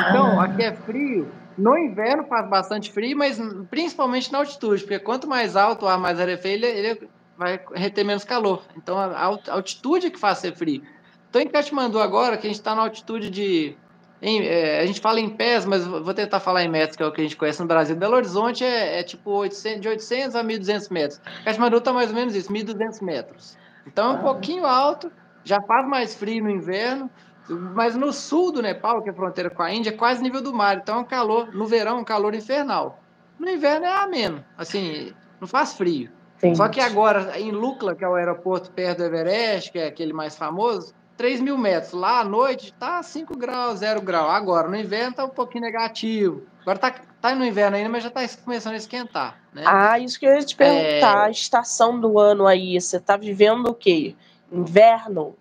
Então, 0.00 0.40
ah. 0.40 0.44
aqui 0.44 0.62
é 0.62 0.72
frio, 0.72 1.30
no 1.56 1.76
inverno 1.76 2.24
faz 2.24 2.48
bastante 2.48 2.90
frio, 2.90 3.16
mas 3.16 3.38
principalmente 3.70 4.32
na 4.32 4.38
altitude, 4.38 4.82
porque 4.82 4.98
quanto 4.98 5.28
mais 5.28 5.56
alto 5.56 5.84
o 5.84 5.88
ar 5.88 5.98
mais 5.98 6.18
arefeito, 6.18 6.64
ele, 6.64 6.88
ele 6.88 7.08
vai 7.36 7.60
reter 7.74 8.04
menos 8.04 8.24
calor. 8.24 8.64
Então 8.76 8.98
a 8.98 9.24
altitude 9.50 10.06
é 10.06 10.10
que 10.10 10.18
faz 10.18 10.38
ser 10.38 10.54
frio. 10.54 10.82
Então 11.28 11.40
em 11.40 11.48
Katmandu 11.48 11.98
agora, 12.00 12.36
que 12.36 12.46
a 12.46 12.50
gente 12.50 12.58
está 12.58 12.74
na 12.74 12.82
altitude 12.82 13.30
de. 13.30 13.76
Em, 14.20 14.46
é, 14.46 14.80
a 14.80 14.86
gente 14.86 15.00
fala 15.00 15.18
em 15.18 15.28
pés, 15.28 15.64
mas 15.64 15.84
vou 15.84 16.14
tentar 16.14 16.38
falar 16.38 16.62
em 16.62 16.68
metros, 16.68 16.96
que 16.96 17.02
é 17.02 17.06
o 17.06 17.10
que 17.10 17.20
a 17.20 17.24
gente 17.24 17.36
conhece 17.36 17.60
no 17.60 17.66
Brasil. 17.66 17.96
Belo 17.96 18.14
Horizonte 18.14 18.62
é, 18.62 19.00
é 19.00 19.02
tipo 19.02 19.30
800, 19.30 19.80
de 19.80 19.88
800 19.88 20.36
a 20.36 20.44
1.200 20.44 20.92
metros. 20.92 21.20
Katmandu 21.44 21.78
está 21.78 21.92
mais 21.92 22.10
ou 22.10 22.14
menos 22.14 22.34
isso, 22.34 22.52
1.200 22.52 23.02
metros. 23.02 23.58
Então 23.84 24.10
é 24.10 24.12
um 24.12 24.20
ah. 24.20 24.22
pouquinho 24.22 24.64
alto, 24.64 25.10
já 25.42 25.60
faz 25.62 25.88
mais 25.88 26.14
frio 26.14 26.44
no 26.44 26.50
inverno, 26.50 27.10
mas 27.48 27.94
no 27.94 28.12
sul 28.12 28.52
do 28.52 28.62
Nepal, 28.62 29.02
que 29.02 29.10
é 29.10 29.12
fronteira 29.12 29.50
com 29.50 29.62
a 29.62 29.72
Índia, 29.72 29.90
é 29.90 29.92
quase 29.96 30.22
nível 30.22 30.42
do 30.42 30.54
mar. 30.54 30.76
Então 30.76 30.96
é 30.96 30.98
um 31.00 31.04
calor, 31.04 31.52
no 31.54 31.66
verão, 31.66 32.00
um 32.00 32.04
calor 32.04 32.34
infernal. 32.34 33.00
No 33.38 33.48
inverno 33.48 33.86
é 33.86 34.02
ameno, 34.02 34.44
assim, 34.56 35.12
não 35.40 35.48
faz 35.48 35.74
frio. 35.74 36.10
Entendi. 36.38 36.56
Só 36.56 36.68
que 36.68 36.80
agora, 36.80 37.38
em 37.38 37.52
Lukla, 37.52 37.94
que 37.94 38.04
é 38.04 38.08
o 38.08 38.14
aeroporto 38.14 38.70
perto 38.70 38.98
do 38.98 39.04
Everest, 39.04 39.70
que 39.70 39.78
é 39.78 39.86
aquele 39.86 40.12
mais 40.12 40.36
famoso, 40.36 40.92
3 41.16 41.40
mil 41.40 41.56
metros. 41.56 41.92
Lá 41.92 42.20
à 42.20 42.24
noite 42.24 42.72
tá 42.72 43.00
5 43.02 43.36
graus, 43.36 43.78
0 43.78 44.02
grau. 44.02 44.28
Agora, 44.28 44.68
no 44.68 44.76
inverno 44.76 45.14
tá 45.14 45.24
um 45.24 45.28
pouquinho 45.28 45.62
negativo. 45.62 46.42
Agora 46.62 46.78
tá, 46.78 46.94
tá 47.20 47.34
no 47.34 47.44
inverno 47.44 47.76
ainda, 47.76 47.88
mas 47.88 48.02
já 48.02 48.10
tá 48.10 48.20
começando 48.44 48.74
a 48.74 48.76
esquentar. 48.76 49.38
Né? 49.52 49.62
Ah, 49.64 49.98
isso 49.98 50.18
que 50.18 50.26
eu 50.26 50.34
ia 50.34 50.44
te 50.44 50.56
perguntar. 50.56 51.18
É... 51.18 51.26
A 51.26 51.30
estação 51.30 52.00
do 52.00 52.18
ano 52.18 52.46
aí, 52.46 52.80
você 52.80 52.98
tá 52.98 53.16
vivendo 53.16 53.68
o 53.68 53.74
quê? 53.74 54.16
Inverno? 54.50 55.36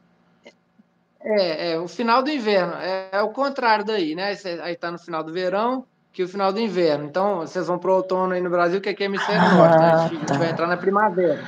É, 1.24 1.74
é, 1.74 1.80
o 1.80 1.88
final 1.88 2.24
do 2.24 2.30
inverno. 2.30 2.74
É, 2.76 3.10
é 3.12 3.22
o 3.22 3.30
contrário 3.30 3.86
daí, 3.86 4.16
né? 4.16 4.36
Aí 4.64 4.76
tá 4.76 4.92
no 4.92 4.98
final 4.98 5.24
do 5.24 5.32
verão, 5.32 5.86
que 6.12 6.24
o 6.24 6.28
final 6.28 6.52
do 6.52 6.60
inverno. 6.60 7.06
Então, 7.06 7.40
vocês 7.40 7.68
vão 7.68 7.78
pro 7.78 7.96
outono 7.96 8.34
aí 8.34 8.42
no 8.42 8.50
Brasil, 8.50 8.82
que 8.82 8.90
aqui 8.90 9.04
é 9.04 9.06
hemisfério 9.06 9.42
ah, 9.42 9.54
norte, 9.54 9.78
né? 9.80 9.94
A 9.94 10.08
gente, 10.08 10.26
tá. 10.26 10.38
vai 10.38 10.50
entrar 10.50 10.68
na 10.68 10.78
primavera. 10.78 11.42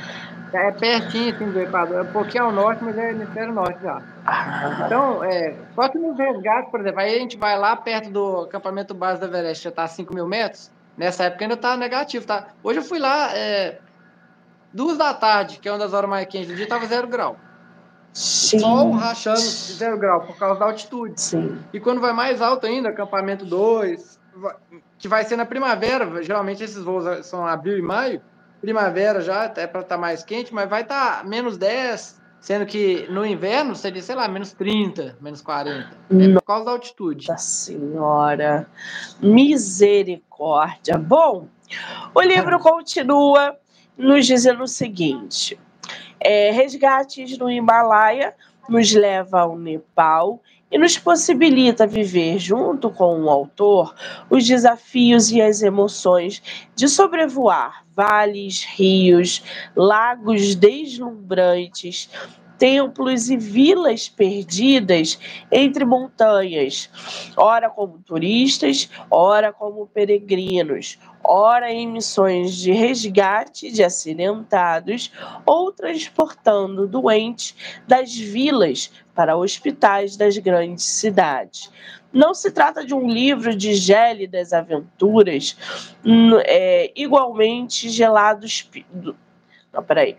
É 0.54 0.72
pertinho, 0.72 1.34
assim, 1.34 1.50
do 1.50 1.60
Equador. 1.60 1.98
É 1.98 2.02
um 2.04 2.12
pouquinho 2.12 2.46
ao 2.46 2.52
norte, 2.52 2.84
mas 2.84 2.96
é 2.96 3.10
hemisfério 3.10 3.54
norte 3.54 3.82
já. 3.82 4.02
Ah. 4.26 4.84
Então, 4.86 5.24
é, 5.24 5.56
só 5.74 5.90
que 5.90 5.98
no 5.98 6.14
resgate, 6.14 6.70
por 6.70 6.80
exemplo, 6.80 7.00
aí 7.00 7.16
a 7.16 7.20
gente 7.20 7.38
vai 7.38 7.58
lá 7.58 7.76
perto 7.76 8.12
do 8.12 8.42
acampamento 8.42 8.94
base 8.94 9.20
da 9.20 9.26
Everest, 9.28 9.64
já 9.64 9.72
tá 9.72 9.84
a 9.84 9.88
5 9.88 10.14
mil 10.14 10.28
metros. 10.28 10.72
Nessa 10.96 11.24
época 11.24 11.44
ainda 11.44 11.58
tá 11.58 11.76
negativo, 11.76 12.26
tá? 12.28 12.50
Hoje 12.64 12.80
eu 12.80 12.84
fui 12.84 13.00
lá, 13.00 13.36
é, 13.36 13.80
duas 14.72 14.96
da 14.96 15.12
tarde, 15.12 15.58
que 15.58 15.68
é 15.68 15.72
uma 15.72 15.80
das 15.80 15.92
horas 15.92 16.08
mais 16.08 16.28
quentes 16.28 16.50
do 16.50 16.56
dia, 16.56 16.68
tava 16.68 16.86
zero 16.86 17.08
grau. 17.08 17.36
Sim. 18.14 18.60
Sol 18.60 18.92
rachando 18.92 19.40
zero 19.40 19.98
grau 19.98 20.22
por 20.22 20.38
causa 20.38 20.60
da 20.60 20.66
altitude. 20.68 21.20
Sim. 21.20 21.58
E 21.74 21.80
quando 21.80 22.00
vai 22.00 22.14
mais 22.14 22.42
alto 22.42 22.68
ainda, 22.68 22.90
acampamento 22.90 23.44
2, 23.44 24.20
que 25.00 25.08
vai 25.08 25.24
ser 25.24 25.36
na 25.36 25.46
primavera, 25.46 26.22
geralmente 26.22 26.64
esses 26.64 26.84
voos 26.84 27.26
são 27.26 27.46
abril 27.46 27.78
e 27.78 27.82
maio, 27.82 28.22
primavera 28.62 29.20
já, 29.20 29.46
até 29.46 29.66
para 29.66 29.82
estar 29.82 29.96
tá 29.96 30.02
mais 30.02 30.24
quente, 30.24 30.54
mas 30.54 30.70
vai 30.70 30.84
estar 30.84 31.18
tá 31.18 31.24
menos 31.28 31.58
10, 31.58 32.22
sendo 32.40 32.66
que 32.68 33.08
no 33.10 33.26
inverno 33.26 33.76
seria, 33.76 34.02
sei 34.02 34.16
lá, 34.16 34.28
menos 34.28 34.54
30, 34.54 35.18
menos 35.20 35.42
40. 35.42 35.90
É 36.12 36.34
por 36.34 36.44
causa 36.44 36.66
da 36.66 36.72
altitude. 36.72 37.28
Nossa 37.28 37.44
Senhora, 37.44 38.68
misericórdia. 39.20 40.98
Bom, 40.98 41.48
o 42.14 42.22
livro 42.22 42.60
continua 42.60 43.58
nos 43.98 44.26
dizendo 44.28 44.64
o 44.64 44.68
seguinte: 44.68 45.60
é, 46.24 46.52
resgates 46.52 47.38
no 47.38 47.50
Himalaia 47.50 48.34
nos 48.70 48.94
leva 48.94 49.42
ao 49.42 49.58
Nepal 49.58 50.42
e 50.72 50.78
nos 50.78 50.98
possibilita 50.98 51.86
viver 51.86 52.40
junto 52.40 52.90
com 52.90 53.22
o 53.22 53.30
autor 53.30 53.94
os 54.30 54.48
desafios 54.48 55.32
e 55.32 55.42
as 55.42 55.62
emoções 55.62 56.42
de 56.76 56.88
sobrevoar 56.88 57.84
vales, 57.96 58.64
rios, 58.64 59.44
lagos 59.76 60.56
deslumbrantes, 60.56 62.10
templos 62.58 63.30
e 63.30 63.38
vilas 63.38 64.10
perdidas 64.10 65.20
entre 65.52 65.86
montanhas, 65.86 66.90
ora 67.36 67.70
como 67.70 68.00
turistas, 68.00 68.90
ora 69.12 69.52
como 69.52 69.86
peregrinos, 69.88 70.98
ora 71.24 71.72
em 71.72 71.88
missões 71.88 72.56
de 72.56 72.72
resgate 72.72 73.72
de 73.72 73.84
acidentados 73.84 75.12
ou 75.46 75.72
transportando 75.72 76.88
doentes 76.88 77.56
das 77.88 78.14
vilas 78.14 78.92
para 79.16 79.38
hospitais 79.38 80.18
das 80.18 80.38
grandes 80.38 80.84
cidades. 80.84 81.72
Não 82.12 82.34
se 82.34 82.52
trata 82.52 82.86
de 82.86 82.94
um 82.94 83.08
livro 83.08 83.56
de 83.56 83.74
gélidas 83.74 84.54
aventuras 84.54 85.58
é, 86.46 86.92
igualmente 86.96 87.90
gelados. 87.90 88.70
Não, 89.72 89.84
peraí. 89.84 90.16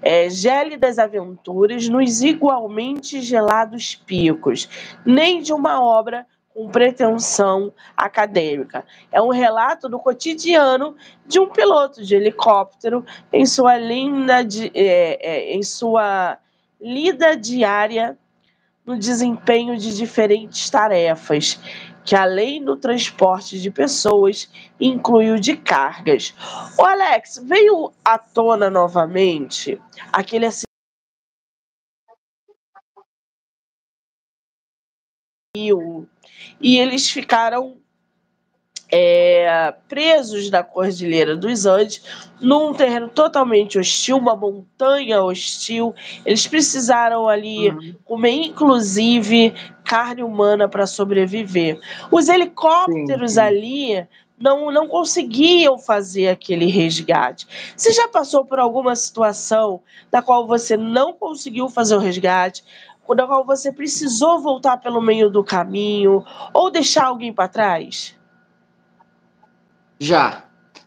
É, 0.00 0.30
gélidas 0.30 0.98
aventuras 0.98 1.88
nos 1.88 2.22
igualmente 2.22 3.20
gelados 3.20 3.94
picos, 3.94 4.68
nem 5.04 5.42
de 5.42 5.52
uma 5.52 5.82
obra 5.82 6.26
com 6.56 6.70
pretensão 6.70 7.70
acadêmica. 7.94 8.82
É 9.12 9.20
um 9.20 9.28
relato 9.28 9.90
do 9.90 9.98
cotidiano 9.98 10.96
de 11.26 11.38
um 11.38 11.50
piloto 11.50 12.02
de 12.02 12.16
helicóptero 12.16 13.04
em 13.30 13.44
sua 13.44 13.76
linda 13.76 14.42
de, 14.42 14.72
é, 14.74 15.18
é, 15.20 15.54
em 15.54 15.62
sua 15.62 16.38
lida 16.80 17.36
diária 17.36 18.16
no 18.86 18.98
desempenho 18.98 19.76
de 19.76 19.94
diferentes 19.94 20.70
tarefas, 20.70 21.60
que 22.02 22.16
além 22.16 22.64
do 22.64 22.74
transporte 22.74 23.60
de 23.60 23.70
pessoas, 23.70 24.48
inclui 24.80 25.30
o 25.32 25.38
de 25.38 25.58
cargas. 25.58 26.32
O 26.78 26.84
Alex, 26.84 27.38
veio 27.44 27.92
à 28.02 28.16
tona 28.16 28.70
novamente 28.70 29.78
aquele 30.10 30.46
e 36.60 36.78
eles 36.78 37.08
ficaram 37.10 37.76
é, 38.90 39.74
presos 39.88 40.50
na 40.50 40.62
Cordilheira 40.62 41.36
dos 41.36 41.66
Andes, 41.66 42.02
num 42.40 42.72
terreno 42.72 43.08
totalmente 43.08 43.78
hostil, 43.78 44.16
uma 44.16 44.36
montanha 44.36 45.22
hostil. 45.22 45.94
Eles 46.24 46.46
precisaram 46.46 47.28
ali 47.28 47.70
uhum. 47.70 47.94
comer, 48.04 48.32
inclusive, 48.32 49.52
carne 49.84 50.22
humana 50.22 50.68
para 50.68 50.86
sobreviver. 50.86 51.80
Os 52.10 52.28
helicópteros 52.28 53.32
sim, 53.32 53.40
sim. 53.40 53.40
ali 53.40 54.08
não, 54.38 54.70
não 54.70 54.86
conseguiam 54.86 55.78
fazer 55.78 56.28
aquele 56.28 56.66
resgate. 56.66 57.46
Você 57.74 57.92
já 57.92 58.06
passou 58.06 58.44
por 58.44 58.58
alguma 58.58 58.94
situação 58.94 59.80
na 60.12 60.20
qual 60.20 60.46
você 60.46 60.76
não 60.76 61.12
conseguiu 61.12 61.68
fazer 61.68 61.96
o 61.96 62.00
resgate, 62.00 62.62
na 63.14 63.26
qual 63.26 63.44
você 63.44 63.72
precisou 63.72 64.40
voltar 64.40 64.78
pelo 64.78 65.00
meio 65.00 65.30
do 65.30 65.44
caminho 65.44 66.24
ou 66.52 66.70
deixar 66.70 67.06
alguém 67.06 67.32
para 67.32 67.48
trás? 67.48 68.16
Já. 69.98 70.44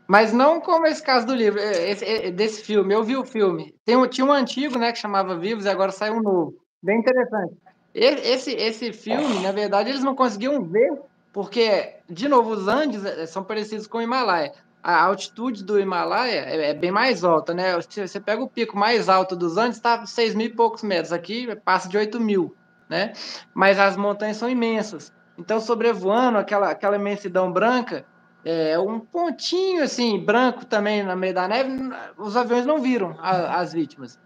Mas 0.07 0.34
não 0.34 0.59
como 0.59 0.88
esse 0.88 1.03
caso 1.03 1.28
do 1.28 1.36
livro, 1.36 1.59
esse, 1.59 2.32
desse 2.32 2.63
filme. 2.63 2.93
Eu 2.93 3.03
vi 3.03 3.15
o 3.15 3.24
filme. 3.24 3.76
Tem 3.86 3.95
tinha 4.07 4.26
um 4.26 4.32
antigo, 4.32 4.78
né, 4.78 4.91
que 4.91 4.97
chamava 4.97 5.38
Vivos 5.38 5.65
e 5.65 5.70
agora 5.70 5.91
saiu 5.91 6.15
um 6.15 6.22
novo. 6.22 6.55
Bem 6.82 6.99
interessante. 6.99 7.53
Esse, 7.93 8.51
esse 8.53 8.93
filme, 8.93 9.39
na 9.41 9.51
verdade, 9.51 9.89
eles 9.89 10.03
não 10.03 10.15
conseguiam 10.15 10.63
ver 10.63 10.91
porque, 11.32 11.95
de 12.09 12.28
novo, 12.28 12.51
os 12.51 12.67
Andes 12.67 13.01
são 13.30 13.43
parecidos 13.43 13.88
com 13.88 13.99
o 13.99 14.01
Himalaia. 14.01 14.51
A 14.82 15.03
altitude 15.03 15.63
do 15.63 15.80
Himalaia 15.80 16.39
é, 16.41 16.69
é 16.69 16.73
bem 16.73 16.91
mais 16.91 17.23
alta, 17.23 17.53
né? 17.53 17.75
Você 17.80 18.19
pega 18.19 18.41
o 18.41 18.47
pico 18.47 18.77
mais 18.77 19.09
alto 19.09 19.36
dos 19.36 19.57
Andes, 19.57 19.77
está 19.77 20.05
6 20.05 20.36
mil 20.36 20.47
e 20.47 20.53
poucos 20.53 20.84
metros. 20.84 21.11
Aqui 21.11 21.53
passa 21.57 21.89
de 21.89 21.97
8 21.97 22.19
mil, 22.19 22.55
né? 22.89 23.13
Mas 23.53 23.77
as 23.77 23.97
montanhas 23.97 24.38
são 24.38 24.49
imensas. 24.49 25.13
Então, 25.38 25.59
sobrevoando 25.59 26.38
aquela, 26.38 26.69
aquela 26.69 26.95
imensidão 26.95 27.51
branca, 27.51 28.05
é, 28.43 28.80
um 28.80 28.99
pontinho 28.99 29.84
assim, 29.84 30.19
branco 30.23 30.65
também 30.65 31.03
no 31.03 31.15
meio 31.15 31.34
da 31.34 31.47
neve, 31.47 31.71
os 32.17 32.38
aviões 32.38 32.65
não 32.65 32.82
viram 32.82 33.15
a, 33.19 33.59
as 33.59 33.73
vítimas. 33.73 34.17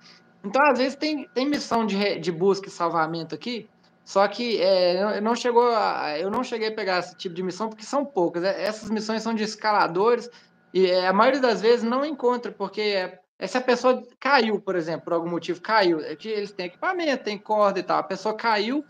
Então, 0.44 0.62
às 0.66 0.78
vezes, 0.78 0.96
tem, 0.96 1.28
tem 1.34 1.50
missão 1.50 1.86
de, 1.86 2.20
de 2.20 2.32
busca 2.32 2.68
e 2.68 2.72
salvamento 2.72 3.34
aqui 3.34 3.70
só 4.06 4.28
que 4.28 4.62
é, 4.62 5.22
não 5.22 5.36
chegou 5.36 5.70
a, 5.70 6.18
eu 6.20 6.30
não 6.30 6.44
cheguei 6.44 6.68
a 6.68 6.76
pegar 6.76 7.00
esse 7.00 7.16
tipo 7.16 7.34
de 7.34 7.42
missão 7.42 7.70
porque 7.70 7.86
são 7.86 8.06
poucas. 8.06 8.44
É, 8.44 8.64
essas 8.64 8.90
missões 8.90 9.24
são 9.24 9.34
de 9.34 9.44
escaladores 9.44 10.30
e 10.74 10.88
é, 10.88 11.08
a 11.08 11.14
maioria 11.14 11.40
das 11.40 11.62
vezes 11.62 11.84
não 11.84 12.04
encontra, 12.04 12.52
porque 12.52 12.82
é, 12.82 13.20
é, 13.40 13.48
se 13.48 13.58
a 13.58 13.62
pessoa 13.62 14.04
caiu, 14.20 14.60
por 14.60 14.76
exemplo, 14.76 15.06
por 15.06 15.14
algum 15.14 15.30
motivo, 15.30 15.62
caiu, 15.62 16.00
eles 16.02 16.52
têm 16.52 16.66
equipamento, 16.66 17.24
tem 17.24 17.38
corda 17.38 17.80
e 17.80 17.84
tal. 17.84 18.00
A 18.00 18.04
pessoa 18.04 18.36
caiu 18.36 18.84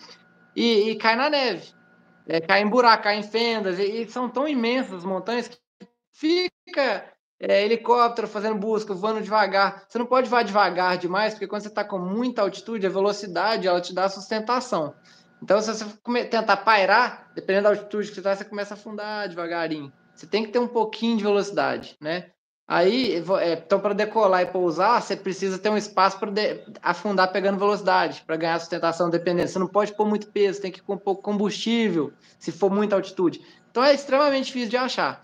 e, 0.56 0.90
e 0.90 0.96
cai 0.96 1.16
na 1.16 1.30
neve, 1.30 1.74
é, 2.28 2.42
cai 2.42 2.62
em 2.62 2.70
buraco, 2.70 3.04
cai 3.04 3.18
em 3.18 3.24
fendas, 3.24 3.78
e, 3.78 3.84
e 3.84 4.10
são 4.10 4.30
tão 4.30 4.48
imensas 4.48 5.00
as 5.00 5.06
montanhas 5.06 5.48
que 5.48 5.58
fica 6.12 7.13
é, 7.46 7.66
helicóptero 7.66 8.26
fazendo 8.26 8.58
busca, 8.58 8.94
voando 8.94 9.22
devagar. 9.22 9.84
Você 9.90 10.00
não 10.00 10.06
pode 10.06 10.30
voar 10.30 10.44
devagar 10.44 10.98
demais, 10.98 11.34
porque 11.34 11.48
quando 11.48 11.62
você 11.62 11.68
está 11.68 11.84
com 11.84 12.00
muita 12.00 12.42
altitude, 12.42 12.88
a 12.88 12.90
velocidade 12.90 13.68
ela 13.68 13.82
te 13.82 13.94
dá 13.94 14.08
sustentação. 14.08 14.96
Então, 15.42 15.60
se 15.62 15.74
você 15.74 16.26
tentar 16.26 16.58
pairar, 16.58 17.32
dependendo 17.36 17.64
da 17.64 17.70
altitude 17.72 18.08
que 18.08 18.14
você 18.14 18.22
está, 18.22 18.34
você 18.34 18.46
começa 18.46 18.74
a 18.74 18.78
afundar 18.78 19.28
devagarinho. 19.28 19.92
Você 20.16 20.26
tem 20.26 20.46
que 20.46 20.52
ter 20.52 20.60
um 20.60 20.68
pouquinho 20.68 21.18
de 21.18 21.24
velocidade, 21.24 21.98
né? 22.00 22.28
Aí, 22.66 23.22
é, 23.42 23.54
então, 23.54 23.78
para 23.78 23.94
decolar 23.94 24.42
e 24.42 24.46
pousar, 24.46 25.02
você 25.02 25.18
precisa 25.18 25.60
ter 25.60 25.68
um 25.68 25.76
espaço 25.76 26.18
para 26.18 26.32
afundar 26.82 27.30
pegando 27.34 27.60
velocidade, 27.60 28.24
para 28.26 28.38
ganhar 28.38 28.58
sustentação 28.58 29.10
dependendo. 29.10 29.50
Você 29.50 29.60
não 29.60 29.68
pode 29.68 29.94
pôr 29.94 30.08
muito 30.08 30.28
peso, 30.32 30.62
tem 30.62 30.72
que 30.72 30.82
pôr 30.82 30.94
um 30.94 30.98
pouco 30.98 31.22
combustível, 31.22 32.14
se 32.40 32.54
for 32.54 32.72
muita 32.72 32.96
altitude. 32.96 33.42
Então, 33.70 33.84
é 33.84 33.94
extremamente 33.94 34.46
difícil 34.46 34.70
de 34.70 34.78
achar. 34.78 35.22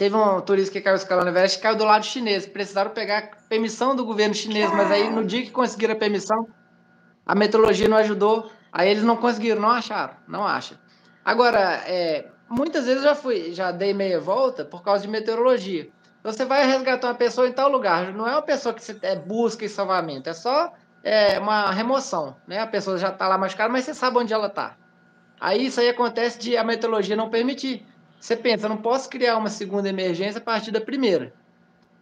Teve 0.00 0.16
um 0.16 0.40
turista 0.40 0.72
que 0.72 0.80
caiu 0.80 0.96
escalando 0.96 1.28
Everest 1.28 1.58
e 1.58 1.60
caiu 1.60 1.76
do 1.76 1.84
lado 1.84 2.06
chinês. 2.06 2.46
Precisaram 2.46 2.90
pegar 2.90 3.32
permissão 3.50 3.94
do 3.94 4.02
governo 4.02 4.34
chinês, 4.34 4.72
mas 4.72 4.90
aí 4.90 5.10
no 5.10 5.22
dia 5.22 5.42
que 5.42 5.50
conseguiram 5.50 5.92
a 5.92 5.98
permissão, 5.98 6.48
a 7.26 7.34
meteorologia 7.34 7.86
não 7.86 7.98
ajudou. 7.98 8.50
Aí 8.72 8.88
eles 8.88 9.02
não 9.02 9.14
conseguiram, 9.14 9.60
não 9.60 9.68
acharam, 9.68 10.14
não 10.26 10.46
acham. 10.46 10.78
Agora, 11.22 11.82
é, 11.86 12.30
muitas 12.48 12.86
vezes 12.86 13.02
eu 13.02 13.10
já 13.10 13.14
fui, 13.14 13.52
já 13.52 13.70
dei 13.72 13.92
meia 13.92 14.18
volta 14.18 14.64
por 14.64 14.82
causa 14.82 15.02
de 15.02 15.08
meteorologia. 15.08 15.90
Você 16.24 16.46
vai 16.46 16.66
resgatar 16.66 17.08
uma 17.08 17.14
pessoa 17.14 17.46
em 17.46 17.52
tal 17.52 17.70
lugar, 17.70 18.10
não 18.14 18.26
é 18.26 18.32
uma 18.32 18.40
pessoa 18.40 18.72
que 18.72 18.82
você 18.82 18.96
é, 19.02 19.16
busca 19.16 19.66
em 19.66 19.68
salvamento, 19.68 20.30
é 20.30 20.32
só 20.32 20.72
é, 21.04 21.38
uma 21.38 21.70
remoção, 21.72 22.34
né? 22.48 22.58
A 22.58 22.66
pessoa 22.66 22.96
já 22.96 23.10
está 23.10 23.28
lá 23.28 23.36
machucada, 23.36 23.70
mas 23.70 23.84
você 23.84 23.92
sabe 23.92 24.16
onde 24.16 24.32
ela 24.32 24.46
está. 24.46 24.78
Aí 25.38 25.66
isso 25.66 25.78
aí 25.78 25.90
acontece 25.90 26.38
de 26.38 26.56
a 26.56 26.64
meteorologia 26.64 27.14
não 27.14 27.28
permitir. 27.28 27.86
Você 28.20 28.36
pensa, 28.36 28.68
não 28.68 28.76
posso 28.76 29.08
criar 29.08 29.38
uma 29.38 29.48
segunda 29.48 29.88
emergência 29.88 30.38
a 30.38 30.44
partir 30.44 30.70
da 30.70 30.80
primeira, 30.80 31.32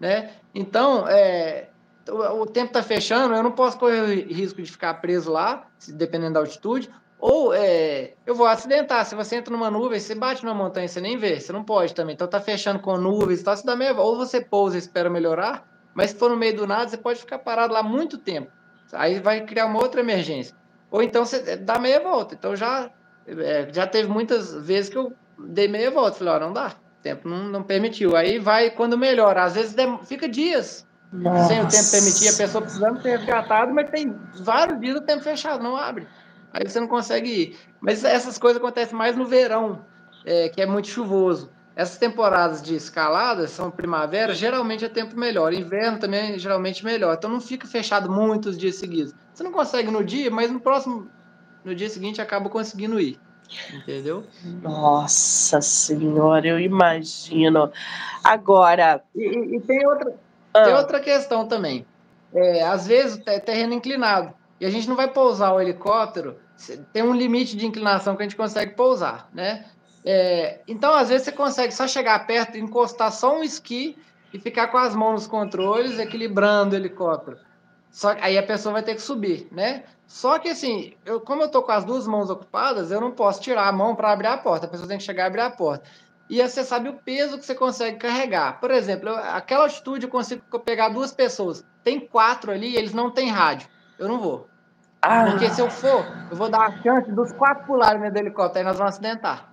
né? 0.01 0.33
Então, 0.53 1.09
é, 1.09 1.69
o, 2.11 2.43
o 2.43 2.47
tempo 2.47 2.66
está 2.66 2.83
fechando, 2.83 3.35
eu 3.35 3.43
não 3.43 3.53
posso 3.53 3.79
correr 3.79 4.01
o 4.01 4.07
risco 4.07 4.61
de 4.61 4.71
ficar 4.71 4.95
preso 4.95 5.31
lá, 5.31 5.69
dependendo 5.89 6.35
da 6.35 6.41
altitude, 6.41 6.91
ou 7.21 7.55
é, 7.55 8.14
eu 8.27 8.35
vou 8.35 8.47
acidentar. 8.47 9.05
Se 9.07 9.14
você 9.14 9.37
entra 9.37 9.53
numa 9.53 9.71
nuvem, 9.71 9.99
você 9.99 10.14
bate 10.14 10.45
numa 10.45 10.55
montanha, 10.55 10.89
você 10.89 11.01
nem 11.01 11.16
vê, 11.16 11.39
você 11.39 11.53
não 11.53 11.62
pode 11.64 11.95
também. 11.95 12.14
Então 12.14 12.27
tá 12.27 12.41
fechando 12.41 12.81
com 12.81 12.97
nuvens, 12.97 13.43
tá, 13.43 13.57
se 13.57 13.64
dá 13.64 13.77
meia, 13.77 13.95
ou 13.95 14.16
você 14.16 14.41
pousa 14.41 14.77
e 14.77 14.79
espera 14.79 15.09
melhorar, 15.09 15.66
mas 15.95 16.11
se 16.11 16.16
for 16.16 16.31
no 16.31 16.37
meio 16.37 16.57
do 16.57 16.66
nada, 16.66 16.89
você 16.89 16.97
pode 16.97 17.21
ficar 17.21 17.39
parado 17.39 17.73
lá 17.73 17.83
muito 17.83 18.19
tempo. 18.19 18.51
Aí 18.93 19.21
vai 19.21 19.45
criar 19.45 19.66
uma 19.66 19.81
outra 19.81 20.01
emergência. 20.01 20.57
Ou 20.91 21.03
então 21.03 21.25
você 21.25 21.57
dá 21.57 21.79
meia 21.79 22.01
volta. 22.01 22.35
Então 22.35 22.57
já, 22.57 22.91
é, 23.27 23.69
já 23.73 23.87
teve 23.87 24.09
muitas 24.09 24.55
vezes 24.55 24.89
que 24.91 24.97
eu 24.97 25.12
dei 25.39 25.68
meia 25.68 25.91
volta. 25.91 26.18
Falei, 26.18 26.34
ó, 26.34 26.41
não 26.41 26.53
dá. 26.53 26.68
O 26.99 27.03
tempo 27.03 27.28
não, 27.28 27.45
não 27.45 27.62
permitiu. 27.62 28.16
Aí 28.16 28.39
vai 28.39 28.70
quando 28.70 28.99
melhora. 28.99 29.45
Às 29.45 29.55
vezes 29.55 29.76
fica 30.05 30.28
dias 30.28 30.86
Nossa. 31.12 31.49
sem 31.49 31.61
o 31.61 31.68
tempo 31.68 31.91
permitir, 31.91 32.28
a 32.28 32.36
pessoa 32.36 32.62
precisando 32.62 33.03
ser 33.03 33.18
resgatado, 33.18 33.72
mas 33.72 33.91
tem 33.91 34.14
vários 34.41 34.80
dias 34.80 34.97
o 34.97 35.03
tempo 35.03 35.22
fechado, 35.22 35.62
não 35.62 35.76
abre. 35.76 36.07
Aí 36.53 36.66
você 36.66 36.80
não 36.80 36.89
consegue 36.89 37.30
ir. 37.30 37.59
Mas 37.80 38.05
essas 38.05 38.39
coisas 38.39 38.61
acontecem 38.61 38.97
mais 38.97 39.16
no 39.16 39.26
verão, 39.26 39.84
é, 40.24 40.49
que 40.49 40.61
é 40.61 40.66
muito 40.66 40.89
chuvoso. 40.89 41.51
Essas 41.76 41.97
temporadas 41.97 42.61
de 42.61 42.74
escalada 42.74 43.47
são 43.47 43.70
primavera, 43.70 44.34
geralmente 44.34 44.84
é 44.84 44.89
tempo 44.89 45.16
melhor. 45.16 45.53
Inverno 45.53 45.99
também 46.01 46.34
é 46.34 46.39
geralmente 46.39 46.84
melhor. 46.84 47.14
Então 47.16 47.30
não 47.30 47.41
fica 47.41 47.68
fechado 47.68 48.11
muitos 48.11 48.59
dias 48.59 48.74
seguidos. 48.74 49.14
Você 49.32 49.45
não 49.45 49.53
consegue 49.53 49.89
no 49.89 50.03
dia, 50.03 50.28
mas 50.28 50.51
no 50.51 50.59
próximo, 50.59 51.09
no 51.64 51.72
dia 51.76 51.89
seguinte 51.89 52.20
acaba 52.20 52.49
conseguindo 52.49 52.99
ir. 52.99 53.20
Entendeu? 53.73 54.25
Nossa 54.63 55.61
Senhora, 55.61 56.47
eu 56.47 56.61
imagino. 56.61 57.71
Agora. 58.23 59.03
E, 59.15 59.57
e 59.57 59.61
tem, 59.61 59.87
outra, 59.87 60.15
ah. 60.55 60.65
tem 60.65 60.75
outra 60.75 61.01
questão 61.01 61.47
também. 61.47 61.87
É, 62.35 62.63
às 62.63 62.87
vezes 62.87 63.21
é 63.27 63.39
terreno 63.39 63.73
inclinado. 63.73 64.35
E 64.61 64.67
a 64.67 64.71
gente 64.71 64.89
não 64.89 64.97
vai 64.97 65.09
pousar 65.09 65.55
o 65.55 65.61
helicóptero, 65.61 66.37
tem 66.93 67.03
um 67.03 67.15
limite 67.15 67.57
de 67.57 67.65
inclinação 67.65 68.17
que 68.17 68.23
a 68.23 68.25
gente 68.27 68.37
consegue 68.37 68.75
pousar, 68.75 69.29
né? 69.33 69.65
É, 70.05 70.61
então, 70.67 70.93
às 70.95 71.09
vezes, 71.09 71.25
você 71.25 71.33
consegue 71.33 71.73
só 71.73 71.87
chegar 71.87 72.27
perto, 72.27 72.57
encostar 72.57 73.13
só 73.13 73.39
um 73.39 73.43
esqui 73.43 73.97
e 74.33 74.39
ficar 74.39 74.69
com 74.69 74.79
as 74.79 74.95
mãos 74.95 75.13
nos 75.13 75.27
controles, 75.27 75.99
equilibrando 75.99 76.75
o 76.75 76.79
helicóptero. 76.79 77.39
Só 77.91 78.11
aí 78.20 78.36
a 78.36 78.43
pessoa 78.43 78.74
vai 78.74 78.82
ter 78.82 78.95
que 78.95 79.03
subir, 79.03 79.49
né? 79.51 79.84
Só 80.07 80.39
que 80.39 80.49
assim, 80.49 80.95
eu, 81.05 81.20
como 81.20 81.43
eu 81.43 81.51
tô 81.51 81.62
com 81.62 81.72
as 81.72 81.84
duas 81.84 82.07
mãos 82.07 82.30
ocupadas, 82.30 82.91
eu 82.91 83.01
não 83.01 83.11
posso 83.11 83.41
tirar 83.41 83.68
a 83.68 83.72
mão 83.72 83.95
para 83.95 84.12
abrir 84.12 84.28
a 84.28 84.39
porta. 84.39 84.66
A 84.66 84.68
pessoa 84.68 84.89
tem 84.89 84.99
que 84.99 85.05
chegar 85.05 85.24
e 85.24 85.26
abrir 85.26 85.41
a 85.43 85.51
porta. 85.51 85.84
E 86.30 86.43
aí 86.43 86.49
você 86.49 86.62
sabe 86.62 86.89
o 86.89 86.95
peso 86.95 87.39
que 87.39 87.45
você 87.45 87.55
consegue 87.55 87.97
carregar. 87.97 88.61
Por 88.61 88.70
exemplo, 88.70 89.09
eu, 89.09 89.16
aquela 89.16 89.64
altitude 89.64 90.05
eu 90.05 90.11
consigo 90.11 90.43
pegar 90.61 90.91
duas 90.91 91.12
pessoas. 91.12 91.64
Tem 91.82 91.99
quatro 91.99 92.53
ali, 92.53 92.76
eles 92.76 92.93
não 92.93 93.11
têm 93.11 93.30
rádio. 93.30 93.68
Eu 93.99 94.09
não 94.09 94.18
vou. 94.18 94.47
Ah. 95.01 95.26
Porque 95.30 95.49
se 95.51 95.61
eu 95.61 95.70
for, 95.70 96.05
eu 96.30 96.36
vou 96.36 96.51
dar 96.51 96.66
a 96.66 96.82
chance 96.82 97.11
dos 97.12 97.32
quatro 97.32 97.66
pularem 97.66 98.11
do 98.11 98.18
helicóptero, 98.18 98.59
aí 98.59 98.64
nós 98.64 98.76
vamos 98.76 98.95
acidentar. 98.95 99.48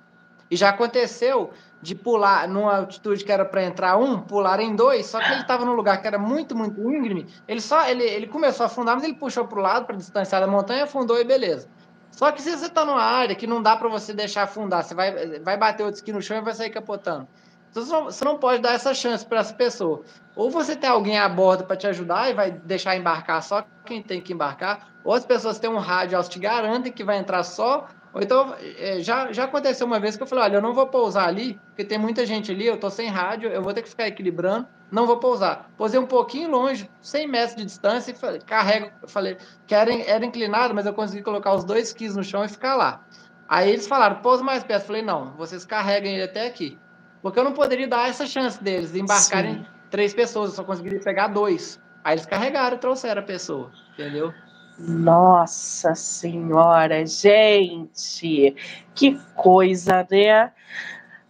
E 0.50 0.56
já 0.56 0.70
aconteceu 0.70 1.52
de 1.82 1.96
pular 1.96 2.48
numa 2.48 2.78
altitude 2.78 3.24
que 3.24 3.32
era 3.32 3.46
para 3.46 3.64
entrar 3.64 3.98
um, 3.98 4.20
pular 4.20 4.60
em 4.60 4.76
dois, 4.76 5.06
só 5.06 5.20
que 5.20 5.32
ele 5.32 5.42
estava 5.42 5.66
num 5.66 5.74
lugar 5.74 6.02
que 6.02 6.08
era 6.08 6.18
muito, 6.18 6.56
muito 6.56 6.80
íngreme. 6.82 7.28
Ele 7.48 7.62
só 7.62 7.88
ele, 7.88 8.04
ele 8.04 8.28
começou 8.28 8.64
a 8.64 8.68
afundar, 8.68 8.96
mas 8.96 9.04
ele 9.04 9.16
puxou 9.16 9.48
para 9.48 9.60
o 9.60 9.62
lado 9.62 9.86
para 9.86 9.96
distanciar 9.96 10.42
da 10.42 10.48
montanha, 10.48 10.84
afundou 10.84 11.20
e 11.20 11.24
beleza. 11.24 11.68
Só 12.12 12.32
que 12.32 12.42
se 12.42 12.56
você 12.56 12.68
está 12.68 12.86
numa 12.86 13.04
área 13.04 13.36
que 13.36 13.46
não 13.46 13.62
dá 13.62 13.76
para 13.76 13.90
você 13.90 14.14
deixar 14.14 14.44
afundar, 14.44 14.84
você 14.84 14.96
vai, 14.96 15.40
vai 15.40 15.58
bater 15.58 15.86
o 15.86 15.90
esqui 15.90 16.14
no 16.14 16.22
chão 16.22 16.38
e 16.38 16.42
vai 16.42 16.54
sair 16.54 16.70
capotando. 16.70 17.28
Então, 17.70 17.84
você 17.84 17.92
não, 17.92 18.04
você 18.06 18.26
não 18.26 18.38
pode 18.38 18.62
dar 18.62 18.74
essa 18.74 18.94
chance 18.94 19.26
para 19.26 19.42
essa 19.42 19.54
pessoa. 19.54 20.02
Ou 20.34 20.50
você 20.50 20.78
tem 20.78 20.90
alguém 20.90 21.20
a 21.20 21.28
bordo 21.28 21.66
para 21.66 21.76
te 21.76 21.88
ajudar 21.88 22.30
e 22.30 22.34
vai 22.34 22.52
deixar 22.52 22.96
embarcar 22.96 23.44
só 23.44 23.66
quem 23.86 24.02
tem 24.02 24.22
que 24.22 24.32
embarcar, 24.32 24.88
ou 25.04 25.14
as 25.14 25.26
pessoas 25.26 25.60
têm 25.60 25.70
um 25.70 25.78
rádio, 25.78 26.16
elas 26.16 26.30
te 26.30 26.40
garantem 26.40 26.92
que 26.92 27.04
vai 27.04 27.18
entrar 27.18 27.44
só 27.44 27.86
ou 28.16 28.22
então, 28.22 28.56
é, 28.78 29.02
já, 29.02 29.34
já 29.34 29.44
aconteceu 29.44 29.86
uma 29.86 30.00
vez 30.00 30.16
que 30.16 30.24
eu 30.24 30.28
falei, 30.28 30.46
olha, 30.46 30.56
eu 30.56 30.62
não 30.62 30.74
vou 30.74 30.88
pousar 30.88 31.28
ali, 31.28 31.60
porque 31.68 31.84
tem 31.84 31.98
muita 31.98 32.26
gente 32.26 32.50
ali, 32.50 32.66
eu 32.66 32.80
tô 32.80 32.90
sem 32.90 33.10
rádio, 33.10 33.50
eu 33.50 33.62
vou 33.62 33.74
ter 33.74 33.82
que 33.82 33.90
ficar 33.90 34.08
equilibrando, 34.08 34.66
não 34.90 35.06
vou 35.06 35.18
pousar. 35.18 35.70
Pousei 35.76 36.00
um 36.00 36.06
pouquinho 36.06 36.50
longe, 36.50 36.90
100 37.02 37.28
metros 37.28 37.58
de 37.58 37.66
distância, 37.66 38.12
e 38.12 38.16
falei, 38.16 38.40
carrego, 38.40 38.90
eu 39.02 39.10
falei, 39.10 39.38
que 39.68 39.76
era, 39.76 39.94
era 39.94 40.26
inclinado, 40.26 40.74
mas 40.74 40.86
eu 40.86 40.94
consegui 40.94 41.24
colocar 41.24 41.54
os 41.54 41.66
dois 41.66 41.90
skis 41.90 42.16
no 42.16 42.24
chão 42.24 42.46
e 42.46 42.48
ficar 42.48 42.76
lá. 42.76 43.04
Aí 43.50 43.70
eles 43.70 43.86
falaram, 43.86 44.22
pousa 44.22 44.42
mais 44.42 44.64
perto. 44.64 44.84
Eu 44.84 44.88
falei, 44.88 45.02
não, 45.02 45.34
vocês 45.34 45.66
carregam 45.66 46.10
ele 46.10 46.24
até 46.24 46.48
aqui. 46.48 46.80
Porque 47.22 47.38
eu 47.38 47.44
não 47.44 47.52
poderia 47.52 47.88
dar 47.88 48.08
essa 48.08 48.26
chance 48.26 48.64
deles 48.64 48.94
de 48.94 49.02
embarcarem 49.02 49.56
Sim. 49.56 49.66
três 49.92 50.14
pessoas, 50.14 50.52
eu 50.52 50.56
só 50.56 50.64
conseguiria 50.64 51.02
pegar 51.02 51.28
dois. 51.28 51.82
Aí 52.02 52.14
eles 52.14 52.26
carregaram 52.26 52.78
e 52.78 52.80
trouxeram 52.80 53.22
a 53.22 53.26
pessoa, 53.26 53.74
entendeu? 53.94 54.34
Nossa 54.78 55.96
Senhora, 55.96 57.06
gente, 57.06 58.56
que 58.94 59.18
coisa, 59.36 60.06
né? 60.12 60.52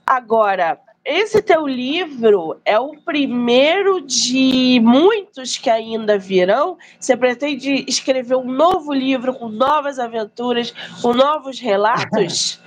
Agora, 0.06 0.80
esse 1.06 1.40
teu 1.44 1.68
livro 1.68 2.60
é 2.66 2.80
o 2.80 2.98
primeiro 2.98 4.02
de 4.02 4.80
muitos 4.84 5.56
que 5.56 5.70
ainda 5.70 6.18
virão. 6.18 6.80
Você 7.00 7.16
pretende 7.16 7.86
escrever 7.88 8.36
um 8.36 8.52
novo 8.52 8.92
livro 8.92 9.32
com 9.36 9.48
novas 9.48 10.00
aventuras, 10.00 10.74
com 11.04 11.14
novos 11.14 11.60
relatos? 11.60 12.60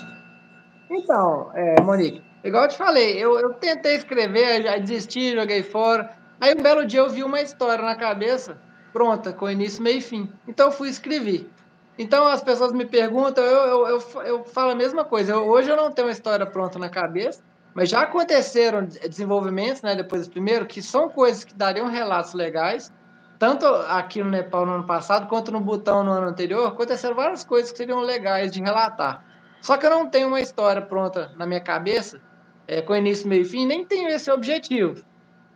então, 0.90 1.50
é, 1.54 1.80
Monique, 1.80 2.22
igual 2.44 2.64
eu 2.64 2.68
te 2.68 2.76
falei, 2.76 3.16
eu, 3.16 3.40
eu 3.40 3.54
tentei 3.54 3.96
escrever, 3.96 4.62
já 4.62 4.76
desisti, 4.76 5.32
joguei 5.32 5.62
fora. 5.62 6.14
Aí 6.38 6.54
um 6.54 6.62
belo 6.62 6.84
dia 6.84 7.00
eu 7.00 7.08
vi 7.08 7.24
uma 7.24 7.40
história 7.40 7.82
na 7.82 7.96
cabeça, 7.96 8.60
pronta, 8.96 9.30
com 9.30 9.50
início, 9.50 9.82
meio 9.82 9.98
e 9.98 10.00
fim. 10.00 10.32
Então 10.48 10.68
eu 10.68 10.72
fui 10.72 10.88
escrever. 10.88 11.50
Então 11.98 12.26
as 12.26 12.42
pessoas 12.42 12.72
me 12.72 12.86
perguntam, 12.86 13.44
eu, 13.44 13.66
eu, 13.66 13.88
eu, 13.88 14.22
eu 14.22 14.44
falo 14.44 14.70
a 14.70 14.74
mesma 14.74 15.04
coisa. 15.04 15.32
Eu, 15.32 15.46
hoje 15.46 15.68
eu 15.68 15.76
não 15.76 15.90
tenho 15.92 16.08
uma 16.08 16.12
história 16.12 16.46
pronta 16.46 16.78
na 16.78 16.88
cabeça, 16.88 17.42
mas 17.74 17.90
já 17.90 18.00
aconteceram 18.00 18.86
desenvolvimentos, 18.86 19.82
né, 19.82 19.94
depois 19.94 20.26
do 20.26 20.30
primeiro, 20.30 20.64
que 20.64 20.80
são 20.80 21.10
coisas 21.10 21.44
que 21.44 21.52
dariam 21.52 21.88
relatos 21.88 22.32
legais, 22.32 22.90
tanto 23.38 23.66
aqui 23.66 24.22
no 24.22 24.30
Nepal 24.30 24.64
no 24.64 24.72
ano 24.72 24.86
passado, 24.86 25.28
quanto 25.28 25.52
no 25.52 25.60
Butão 25.60 26.02
no 26.02 26.12
ano 26.12 26.28
anterior, 26.28 26.66
aconteceram 26.68 27.14
várias 27.14 27.44
coisas 27.44 27.70
que 27.70 27.76
seriam 27.76 28.00
legais 28.00 28.50
de 28.50 28.62
relatar. 28.62 29.22
Só 29.60 29.76
que 29.76 29.84
eu 29.84 29.90
não 29.90 30.08
tenho 30.08 30.28
uma 30.28 30.40
história 30.40 30.80
pronta 30.80 31.32
na 31.36 31.44
minha 31.44 31.60
cabeça, 31.60 32.18
é, 32.66 32.80
com 32.80 32.96
início, 32.96 33.28
meio 33.28 33.42
e 33.42 33.44
fim, 33.44 33.66
nem 33.66 33.84
tenho 33.84 34.08
esse 34.08 34.30
objetivo. 34.30 35.04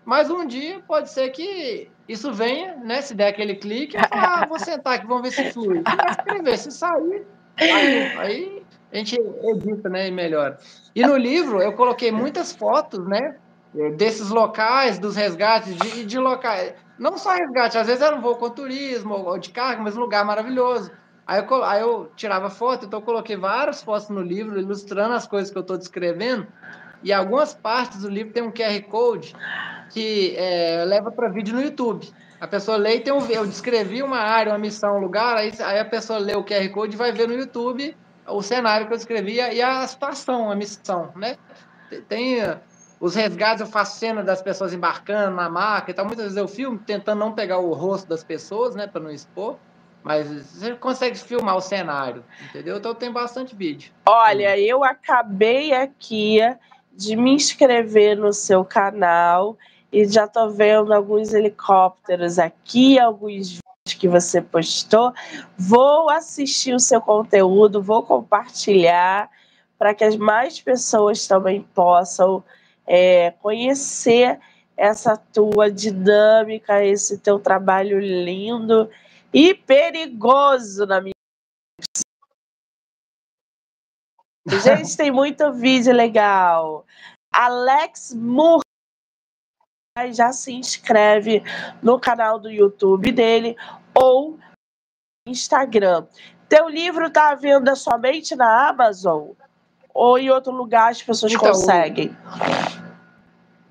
Mas 0.04 0.30
um 0.30 0.46
dia 0.46 0.80
pode 0.86 1.10
ser 1.10 1.30
que 1.30 1.90
isso 2.10 2.32
venha, 2.32 2.74
né? 2.76 3.00
Se 3.00 3.14
der 3.14 3.28
aquele 3.28 3.54
clique, 3.54 3.96
ah, 4.10 4.44
vou 4.48 4.58
sentar 4.58 4.94
aqui, 4.94 5.06
vamos 5.06 5.22
ver 5.22 5.30
se 5.30 5.52
flui. 5.52 5.80
Escrever, 6.10 6.58
se 6.58 6.72
sair, 6.72 7.24
aí, 7.56 8.18
aí 8.18 8.62
a 8.92 8.96
gente 8.96 9.16
edita, 9.44 9.88
né? 9.88 10.08
E 10.08 10.10
melhora. 10.10 10.58
E 10.92 11.06
no 11.06 11.16
livro 11.16 11.62
eu 11.62 11.72
coloquei 11.74 12.10
muitas 12.10 12.52
fotos, 12.52 13.06
né? 13.06 13.36
Desses 13.96 14.30
locais, 14.30 14.98
dos 14.98 15.14
resgates, 15.14 15.76
de, 15.76 16.04
de 16.04 16.18
locais. 16.18 16.74
Não 16.98 17.16
só 17.16 17.30
resgate, 17.30 17.78
às 17.78 17.86
vezes 17.86 18.02
era 18.02 18.16
um 18.16 18.20
voo 18.20 18.34
com 18.34 18.50
turismo 18.50 19.14
ou 19.14 19.38
de 19.38 19.50
carga, 19.50 19.80
mas 19.80 19.96
um 19.96 20.00
lugar 20.00 20.24
maravilhoso. 20.24 20.90
Aí 21.24 21.46
eu, 21.48 21.64
aí 21.64 21.80
eu 21.80 22.10
tirava 22.16 22.50
foto, 22.50 22.86
então 22.86 22.98
eu 22.98 23.04
coloquei 23.04 23.36
várias 23.36 23.84
fotos 23.84 24.08
no 24.08 24.20
livro, 24.20 24.58
ilustrando 24.58 25.14
as 25.14 25.28
coisas 25.28 25.48
que 25.48 25.56
eu 25.56 25.62
estou 25.62 25.78
descrevendo. 25.78 26.44
E 27.02 27.12
algumas 27.12 27.54
partes 27.54 28.02
do 28.02 28.08
livro 28.08 28.32
tem 28.32 28.42
um 28.42 28.52
QR 28.52 28.80
Code 28.82 29.34
que 29.90 30.34
é, 30.36 30.84
leva 30.84 31.10
para 31.10 31.28
vídeo 31.28 31.54
no 31.54 31.62
YouTube. 31.62 32.08
A 32.40 32.46
pessoa 32.46 32.76
lê 32.76 32.96
e 32.96 33.00
tem 33.00 33.12
um. 33.12 33.24
Eu 33.26 33.46
descrevi 33.46 34.02
uma 34.02 34.18
área, 34.18 34.52
uma 34.52 34.58
missão, 34.58 34.96
um 34.96 35.00
lugar, 35.00 35.36
aí, 35.36 35.52
aí 35.62 35.78
a 35.78 35.84
pessoa 35.84 36.18
lê 36.18 36.34
o 36.34 36.44
QR 36.44 36.68
Code 36.70 36.94
e 36.94 36.98
vai 36.98 37.12
ver 37.12 37.28
no 37.28 37.34
YouTube 37.34 37.96
o 38.26 38.42
cenário 38.42 38.86
que 38.86 38.92
eu 38.92 38.96
descrevi 38.96 39.34
e 39.34 39.60
a 39.60 39.86
situação, 39.86 40.50
a 40.50 40.54
missão, 40.54 41.12
né? 41.16 41.36
Tem 42.08 42.38
os 43.00 43.14
resgates, 43.14 43.60
eu 43.60 43.66
faço 43.66 43.98
cena 43.98 44.22
das 44.22 44.42
pessoas 44.42 44.72
embarcando 44.72 45.34
na 45.34 45.48
maca 45.48 45.90
e 45.90 45.94
tal. 45.94 46.04
Muitas 46.04 46.26
vezes 46.26 46.38
eu 46.38 46.46
filmo 46.46 46.78
tentando 46.78 47.18
não 47.18 47.32
pegar 47.32 47.58
o 47.58 47.72
rosto 47.72 48.08
das 48.08 48.22
pessoas, 48.22 48.74
né, 48.74 48.86
para 48.86 49.00
não 49.00 49.10
expor. 49.10 49.56
Mas 50.02 50.28
você 50.28 50.74
consegue 50.76 51.18
filmar 51.18 51.56
o 51.56 51.60
cenário, 51.60 52.24
entendeu? 52.48 52.78
Então 52.78 52.94
tem 52.94 53.12
bastante 53.12 53.54
vídeo. 53.54 53.92
Olha, 54.06 54.58
eu 54.58 54.82
acabei 54.82 55.74
aqui 55.74 56.38
de 56.92 57.16
me 57.16 57.32
inscrever 57.32 58.16
no 58.16 58.32
seu 58.32 58.64
canal 58.64 59.56
e 59.92 60.06
já 60.06 60.26
tô 60.26 60.50
vendo 60.50 60.92
alguns 60.92 61.32
helicópteros 61.32 62.38
aqui, 62.38 62.98
alguns 62.98 63.48
vídeos 63.48 63.98
que 63.98 64.08
você 64.08 64.40
postou. 64.40 65.12
Vou 65.58 66.08
assistir 66.10 66.74
o 66.74 66.80
seu 66.80 67.00
conteúdo, 67.00 67.82
vou 67.82 68.02
compartilhar 68.02 69.30
para 69.78 69.94
que 69.94 70.04
as 70.04 70.16
mais 70.16 70.60
pessoas 70.60 71.26
também 71.26 71.62
possam 71.74 72.44
é, 72.86 73.32
conhecer 73.40 74.38
essa 74.76 75.16
tua 75.16 75.70
dinâmica, 75.70 76.84
esse 76.84 77.18
teu 77.18 77.38
trabalho 77.38 77.98
lindo 77.98 78.88
e 79.32 79.54
perigoso 79.54 80.86
na 80.86 81.00
minha. 81.00 81.19
Gente, 84.46 84.96
tem 84.96 85.10
muito 85.10 85.52
vídeo 85.52 85.92
legal. 85.92 86.84
Alex 87.32 88.14
Moore 88.14 88.62
já 90.12 90.32
se 90.32 90.52
inscreve 90.52 91.42
no 91.82 91.98
canal 92.00 92.38
do 92.38 92.50
YouTube 92.50 93.12
dele 93.12 93.56
ou 93.94 94.38
Instagram. 95.28 96.06
Teu 96.48 96.68
livro 96.68 97.06
está 97.06 97.30
à 97.30 97.34
venda 97.34 97.76
somente 97.76 98.34
na 98.34 98.68
Amazon 98.68 99.30
ou 99.92 100.18
em 100.18 100.30
outro 100.30 100.52
lugar 100.52 100.90
as 100.90 101.02
pessoas 101.02 101.32
então, 101.32 101.48
conseguem? 101.48 102.16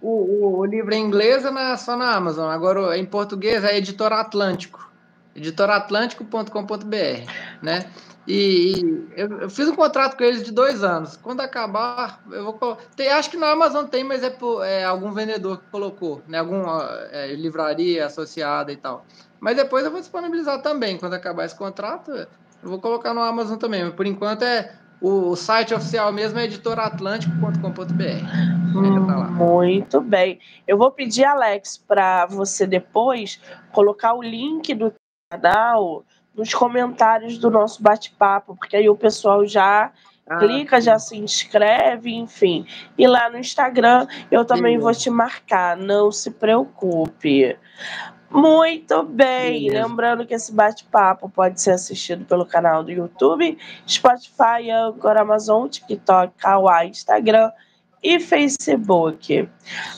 O, 0.02 0.10
o, 0.10 0.60
o, 0.60 0.66
livro 0.66 0.94
em 0.94 1.04
inglês 1.04 1.44
é 1.44 1.52
na, 1.52 1.76
só 1.76 1.98
na 1.98 2.16
Amazon, 2.16 2.50
agora 2.50 2.98
em 2.98 3.06
português 3.06 3.64
é 3.64 3.78
Editora 3.78 4.22
Atlântico 4.22 4.89
editoratlântico.com.br, 5.36 7.32
né? 7.62 7.90
E, 8.28 8.78
e 8.78 9.08
eu, 9.16 9.42
eu, 9.42 9.50
fiz 9.50 9.68
um 9.68 9.76
contrato 9.76 10.16
com 10.16 10.24
eles 10.24 10.44
de 10.44 10.52
dois 10.52 10.84
anos. 10.84 11.18
Quando 11.18 11.42
acabar, 11.42 12.22
eu 12.32 12.44
vou 12.44 12.78
tem, 12.96 13.10
acho 13.10 13.32
que 13.32 13.38
na 13.38 13.52
Amazon 13.52 13.86
tem, 13.86 14.04
mas 14.04 14.24
é, 14.24 14.30
por, 14.30 14.64
é 14.64 14.84
algum 14.84 15.12
vendedor 15.12 15.58
que 15.58 15.66
colocou, 15.72 16.22
né? 16.28 16.38
Alguma 16.38 16.88
é, 17.12 17.34
livraria 17.34 18.06
associada 18.06 18.72
e 18.72 18.78
tal. 18.78 19.06
Mas 19.40 19.56
depois 19.56 19.84
eu 19.84 19.92
vou 19.92 20.00
disponibilizar 20.00 20.62
também. 20.62 20.98
Quando 20.98 21.14
acabar 21.14 21.46
esse 21.46 21.56
contrato, 21.56 22.12
eu 22.12 22.70
vou 22.70 22.80
colocar 22.80 23.14
no 23.14 23.22
Amazon 23.22 23.58
também. 23.58 23.86
Mas 23.86 23.96
por 23.96 24.06
enquanto 24.06 24.44
é 24.44 24.76
o 25.02 25.36
site 25.36 25.74
oficial 25.74 26.12
mesmo 26.12 26.38
é 26.40 26.44
editoratlântico.com.br. 26.44 29.32
Muito 29.32 30.02
bem. 30.02 30.40
Eu 30.68 30.78
vou 30.78 30.92
pedir, 30.92 31.24
Alex, 31.24 31.78
para 31.78 32.26
você 32.26 32.68
depois 32.68 33.40
colocar 33.72 34.14
o 34.14 34.22
link 34.22 34.76
do 34.76 34.94
canal 35.30 36.04
nos 36.34 36.54
comentários 36.54 37.38
do 37.38 37.52
nosso 37.52 37.84
bate-papo, 37.84 38.56
porque 38.56 38.76
aí 38.76 38.90
o 38.90 38.96
pessoal 38.96 39.46
já 39.46 39.92
ah, 40.28 40.38
clica, 40.38 40.82
já 40.82 40.98
se 40.98 41.16
inscreve, 41.18 42.12
enfim. 42.12 42.66
E 42.98 43.06
lá 43.06 43.30
no 43.30 43.38
Instagram 43.38 44.08
eu 44.32 44.44
também 44.44 44.78
sim. 44.78 44.82
vou 44.82 44.92
te 44.92 45.10
marcar, 45.10 45.78
não 45.78 46.12
se 46.12 46.32
preocupe. 46.32 47.56
Muito 48.32 49.04
bem, 49.04 49.70
sim. 49.70 49.70
lembrando 49.70 50.26
que 50.26 50.34
esse 50.34 50.52
bate-papo 50.52 51.30
pode 51.30 51.62
ser 51.62 51.72
assistido 51.72 52.26
pelo 52.26 52.46
canal 52.46 52.84
do 52.84 52.92
YouTube, 52.92 53.56
Spotify, 53.88 54.72
Anchor, 54.72 55.16
Amazon, 55.16 55.68
TikTok, 55.68 56.34
Kawaii, 56.38 56.90
Instagram 56.90 57.52
e 58.02 58.20
Facebook. 58.20 59.48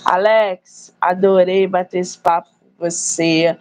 Alex, 0.03 0.93
adorei 0.99 1.67
bater 1.67 1.99
esse 1.99 2.17
papo 2.17 2.49
com 2.59 2.85
você 2.85 3.57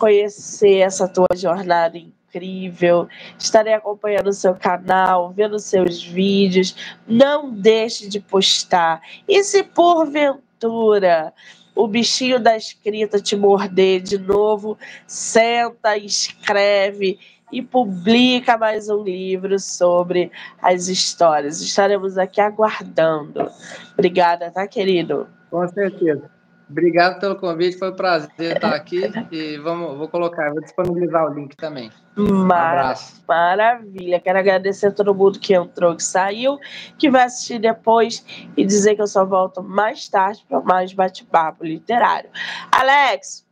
conhecer 0.00 0.78
essa 0.78 1.06
tua 1.06 1.28
jornada 1.36 1.98
incrível. 1.98 3.06
Estarei 3.38 3.74
acompanhando 3.74 4.28
o 4.28 4.32
seu 4.32 4.54
canal, 4.54 5.30
vendo 5.30 5.58
seus 5.58 6.02
vídeos. 6.02 6.74
Não 7.06 7.50
deixe 7.50 8.08
de 8.08 8.18
postar. 8.18 9.02
E 9.28 9.44
se 9.44 9.62
porventura 9.62 11.34
o 11.74 11.86
bichinho 11.86 12.40
da 12.40 12.56
escrita 12.56 13.20
te 13.20 13.36
morder 13.36 14.00
de 14.00 14.18
novo, 14.18 14.76
senta, 15.06 15.96
escreve 15.96 17.18
e 17.52 17.60
publica 17.60 18.56
mais 18.56 18.88
um 18.88 19.02
livro 19.02 19.58
sobre 19.58 20.32
as 20.62 20.88
histórias. 20.88 21.60
Estaremos 21.60 22.16
aqui 22.16 22.40
aguardando. 22.40 23.50
Obrigada, 23.92 24.50
tá, 24.50 24.66
querido? 24.66 25.28
Com 25.50 25.66
certeza. 25.68 26.39
Obrigado 26.70 27.18
pelo 27.18 27.34
convite, 27.34 27.76
foi 27.76 27.90
um 27.90 27.96
prazer 27.96 28.56
estar 28.56 28.72
aqui 28.72 29.02
e 29.32 29.58
vamos, 29.58 29.98
vou 29.98 30.06
colocar, 30.06 30.50
vou 30.52 30.60
disponibilizar 30.60 31.28
o 31.28 31.34
link 31.34 31.56
também. 31.56 31.90
Um 32.16 32.44
abraço. 32.44 33.24
Maravilha, 33.26 34.20
quero 34.20 34.38
agradecer 34.38 34.86
a 34.86 34.92
todo 34.92 35.12
mundo 35.12 35.40
que 35.40 35.52
entrou, 35.52 35.96
que 35.96 36.02
saiu, 36.02 36.58
que 36.96 37.10
vai 37.10 37.24
assistir 37.24 37.58
depois 37.58 38.24
e 38.56 38.64
dizer 38.64 38.94
que 38.94 39.02
eu 39.02 39.08
só 39.08 39.24
volto 39.24 39.62
mais 39.64 40.08
tarde 40.08 40.44
para 40.48 40.60
mais 40.60 40.92
bate-papo 40.92 41.64
literário. 41.64 42.30
Alex, 42.70 43.44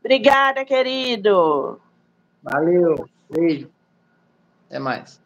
obrigada, 0.00 0.62
querido. 0.62 1.80
Valeu, 2.42 3.08
beijo. 3.30 3.70
Até 4.68 4.78
mais. 4.78 5.25